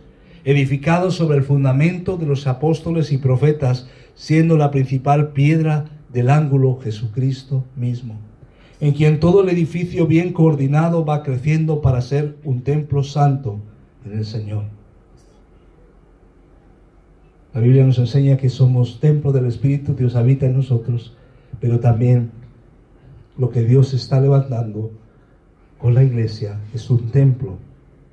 edificados 0.45 1.16
sobre 1.16 1.37
el 1.37 1.43
fundamento 1.43 2.16
de 2.16 2.26
los 2.26 2.47
apóstoles 2.47 3.11
y 3.11 3.18
profetas, 3.18 3.89
siendo 4.14 4.57
la 4.57 4.70
principal 4.70 5.33
piedra 5.33 5.87
del 6.12 6.30
ángulo 6.30 6.78
Jesucristo 6.80 7.64
mismo, 7.74 8.20
en 8.83 8.95
quien 8.95 9.20
todo 9.20 9.43
el 9.43 9.49
edificio 9.49 10.09
bien 10.09 10.33
coordinado 10.33 11.05
va 11.05 11.22
creciendo 11.22 11.80
para 11.80 12.01
ser 12.01 12.37
un 12.43 12.62
templo 12.62 13.05
santo 13.05 13.61
en 14.05 14.18
el 14.18 14.24
Señor. 14.24 14.64
La 17.55 17.61
Biblia 17.61 17.87
nos 17.87 18.01
enseña 18.01 18.39
que 18.39 18.49
somos 18.49 18.99
templo 18.99 19.30
del 19.30 19.47
Espíritu, 19.47 19.95
Dios 19.95 20.16
habita 20.16 20.47
en 20.47 20.57
nosotros, 20.57 21.16
pero 21.61 21.78
también 21.78 22.33
lo 23.39 23.51
que 23.51 23.62
Dios 23.62 23.95
está 23.95 24.20
levantando 24.20 24.91
con 25.78 25.95
la 25.95 26.03
iglesia 26.03 26.59
es 26.74 26.91
un 26.91 27.12
templo 27.12 27.59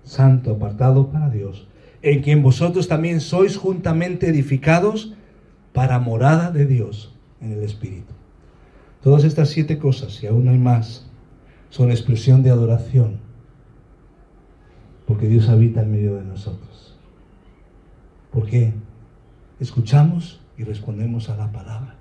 santo, 0.04 0.52
apartado 0.52 1.10
para 1.12 1.32
Dios, 1.32 1.68
en 2.04 2.22
quien 2.22 2.44
vosotros 2.44 2.88
también 2.88 3.22
sois 3.22 3.58
juntamente 3.58 4.28
edificados 4.28 5.16
para 5.74 5.98
morada 5.98 6.52
de 6.52 6.68
Dios 6.68 7.12
en 7.42 7.54
el 7.54 7.64
Espíritu. 7.64 8.19
Todas 9.02 9.24
estas 9.24 9.50
siete 9.50 9.78
cosas, 9.78 10.22
y 10.22 10.28
aún 10.28 10.48
hay 10.48 10.58
más, 10.58 11.08
son 11.70 11.92
expresión 11.92 12.44
de 12.44 12.50
adoración, 12.50 13.20
porque 15.06 15.28
Dios 15.28 15.50
habita 15.50 15.82
en 15.82 15.92
medio 15.92 16.16
de 16.16 16.24
nosotros. 16.24 16.98
Porque 18.32 18.74
escuchamos 19.60 20.42
y 20.58 20.64
respondemos 20.64 21.30
a 21.30 21.38
la 21.38 21.52
palabra. 21.52 21.96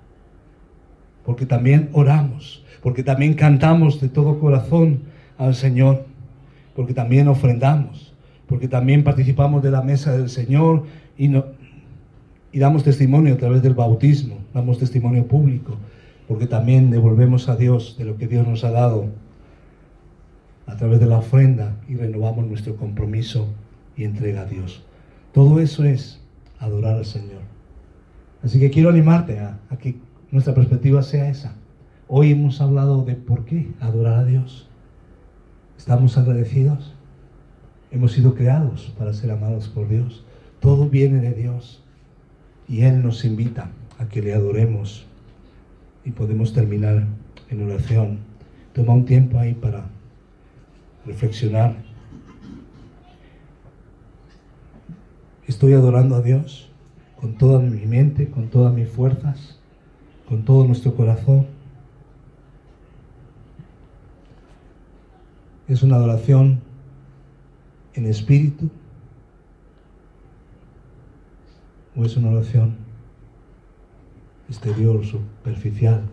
Porque 1.23 1.45
también 1.45 1.89
oramos 1.93 2.63
porque 2.81 3.03
también 3.03 3.33
cantamos 3.33 3.99
de 3.99 4.09
todo 4.09 4.39
corazón 4.39 5.01
al 5.37 5.55
Señor, 5.55 6.05
porque 6.75 6.93
también 6.93 7.27
ofrendamos, 7.27 8.13
porque 8.47 8.67
también 8.67 9.03
participamos 9.03 9.63
de 9.63 9.71
la 9.71 9.81
mesa 9.81 10.17
del 10.17 10.29
Señor 10.29 10.85
y, 11.17 11.27
no, 11.27 11.45
y 12.51 12.59
damos 12.59 12.83
testimonio 12.83 13.33
a 13.33 13.37
través 13.37 13.61
del 13.61 13.73
bautismo, 13.73 14.37
damos 14.53 14.79
testimonio 14.79 15.27
público, 15.27 15.77
porque 16.29 16.45
también 16.45 16.91
devolvemos 16.91 17.49
a 17.49 17.55
Dios 17.55 17.95
de 17.97 18.05
lo 18.05 18.15
que 18.15 18.27
Dios 18.27 18.47
nos 18.47 18.63
ha 18.63 18.69
dado 18.69 19.07
a 20.67 20.77
través 20.77 20.99
de 20.99 21.07
la 21.07 21.17
ofrenda 21.17 21.75
y 21.89 21.95
renovamos 21.95 22.45
nuestro 22.45 22.75
compromiso 22.75 23.47
y 23.97 24.03
entrega 24.03 24.41
a 24.41 24.45
Dios. 24.45 24.83
Todo 25.33 25.59
eso 25.59 25.85
es 25.85 26.21
adorar 26.59 26.97
al 26.97 27.05
Señor. 27.05 27.41
Así 28.43 28.59
que 28.59 28.69
quiero 28.69 28.91
animarte 28.91 29.39
a, 29.39 29.59
a 29.71 29.77
que 29.77 29.95
nuestra 30.29 30.53
perspectiva 30.53 31.01
sea 31.01 31.27
esa. 31.29 31.55
Hoy 32.07 32.31
hemos 32.33 32.61
hablado 32.61 33.03
de 33.03 33.15
por 33.15 33.45
qué 33.45 33.71
adorar 33.79 34.19
a 34.19 34.25
Dios. 34.25 34.69
¿Estamos 35.79 36.15
agradecidos? 36.15 36.93
Hemos 37.89 38.11
sido 38.11 38.35
creados 38.35 38.93
para 38.99 39.13
ser 39.13 39.31
amados 39.31 39.67
por 39.67 39.89
Dios. 39.89 40.23
Todo 40.59 40.89
viene 40.89 41.21
de 41.21 41.33
Dios. 41.33 41.83
Y 42.67 42.81
Él 42.81 43.01
nos 43.01 43.25
invita 43.25 43.71
a 43.97 44.07
que 44.07 44.21
le 44.21 44.35
adoremos. 44.35 45.08
Y 46.09 46.11
podemos 46.11 46.53
terminar 46.53 47.05
en 47.51 47.63
oración. 47.69 48.17
Toma 48.73 48.95
un 48.95 49.05
tiempo 49.05 49.37
ahí 49.37 49.53
para 49.53 49.85
reflexionar. 51.05 51.75
Estoy 55.45 55.73
adorando 55.73 56.15
a 56.15 56.23
Dios 56.23 56.71
con 57.15 57.37
toda 57.37 57.59
mi 57.59 57.85
mente, 57.85 58.27
con 58.27 58.47
todas 58.47 58.73
mis 58.73 58.89
fuerzas, 58.89 59.59
con 60.27 60.45
todo 60.45 60.65
nuestro 60.65 60.95
corazón. 60.95 61.45
Es 65.67 65.83
una 65.83 65.97
adoración 65.97 66.59
en 67.93 68.07
espíritu 68.07 68.71
o 71.95 72.03
es 72.03 72.17
una 72.17 72.31
oración 72.31 72.88
exterior, 74.49 75.05
superficial. 75.05 76.03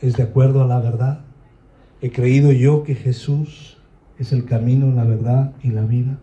¿Es 0.00 0.16
de 0.16 0.24
acuerdo 0.24 0.62
a 0.62 0.66
la 0.66 0.80
verdad? 0.80 1.20
¿He 2.02 2.10
creído 2.10 2.52
yo 2.52 2.82
que 2.82 2.94
Jesús 2.94 3.78
es 4.18 4.32
el 4.32 4.44
camino, 4.44 4.92
la 4.92 5.04
verdad 5.04 5.52
y 5.62 5.70
la 5.70 5.82
vida? 5.82 6.18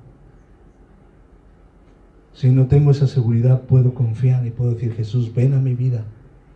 Si 2.34 2.50
no 2.50 2.68
tengo 2.68 2.92
esa 2.92 3.08
seguridad, 3.08 3.62
puedo 3.62 3.94
confiar 3.94 4.46
y 4.46 4.52
puedo 4.52 4.74
decir, 4.74 4.94
Jesús, 4.94 5.34
ven 5.34 5.54
a 5.54 5.60
mi 5.60 5.74
vida, 5.74 6.04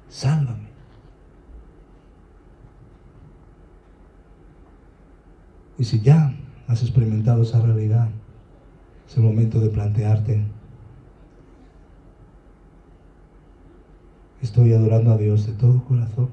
sálvame. 0.10 0.70
Y 5.78 5.84
si 5.84 6.00
ya 6.02 6.34
has 6.68 6.82
experimentado 6.82 7.44
esa 7.44 7.62
realidad, 7.62 8.10
es 9.08 9.18
el 9.18 9.24
momento 9.24 9.60
de 9.60 9.70
plantearte, 9.70 10.46
estoy 14.42 14.74
adorando 14.74 15.12
a 15.12 15.18
Dios 15.18 15.46
de 15.48 15.54
todo 15.54 15.84
corazón. 15.86 16.30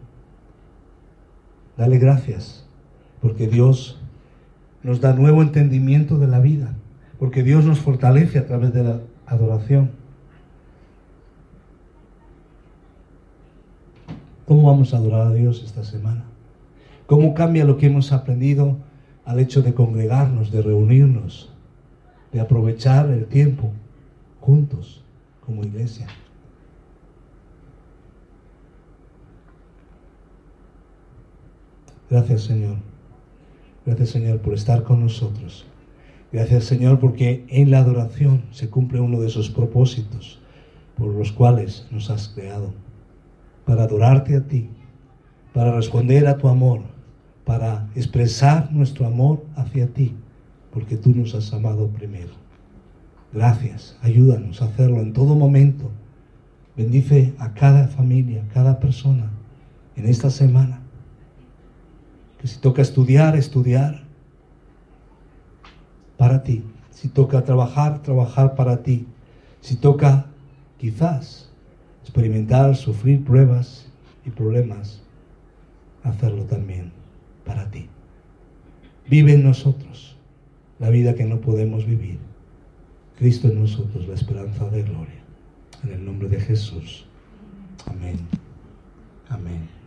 Dale 1.77 1.99
gracias, 1.99 2.67
porque 3.21 3.49
Dios 3.49 4.01
nos 4.83 5.01
da 5.01 5.15
nuevo 5.15 5.43
entendimiento 5.43 6.19
de 6.19 6.27
la 6.27 6.41
vida, 6.41 6.75
porque 7.19 7.43
Dios 7.43 7.65
nos 7.65 7.81
fortalece 7.81 8.39
a 8.39 8.47
través 8.47 8.73
de 8.73 8.85
la 8.85 9.01
adoración. 9.27 9.91
¿Cómo 14.47 14.65
vamos 14.65 14.93
a 14.93 14.99
adorar 14.99 15.29
a 15.29 15.33
Dios 15.33 15.63
esta 15.65 15.85
semana? 15.85 16.25
¿Cómo 17.07 17.35
cambia 17.35 17.65
lo 17.65 17.79
que 17.79 17.87
hemos 17.87 18.13
aprendido 18.13 18.77
al 19.25 19.39
hecho 19.39 19.63
de 19.63 19.75
congregarnos, 19.75 20.51
de 20.51 20.63
reunirnos, 20.63 21.51
de 22.33 22.41
aprovechar 22.41 23.11
el 23.11 23.27
tiempo 23.27 23.71
juntos 24.41 25.03
como 25.45 25.63
iglesia. 25.63 26.07
Gracias 32.13 32.43
Señor. 32.43 32.77
Gracias 33.87 34.11
Señor 34.11 34.41
por 34.41 34.53
estar 34.53 34.83
con 34.83 35.01
nosotros. 35.01 35.65
Gracias 36.31 36.65
Señor 36.65 37.01
porque 37.01 37.47
en 37.49 37.71
la 37.71 37.79
adoración 37.79 38.43
se 38.51 38.69
cumple 38.69 39.01
uno 39.01 39.19
de 39.19 39.29
esos 39.29 39.49
propósitos 39.49 40.39
por 40.99 41.09
los 41.09 41.33
cuales 41.33 41.87
nos 41.91 42.11
has 42.11 42.29
creado. 42.29 42.75
Para 43.65 43.85
adorarte 43.85 44.37
a 44.37 44.47
ti, 44.47 44.69
para 45.55 45.75
responder 45.75 46.27
a 46.27 46.37
tu 46.37 46.49
amor, 46.49 46.83
para 47.47 47.89
expresar 47.95 48.71
nuestro 48.73 49.07
amor 49.07 49.47
hacia 49.57 49.87
ti, 49.87 50.15
porque 50.71 50.99
tú 50.99 51.15
nos 51.15 51.35
has 51.35 51.51
amado 51.55 51.89
primero. 51.89 52.35
Gracias, 53.33 53.97
ayúdanos 54.03 54.61
a 54.61 54.67
hacerlo 54.67 55.01
en 55.01 55.15
todo 55.15 55.35
momento. 55.35 55.91
Bendice 56.77 57.33
a 57.39 57.55
cada 57.55 57.89
familia, 57.89 58.43
a 58.43 58.53
cada 58.53 58.81
persona 58.81 59.31
en 59.97 60.05
esta 60.05 60.29
semana. 60.29 60.82
Si 62.45 62.59
toca 62.59 62.83
estudiar, 62.83 63.37
estudiar 63.37 64.03
para 66.17 66.43
ti. 66.43 66.65
Si 66.91 67.09
toca 67.09 67.45
trabajar, 67.45 68.03
trabajar 68.03 68.55
para 68.55 68.83
ti. 68.83 69.07
Si 69.61 69.77
toca 69.77 70.27
quizás 70.79 71.51
experimentar, 72.03 72.77
sufrir 72.77 73.25
pruebas 73.25 73.87
y 74.25 74.31
problemas, 74.31 75.03
hacerlo 76.03 76.45
también 76.45 76.93
para 77.45 77.71
ti. 77.71 77.89
Vive 79.09 79.35
en 79.35 79.45
nosotros 79.45 80.17
la 80.79 80.91
vida 80.91 81.15
que 81.15 81.25
no 81.25 81.41
podemos 81.41 81.87
vivir. 81.87 82.19
Cristo 83.19 83.49
en 83.49 83.61
nosotros, 83.61 84.09
la 84.09 84.15
esperanza 84.15 84.69
de 84.69 84.83
gloria. 84.83 85.23
En 85.85 85.93
el 85.93 86.05
nombre 86.05 86.29
de 86.29 86.41
Jesús. 86.41 87.07
Amén. 87.87 88.17
Amén. 89.29 89.82